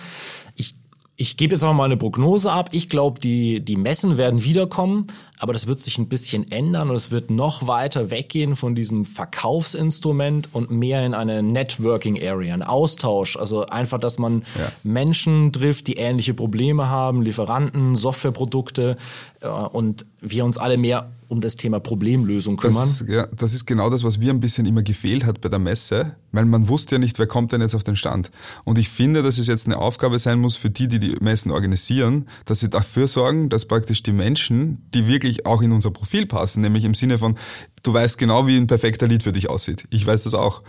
Ich 0.56 0.76
ich 1.20 1.36
gebe 1.36 1.56
jetzt 1.56 1.64
aber 1.64 1.74
mal 1.74 1.86
eine 1.86 1.98
Prognose 1.98 2.52
ab. 2.52 2.70
Ich 2.74 2.90
glaube, 2.90 3.20
die, 3.20 3.60
die 3.60 3.76
Messen 3.76 4.18
werden 4.18 4.44
wiederkommen, 4.44 5.08
aber 5.40 5.54
das 5.54 5.68
wird 5.68 5.80
sich 5.80 5.98
ein 5.98 6.08
bisschen 6.08 6.52
ändern 6.52 6.90
und 6.90 6.96
es 6.96 7.12
wird 7.12 7.30
noch 7.30 7.68
weiter 7.68 8.10
weggehen 8.10 8.56
von 8.56 8.74
diesem 8.74 9.06
Verkaufsinstrument 9.06 10.50
und 10.54 10.72
mehr 10.72 11.06
in 11.06 11.14
eine 11.14 11.44
Networking 11.44 12.20
Area, 12.22 12.54
ein 12.54 12.64
Austausch. 12.64 13.38
Also 13.38 13.66
einfach, 13.68 14.00
dass 14.00 14.18
man 14.18 14.44
ja. 14.58 14.72
Menschen 14.84 15.52
trifft, 15.54 15.88
die 15.88 15.98
ähnliche 15.98 16.34
Probleme 16.34 16.90
haben, 16.90 17.22
Lieferanten, 17.22 17.96
Softwareprodukte 17.96 18.98
äh, 19.42 19.48
und 19.48 20.06
wir 20.22 20.44
uns 20.44 20.58
alle 20.58 20.78
mehr 20.78 21.12
um 21.30 21.42
das 21.42 21.58
Thema 21.58 21.80
Problemlösung 21.80 22.58
kümmern. 22.58 22.88
Das, 22.88 23.06
ja, 23.08 23.28
das 23.28 23.54
ist 23.54 23.66
genau 23.66 23.90
das, 23.90 24.04
was 24.04 24.18
mir 24.18 24.32
ein 24.32 24.40
bisschen 24.40 24.66
immer 24.66 24.82
gefehlt 24.82 25.26
hat 25.26 25.42
bei 25.42 25.50
der 25.50 25.60
Messe, 25.60 26.16
weil 26.32 26.46
man 26.46 26.68
wusste 26.70 26.96
ja 26.96 27.00
nicht, 27.00 27.20
wer 27.20 27.28
kommt 27.28 27.52
denn 27.52 27.62
jetzt 27.62 27.76
auf 27.76 27.84
den 27.84 27.96
Stand. 27.96 28.32
Und 28.64 28.78
ich 28.78 28.88
finde, 28.88 29.24
dass 29.24 29.38
es 29.38 29.48
jetzt 29.48 29.66
eine 29.66 29.78
Aufgabe 29.78 30.20
sein 30.20 30.40
muss 30.40 30.56
für 30.56 30.70
die, 30.70 30.88
die 30.88 31.00
die 31.00 31.18
Messen 31.20 31.52
organisieren, 31.52 32.28
dass 32.46 32.62
sie 32.62 32.70
dafür 32.70 33.08
sorgen, 33.08 33.50
dass 33.50 33.66
praktisch 33.66 34.04
die 34.04 34.14
Menschen, 34.14 34.88
die 34.94 35.08
wirklich 35.08 35.27
auch 35.46 35.62
in 35.62 35.72
unser 35.72 35.92
Profil 35.92 36.26
passen, 36.26 36.62
nämlich 36.62 36.86
im 36.86 36.94
Sinne 36.94 37.18
von, 37.18 37.38
du 37.84 37.94
weißt 37.94 38.18
genau, 38.18 38.48
wie 38.48 38.58
ein 38.58 38.68
perfekter 38.68 39.08
Lied 39.08 39.24
für 39.24 39.32
dich 39.32 39.50
aussieht. 39.50 39.86
Ich 39.90 40.06
weiß 40.06 40.24
das 40.24 40.34
auch 40.34 40.64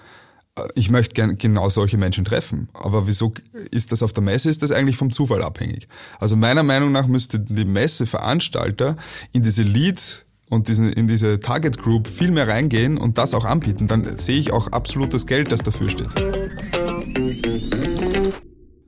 ich 0.74 0.90
möchte 0.90 1.14
gern 1.14 1.38
genau 1.38 1.68
solche 1.68 1.98
Menschen 1.98 2.24
treffen. 2.24 2.68
Aber 2.72 3.06
wieso 3.06 3.32
ist 3.70 3.92
das 3.92 4.02
auf 4.02 4.12
der 4.12 4.22
Messe? 4.22 4.50
Ist 4.50 4.62
das 4.62 4.72
eigentlich 4.72 4.96
vom 4.96 5.12
Zufall 5.12 5.42
abhängig? 5.42 5.88
Also 6.18 6.36
meiner 6.36 6.62
Meinung 6.62 6.92
nach 6.92 7.06
müsste 7.06 7.38
die 7.40 7.64
Messeveranstalter 7.64 8.96
in 9.32 9.42
diese 9.42 9.62
Lead 9.62 10.26
und 10.50 10.68
diesen, 10.68 10.92
in 10.92 11.08
diese 11.08 11.40
Target 11.40 11.78
Group 11.78 12.08
viel 12.08 12.30
mehr 12.30 12.48
reingehen 12.48 12.98
und 12.98 13.18
das 13.18 13.34
auch 13.34 13.44
anbieten, 13.44 13.86
dann 13.86 14.16
sehe 14.16 14.38
ich 14.38 14.52
auch 14.52 14.68
absolut 14.68 15.12
das 15.12 15.26
Geld, 15.26 15.52
das 15.52 15.62
dafür 15.62 15.90
steht. 15.90 16.08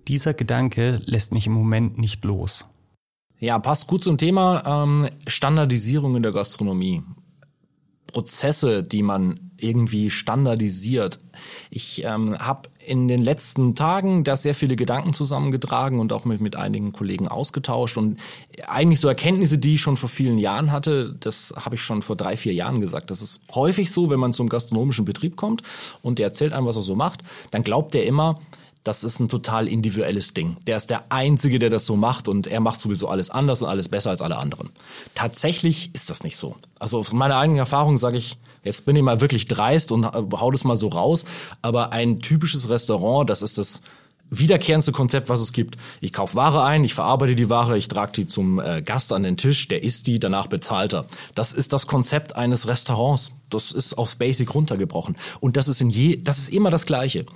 Dieser 0.08 0.34
Gedanke 0.34 1.00
lässt 1.04 1.32
mich 1.32 1.46
im 1.46 1.52
Moment 1.52 1.98
nicht 1.98 2.24
los. 2.24 2.66
Ja, 3.40 3.58
passt 3.58 3.86
gut 3.86 4.04
zum 4.04 4.18
Thema 4.18 4.62
ähm, 4.66 5.08
Standardisierung 5.26 6.14
in 6.14 6.22
der 6.22 6.32
Gastronomie. 6.32 7.02
Prozesse, 8.06 8.82
die 8.82 9.02
man 9.02 9.36
irgendwie 9.58 10.10
standardisiert. 10.10 11.20
Ich 11.70 12.04
ähm, 12.04 12.38
habe 12.38 12.68
in 12.84 13.08
den 13.08 13.22
letzten 13.22 13.74
Tagen 13.74 14.24
da 14.24 14.36
sehr 14.36 14.54
viele 14.54 14.76
Gedanken 14.76 15.14
zusammengetragen 15.14 16.00
und 16.00 16.12
auch 16.12 16.26
mit, 16.26 16.42
mit 16.42 16.56
einigen 16.56 16.92
Kollegen 16.92 17.28
ausgetauscht 17.28 17.96
und 17.96 18.18
eigentlich 18.66 19.00
so 19.00 19.08
Erkenntnisse, 19.08 19.56
die 19.56 19.74
ich 19.74 19.80
schon 19.80 19.96
vor 19.96 20.08
vielen 20.10 20.38
Jahren 20.38 20.70
hatte, 20.70 21.16
das 21.18 21.54
habe 21.56 21.76
ich 21.76 21.82
schon 21.82 22.02
vor 22.02 22.16
drei, 22.16 22.36
vier 22.36 22.52
Jahren 22.52 22.82
gesagt. 22.82 23.10
Das 23.10 23.22
ist 23.22 23.42
häufig 23.54 23.90
so, 23.90 24.10
wenn 24.10 24.20
man 24.20 24.34
zum 24.34 24.50
gastronomischen 24.50 25.06
Betrieb 25.06 25.36
kommt 25.36 25.62
und 26.02 26.18
der 26.18 26.26
erzählt 26.26 26.52
einem, 26.52 26.66
was 26.66 26.76
er 26.76 26.82
so 26.82 26.94
macht, 26.94 27.22
dann 27.52 27.62
glaubt 27.62 27.94
er 27.94 28.04
immer, 28.04 28.38
das 28.84 29.04
ist 29.04 29.20
ein 29.20 29.28
total 29.28 29.68
individuelles 29.68 30.32
Ding. 30.32 30.56
Der 30.66 30.76
ist 30.76 30.90
der 30.90 31.04
Einzige, 31.10 31.58
der 31.58 31.70
das 31.70 31.86
so 31.86 31.96
macht 31.96 32.28
und 32.28 32.46
er 32.46 32.60
macht 32.60 32.80
sowieso 32.80 33.08
alles 33.08 33.30
anders 33.30 33.60
und 33.62 33.68
alles 33.68 33.88
besser 33.88 34.10
als 34.10 34.22
alle 34.22 34.38
anderen. 34.38 34.70
Tatsächlich 35.14 35.90
ist 35.94 36.08
das 36.08 36.22
nicht 36.22 36.36
so. 36.36 36.56
Also 36.78 37.02
von 37.02 37.18
meiner 37.18 37.36
eigenen 37.36 37.58
Erfahrung 37.58 37.98
sage 37.98 38.16
ich, 38.16 38.38
jetzt 38.64 38.86
bin 38.86 38.96
ich 38.96 39.02
mal 39.02 39.20
wirklich 39.20 39.46
dreist 39.46 39.92
und 39.92 40.06
hau 40.06 40.50
das 40.50 40.64
mal 40.64 40.76
so 40.76 40.88
raus, 40.88 41.24
aber 41.62 41.92
ein 41.92 42.20
typisches 42.20 42.70
Restaurant, 42.70 43.28
das 43.28 43.42
ist 43.42 43.58
das 43.58 43.82
wiederkehrendste 44.30 44.92
Konzept, 44.92 45.28
was 45.28 45.40
es 45.40 45.52
gibt. 45.52 45.76
Ich 46.00 46.12
kaufe 46.12 46.36
Ware 46.36 46.62
ein, 46.62 46.84
ich 46.84 46.94
verarbeite 46.94 47.34
die 47.34 47.50
Ware, 47.50 47.76
ich 47.76 47.88
trage 47.88 48.12
die 48.12 48.26
zum 48.26 48.60
äh, 48.60 48.80
Gast 48.80 49.12
an 49.12 49.24
den 49.24 49.36
Tisch, 49.36 49.68
der 49.68 49.82
isst 49.82 50.06
die, 50.06 50.18
danach 50.20 50.46
bezahlt 50.46 50.94
er. 50.94 51.04
Das 51.34 51.52
ist 51.52 51.72
das 51.72 51.86
Konzept 51.88 52.36
eines 52.36 52.68
Restaurants. 52.68 53.32
Das 53.50 53.72
ist 53.72 53.98
aufs 53.98 54.14
Basic 54.14 54.54
runtergebrochen. 54.54 55.16
Und 55.40 55.56
das 55.56 55.66
ist 55.66 55.80
in 55.80 55.90
je, 55.90 56.16
das 56.22 56.38
ist 56.38 56.50
immer 56.50 56.70
das 56.70 56.86
Gleiche 56.86 57.26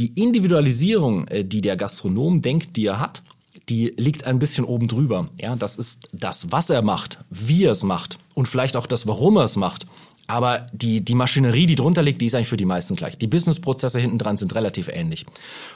Die 0.00 0.14
Individualisierung, 0.14 1.28
äh, 1.28 1.44
die 1.44 1.60
der 1.60 1.76
Gastronom 1.76 2.40
denkt, 2.40 2.76
die 2.76 2.86
er 2.86 3.00
hat, 3.00 3.22
die 3.68 3.92
liegt 3.98 4.24
ein 4.24 4.38
bisschen 4.38 4.64
oben 4.64 4.88
drüber. 4.88 5.26
Ja, 5.38 5.54
das 5.56 5.76
ist 5.76 6.08
das, 6.14 6.50
was 6.50 6.70
er 6.70 6.80
macht, 6.80 7.18
wie 7.28 7.64
er 7.64 7.72
es 7.72 7.84
macht 7.84 8.18
und 8.34 8.48
vielleicht 8.48 8.76
auch 8.76 8.86
das, 8.86 9.06
warum 9.06 9.36
er 9.36 9.44
es 9.44 9.56
macht. 9.56 9.86
Aber 10.30 10.66
die, 10.72 11.04
die 11.04 11.16
Maschinerie, 11.16 11.66
die 11.66 11.74
drunter 11.74 12.02
liegt, 12.02 12.20
die 12.20 12.26
ist 12.26 12.36
eigentlich 12.36 12.48
für 12.48 12.56
die 12.56 12.64
meisten 12.64 12.94
gleich. 12.94 13.18
Die 13.18 13.26
Businessprozesse 13.26 13.98
hinten 13.98 14.16
dran 14.18 14.36
sind 14.36 14.54
relativ 14.54 14.88
ähnlich. 14.88 15.26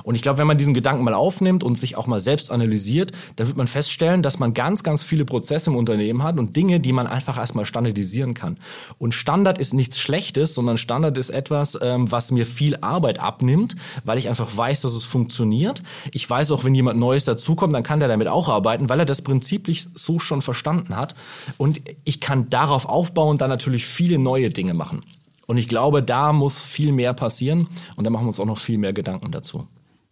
Und 0.05 0.15
ich 0.15 0.23
glaube, 0.23 0.39
wenn 0.39 0.47
man 0.47 0.57
diesen 0.57 0.75
Gedanken 0.75 1.03
mal 1.03 1.15
aufnimmt 1.15 1.65
und 1.65 1.77
sich 1.77 1.97
auch 1.97 2.07
mal 2.07 2.21
selbst 2.21 2.53
analysiert, 2.53 3.11
dann 3.35 3.49
wird 3.49 3.57
man 3.57 3.67
feststellen, 3.67 4.23
dass 4.23 4.39
man 4.39 4.55
ganz, 4.55 4.85
ganz 4.85 5.03
viele 5.03 5.25
Prozesse 5.25 5.71
im 5.71 5.77
Unternehmen 5.77 6.23
hat 6.23 6.39
und 6.39 6.55
Dinge, 6.55 6.79
die 6.79 6.93
man 6.93 7.09
einfach 7.09 7.37
erstmal 7.37 7.67
standardisieren 7.67 8.35
kann. 8.35 8.57
Und 8.99 9.13
Standard 9.13 9.59
ist 9.59 9.75
nichts 9.75 9.99
Schlechtes, 9.99 10.55
sondern 10.55 10.79
Standard 10.79 11.19
ist 11.19 11.31
etwas, 11.31 11.77
ähm, 11.83 12.13
was 12.13 12.31
mir 12.31 12.47
viel 12.47 12.77
Arbeit 12.81 13.19
abnimmt, 13.19 13.75
weil 14.05 14.19
ich 14.19 14.29
einfach 14.29 14.57
weiß, 14.57 14.83
dass 14.83 14.93
es 14.93 15.03
funktioniert. 15.03 15.83
Ich 16.13 16.31
weiß 16.31 16.53
auch, 16.53 16.63
wenn 16.63 16.77
jemand 16.77 17.01
Neues 17.01 17.25
dazukommt, 17.25 17.75
dann 17.75 17.83
kann 17.83 17.99
der 17.99 18.09
damit 18.09 18.29
auch 18.29 18.49
arbeiten, 18.49 18.89
weil 18.89 19.01
er 19.01 19.05
das 19.05 19.23
prinziplich 19.23 19.89
so 19.95 20.21
schon 20.21 20.43
verstanden 20.43 20.97
hat. 20.97 21.17
Und 21.59 21.81
ich 22.05 22.21
kann 22.21 22.51
darauf 22.51 22.89
aufbauen, 22.89 23.37
dann 23.37 23.51
natürlich 23.51 23.85
viele 23.85 24.19
neue 24.19 24.44
neue 24.45 24.51
Dinge 24.51 24.75
machen. 24.75 25.01
Und 25.47 25.59
ich 25.59 25.69
glaube, 25.69 26.03
da 26.03 26.33
muss 26.33 26.65
viel 26.65 26.93
mehr 26.93 27.13
passieren 27.13 27.67
und 27.97 28.05
da 28.05 28.11
machen 28.11 28.25
wir 28.25 28.29
uns 28.29 28.41
auch 28.41 28.47
noch 28.47 28.59
viel 28.59 28.79
mehr 28.79 28.93
Gedanken 28.93 29.31
dazu. 29.31 29.67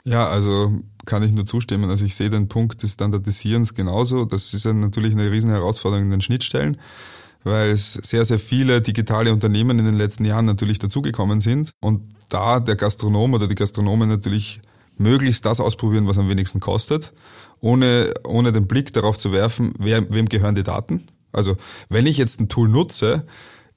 Ja, 0.05 0.29
also 0.29 0.73
kann 1.07 1.23
ich 1.23 1.33
nur 1.33 1.47
zustimmen. 1.47 1.89
Also 1.89 2.05
ich 2.05 2.15
sehe 2.15 2.29
den 2.29 2.49
Punkt 2.49 2.83
des 2.83 2.95
Standardisierens 2.95 3.75
genauso. 3.75 4.25
Das 4.25 4.53
ist 4.53 4.65
ja 4.65 4.73
natürlich 4.73 5.13
eine 5.13 5.31
riesen 5.31 5.51
Herausforderung 5.51 6.05
in 6.07 6.11
den 6.11 6.21
Schnittstellen, 6.21 6.77
weil 7.45 7.71
es 7.71 7.95
sehr, 7.95 8.25
sehr 8.25 8.39
viele 8.39 8.81
digitale 8.81 9.33
Unternehmen 9.33 9.79
in 9.79 9.85
den 9.85 9.97
letzten 9.97 10.25
Jahren 10.25 10.47
natürlich 10.47 10.79
dazugekommen 10.79 11.41
sind 11.41 11.71
und 11.81 12.03
da 12.29 12.61
der 12.61 12.77
Gastronom 12.77 13.35
oder 13.35 13.47
die 13.47 13.55
Gastronomen 13.55 14.09
natürlich 14.09 14.61
möglichst 14.99 15.45
das 15.47 15.61
ausprobieren, 15.61 16.07
was 16.07 16.19
am 16.19 16.29
wenigsten 16.29 16.61
kostet, 16.61 17.13
ohne, 17.61 18.13
ohne 18.27 18.53
den 18.53 18.67
Blick 18.67 18.93
darauf 18.93 19.19
zu 19.19 19.33
werfen, 19.33 19.73
wer, 19.79 20.11
wem 20.13 20.29
gehören 20.29 20.55
die 20.55 20.63
Daten. 20.63 21.05
Also 21.33 21.57
wenn 21.89 22.07
ich 22.07 22.19
jetzt 22.19 22.41
ein 22.41 22.49
Tool 22.49 22.69
nutze, 22.69 23.25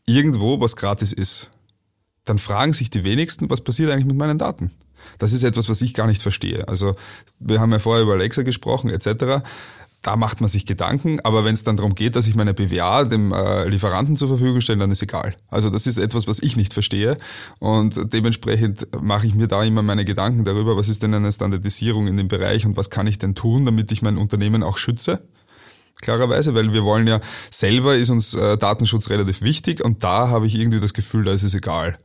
irgendwo 0.05 0.59
was 0.59 0.75
gratis 0.75 1.11
ist, 1.11 1.49
dann 2.25 2.39
fragen 2.39 2.73
sich 2.73 2.89
die 2.89 3.03
wenigsten, 3.03 3.49
was 3.49 3.61
passiert 3.61 3.91
eigentlich 3.91 4.05
mit 4.05 4.17
meinen 4.17 4.37
Daten? 4.37 4.71
Das 5.19 5.31
ist 5.31 5.43
etwas, 5.43 5.69
was 5.69 5.81
ich 5.81 5.93
gar 5.93 6.07
nicht 6.07 6.21
verstehe. 6.21 6.67
Also 6.67 6.93
wir 7.39 7.59
haben 7.59 7.71
ja 7.71 7.79
vorher 7.79 8.03
über 8.03 8.13
Alexa 8.13 8.41
gesprochen 8.41 8.89
etc. 8.89 9.43
Da 10.01 10.15
macht 10.15 10.41
man 10.41 10.49
sich 10.49 10.65
Gedanken, 10.65 11.19
aber 11.21 11.45
wenn 11.45 11.53
es 11.53 11.63
dann 11.63 11.77
darum 11.77 11.95
geht, 11.95 12.15
dass 12.15 12.27
ich 12.27 12.35
meine 12.35 12.53
BWA 12.53 13.05
dem 13.05 13.31
äh, 13.31 13.67
Lieferanten 13.67 14.17
zur 14.17 14.27
Verfügung 14.27 14.61
stelle, 14.61 14.79
dann 14.79 14.91
ist 14.91 15.01
egal. 15.01 15.35
Also 15.47 15.69
das 15.69 15.87
ist 15.87 15.97
etwas, 15.97 16.27
was 16.27 16.39
ich 16.39 16.57
nicht 16.57 16.73
verstehe 16.73 17.17
und 17.59 18.13
dementsprechend 18.13 18.87
mache 19.01 19.25
ich 19.27 19.35
mir 19.35 19.47
da 19.47 19.63
immer 19.63 19.81
meine 19.81 20.05
Gedanken 20.05 20.43
darüber, 20.43 20.77
was 20.77 20.89
ist 20.89 21.01
denn 21.01 21.13
eine 21.13 21.31
Standardisierung 21.31 22.07
in 22.07 22.17
dem 22.17 22.27
Bereich 22.27 22.65
und 22.65 22.77
was 22.77 22.89
kann 22.89 23.07
ich 23.07 23.17
denn 23.17 23.33
tun, 23.33 23.65
damit 23.65 23.91
ich 23.91 24.01
mein 24.01 24.17
Unternehmen 24.17 24.63
auch 24.63 24.77
schütze 24.77 25.27
klarerweise, 26.01 26.53
weil 26.55 26.73
wir 26.73 26.83
wollen 26.83 27.07
ja 27.07 27.19
selber 27.51 27.95
ist 27.95 28.09
uns 28.09 28.33
äh, 28.33 28.57
Datenschutz 28.57 29.09
relativ 29.09 29.41
wichtig 29.41 29.83
und 29.83 30.03
da 30.03 30.29
habe 30.29 30.47
ich 30.47 30.55
irgendwie 30.55 30.79
das 30.79 30.93
Gefühl, 30.93 31.23
da 31.23 31.31
ist 31.31 31.43
es 31.43 31.53
egal. 31.53 31.97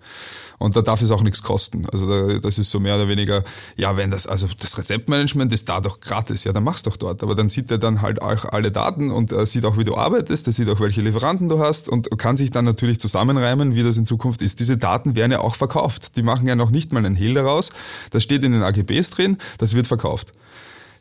Und 0.63 0.77
da 0.77 0.83
darf 0.83 1.01
es 1.01 1.11
auch 1.11 1.23
nichts 1.23 1.43
kosten. 1.43 1.87
Also 1.91 2.07
da, 2.07 2.39
das 2.39 2.59
ist 2.59 2.71
so 2.71 2.81
mehr 2.81 2.97
oder 2.97 3.09
weniger, 3.09 3.43
ja, 3.77 3.97
wenn 3.97 4.11
das, 4.11 4.27
also 4.27 4.47
das 4.59 4.77
Rezeptmanagement 4.77 5.51
ist 5.55 5.71
da 5.71 5.81
doch 5.81 6.01
gratis, 6.01 6.45
ja, 6.45 6.53
dann 6.53 6.65
mach's 6.65 6.83
doch 6.83 6.99
dort. 6.99 7.23
Aber 7.23 7.35
dann 7.35 7.49
sieht 7.49 7.71
er 7.71 7.79
dann 7.79 8.03
halt 8.03 8.21
auch 8.21 8.45
alle 8.45 8.71
Daten 8.71 9.11
und 9.11 9.33
er 9.33 9.47
sieht 9.47 9.65
auch, 9.65 9.79
wie 9.79 9.85
du 9.85 9.97
arbeitest, 9.97 10.47
er 10.49 10.53
sieht 10.53 10.69
auch, 10.69 10.79
welche 10.79 11.01
Lieferanten 11.01 11.49
du 11.49 11.61
hast 11.61 11.89
und 11.89 12.11
kann 12.19 12.37
sich 12.37 12.51
dann 12.51 12.67
natürlich 12.67 13.01
zusammenreimen, 13.01 13.75
wie 13.75 13.83
das 13.83 13.97
in 13.97 14.05
Zukunft 14.05 14.43
ist. 14.43 14.61
Diese 14.61 14.77
Daten 14.77 15.15
werden 15.15 15.33
ja 15.33 15.41
auch 15.41 15.57
verkauft. 15.57 16.17
Die 16.17 16.23
machen 16.23 16.47
ja 16.47 16.55
noch 16.57 16.71
nicht 16.71 16.93
mal 16.93 16.99
einen 16.99 17.17
Hehl 17.17 17.33
daraus. 17.33 17.71
Das 18.11 18.23
steht 18.23 18.45
in 18.45 18.53
den 18.53 18.63
AGBs 18.63 19.09
drin, 19.11 19.39
das 19.57 19.75
wird 19.75 19.87
verkauft 19.87 20.33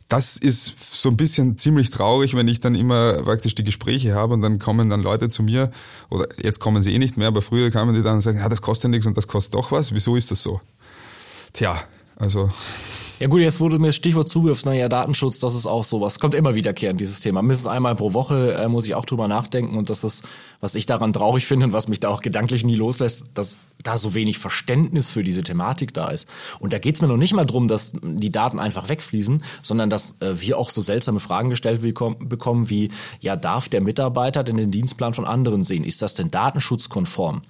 das 0.09 0.37
ist 0.37 0.73
so 0.79 1.09
ein 1.09 1.17
bisschen 1.17 1.57
ziemlich 1.57 1.91
traurig, 1.91 2.35
wenn 2.35 2.47
ich 2.47 2.59
dann 2.59 2.75
immer 2.75 3.21
praktisch 3.23 3.55
die 3.55 3.63
Gespräche 3.63 4.15
habe 4.15 4.33
und 4.33 4.41
dann 4.41 4.57
kommen 4.57 4.89
dann 4.89 5.01
Leute 5.01 5.29
zu 5.29 5.43
mir, 5.43 5.71
oder 6.09 6.27
jetzt 6.41 6.59
kommen 6.59 6.81
sie 6.81 6.93
eh 6.93 6.99
nicht 6.99 7.15
mehr, 7.15 7.27
aber 7.27 7.43
früher 7.43 7.69
kamen 7.69 7.93
die 7.93 8.01
dann 8.01 8.15
und 8.15 8.21
sagen, 8.21 8.39
ja, 8.39 8.49
das 8.49 8.61
kostet 8.61 8.89
nichts 8.89 9.05
und 9.05 9.15
das 9.15 9.27
kostet 9.27 9.53
doch 9.53 9.71
was. 9.71 9.93
Wieso 9.93 10.15
ist 10.15 10.31
das 10.31 10.41
so? 10.41 10.59
Tja, 11.53 11.83
also 12.15 12.49
ja 13.19 13.27
gut, 13.27 13.41
jetzt 13.41 13.59
wurde 13.59 13.79
mir 13.79 13.87
das 13.87 13.97
Stichwort 13.97 14.29
zuwirfst, 14.29 14.65
naja, 14.65 14.87
Datenschutz, 14.87 15.39
das 15.39 15.53
ist 15.53 15.65
auch 15.65 15.83
sowas. 15.83 16.21
Kommt 16.21 16.33
immer 16.33 16.55
wiederkehrend, 16.55 17.01
dieses 17.01 17.19
Thema. 17.19 17.41
Mindestens 17.41 17.69
einmal 17.69 17.93
pro 17.95 18.13
Woche 18.13 18.53
äh, 18.53 18.69
muss 18.69 18.85
ich 18.85 18.95
auch 18.95 19.03
drüber 19.03 19.27
nachdenken 19.27 19.77
und 19.77 19.89
das 19.89 20.05
ist, 20.05 20.25
was 20.61 20.73
ich 20.75 20.85
daran 20.85 21.11
traurig 21.11 21.45
finde 21.45 21.65
und 21.65 21.73
was 21.73 21.89
mich 21.89 21.99
da 21.99 22.07
auch 22.07 22.21
gedanklich 22.21 22.63
nie 22.63 22.75
loslässt, 22.75 23.25
dass 23.33 23.57
da 23.83 23.97
so 23.97 24.13
wenig 24.13 24.37
Verständnis 24.37 25.11
für 25.11 25.23
diese 25.23 25.43
Thematik 25.43 25.93
da 25.93 26.09
ist. 26.09 26.27
Und 26.59 26.73
da 26.73 26.79
geht's 26.79 27.01
mir 27.01 27.07
noch 27.07 27.17
nicht 27.17 27.33
mal 27.33 27.45
drum, 27.45 27.67
dass 27.67 27.93
die 28.01 28.31
Daten 28.31 28.59
einfach 28.59 28.89
wegfließen, 28.89 29.43
sondern 29.61 29.89
dass 29.89 30.19
äh, 30.21 30.41
wir 30.41 30.57
auch 30.57 30.69
so 30.69 30.81
seltsame 30.81 31.19
Fragen 31.19 31.49
gestellt 31.49 31.81
bekommen 31.81 32.69
wie, 32.69 32.91
ja, 33.21 33.35
darf 33.35 33.69
der 33.69 33.81
Mitarbeiter 33.81 34.43
denn 34.43 34.57
den 34.57 34.71
Dienstplan 34.71 35.13
von 35.13 35.25
anderen 35.25 35.63
sehen? 35.63 35.83
Ist 35.83 36.01
das 36.01 36.13
denn 36.13 36.29
datenschutzkonform? 36.31 37.41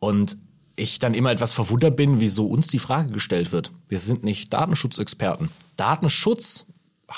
Und 0.00 0.36
ich 0.76 0.98
dann 0.98 1.14
immer 1.14 1.30
etwas 1.30 1.52
verwundert 1.52 1.96
bin, 1.96 2.20
wieso 2.20 2.46
uns 2.46 2.66
die 2.68 2.78
Frage 2.78 3.12
gestellt 3.12 3.52
wird. 3.52 3.70
Wir 3.88 3.98
sind 3.98 4.24
nicht 4.24 4.52
Datenschutzexperten. 4.52 5.50
Datenschutz 5.76 6.66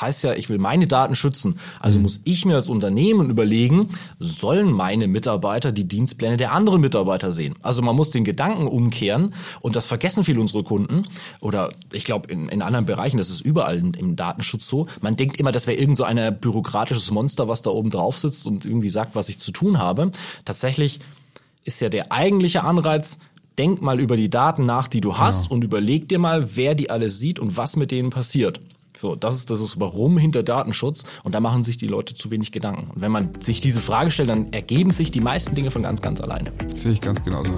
heißt 0.01 0.25
ja, 0.25 0.35
ich 0.35 0.49
will 0.49 0.59
meine 0.59 0.87
Daten 0.87 1.15
schützen. 1.15 1.59
Also 1.81 1.99
mhm. 1.99 2.03
muss 2.03 2.21
ich 2.25 2.45
mir 2.45 2.57
als 2.57 2.69
Unternehmen 2.69 3.31
überlegen, 3.31 3.89
sollen 4.19 4.71
meine 4.71 5.09
Mitarbeiter 5.09 5.73
die 5.73 5.87
Dienstpläne 5.87 6.37
der 6.37 6.53
anderen 6.53 6.81
Mitarbeiter 6.81 7.33
sehen? 7.33 7.55
Also 7.63 7.83
man 7.83 7.97
muss 7.97 8.11
den 8.11 8.25
Gedanken 8.25 8.67
umkehren 8.67 9.35
und 9.61 9.77
das 9.77 9.87
vergessen 9.87 10.25
viele 10.25 10.41
unsere 10.41 10.63
Kunden 10.63 11.07
oder 11.41 11.73
ich 11.93 12.05
glaube 12.05 12.33
in, 12.33 12.49
in 12.49 12.63
anderen 12.63 12.87
Bereichen, 12.87 13.19
das 13.19 13.31
ist 13.31 13.41
überall 13.41 13.79
im 13.79 14.17
Datenschutz 14.17 14.69
so. 14.69 14.87
Man 15.01 15.17
denkt 15.17 15.39
immer, 15.39 15.53
das 15.53 15.67
wäre 15.67 15.79
irgend 15.79 15.97
so 15.97 16.05
ein 16.05 16.39
bürokratisches 16.41 17.11
Monster, 17.11 17.49
was 17.49 17.63
da 17.63 17.71
oben 17.71 17.91
drauf 17.91 18.19
sitzt 18.19 18.47
und 18.47 18.65
irgendwie 18.65 18.91
sagt, 18.91 19.15
was 19.15 19.29
ich 19.29 19.39
zu 19.39 19.53
tun 19.53 19.79
habe. 19.79 20.11
Tatsächlich 20.45 21.01
ist 21.65 21.81
ja 21.81 21.89
der 21.89 22.11
eigentliche 22.13 22.65
Anreiz, 22.65 23.19
denk 23.59 23.83
mal 23.83 24.01
über 24.01 24.17
die 24.17 24.31
Daten 24.31 24.67
nach, 24.67 24.89
die 24.89 25.01
du 25.01 25.19
hast 25.19 25.45
genau. 25.45 25.57
und 25.57 25.65
überleg 25.65 26.09
dir 26.09 26.19
mal, 26.19 26.57
wer 26.57 26.75
die 26.75 26.91
alle 26.91 27.11
sieht 27.11 27.39
und 27.39 27.57
was 27.57 27.77
mit 27.77 27.91
denen 27.91 28.11
passiert. 28.11 28.61
So, 28.97 29.17
das 29.17 29.35
ist 29.35 29.51
das 29.51 29.61
ist 29.61 29.81
Warum 29.81 30.19
hinter 30.19 30.43
Datenschutz 30.43 31.05
und 31.25 31.35
da 31.35 31.41
machen 31.41 31.65
sich 31.65 31.77
die 31.77 31.87
Leute 31.87 32.15
zu 32.15 32.31
wenig 32.31 32.53
Gedanken. 32.53 32.91
Und 32.91 33.01
wenn 33.01 33.13
man 33.13 33.31
sich 33.41 33.61
diese 33.61 33.81
Frage 33.81 34.11
stellt, 34.11 34.29
dann 34.29 34.53
ergeben 34.53 34.93
sich 34.93 35.11
die 35.11 35.21
meisten 35.21 35.55
Dinge 35.55 35.71
von 35.71 35.83
ganz, 35.83 36.03
ganz 36.03 36.21
alleine. 36.21 36.53
Sehe 36.75 36.93
ich 36.93 37.01
ganz 37.01 37.25
genauso. 37.25 37.53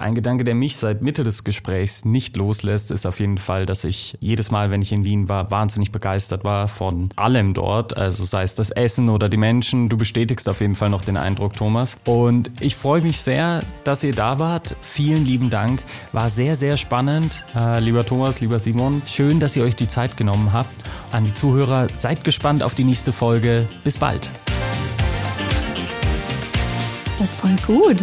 Ein 0.00 0.14
Gedanke, 0.14 0.44
der 0.44 0.54
mich 0.54 0.78
seit 0.78 1.02
Mitte 1.02 1.24
des 1.24 1.44
Gesprächs 1.44 2.06
nicht 2.06 2.34
loslässt, 2.34 2.90
ist 2.90 3.04
auf 3.04 3.20
jeden 3.20 3.36
Fall, 3.36 3.66
dass 3.66 3.84
ich 3.84 4.16
jedes 4.18 4.50
Mal, 4.50 4.70
wenn 4.70 4.80
ich 4.80 4.92
in 4.92 5.04
Wien 5.04 5.28
war, 5.28 5.50
wahnsinnig 5.50 5.92
begeistert 5.92 6.42
war 6.42 6.68
von 6.68 7.10
allem 7.16 7.52
dort. 7.52 7.98
Also 7.98 8.24
sei 8.24 8.42
es 8.42 8.54
das 8.54 8.70
Essen 8.70 9.10
oder 9.10 9.28
die 9.28 9.36
Menschen. 9.36 9.90
Du 9.90 9.98
bestätigst 9.98 10.48
auf 10.48 10.62
jeden 10.62 10.74
Fall 10.74 10.88
noch 10.88 11.02
den 11.02 11.18
Eindruck, 11.18 11.52
Thomas. 11.52 11.98
Und 12.06 12.50
ich 12.60 12.76
freue 12.76 13.02
mich 13.02 13.20
sehr, 13.20 13.62
dass 13.84 14.02
ihr 14.02 14.14
da 14.14 14.38
wart. 14.38 14.74
Vielen 14.80 15.26
lieben 15.26 15.50
Dank. 15.50 15.82
War 16.12 16.30
sehr, 16.30 16.56
sehr 16.56 16.78
spannend. 16.78 17.44
Äh, 17.54 17.80
lieber 17.80 18.06
Thomas, 18.06 18.40
lieber 18.40 18.58
Simon, 18.58 19.02
schön, 19.04 19.38
dass 19.38 19.54
ihr 19.54 19.64
euch 19.64 19.76
die 19.76 19.88
Zeit 19.88 20.16
genommen 20.16 20.54
habt. 20.54 20.82
An 21.12 21.26
die 21.26 21.34
Zuhörer, 21.34 21.88
seid 21.90 22.24
gespannt 22.24 22.62
auf 22.62 22.74
die 22.74 22.84
nächste 22.84 23.12
Folge. 23.12 23.68
Bis 23.84 23.98
bald. 23.98 24.30
Das 27.18 27.32
ist 27.32 27.38
voll 27.38 27.56
gut. 27.66 28.02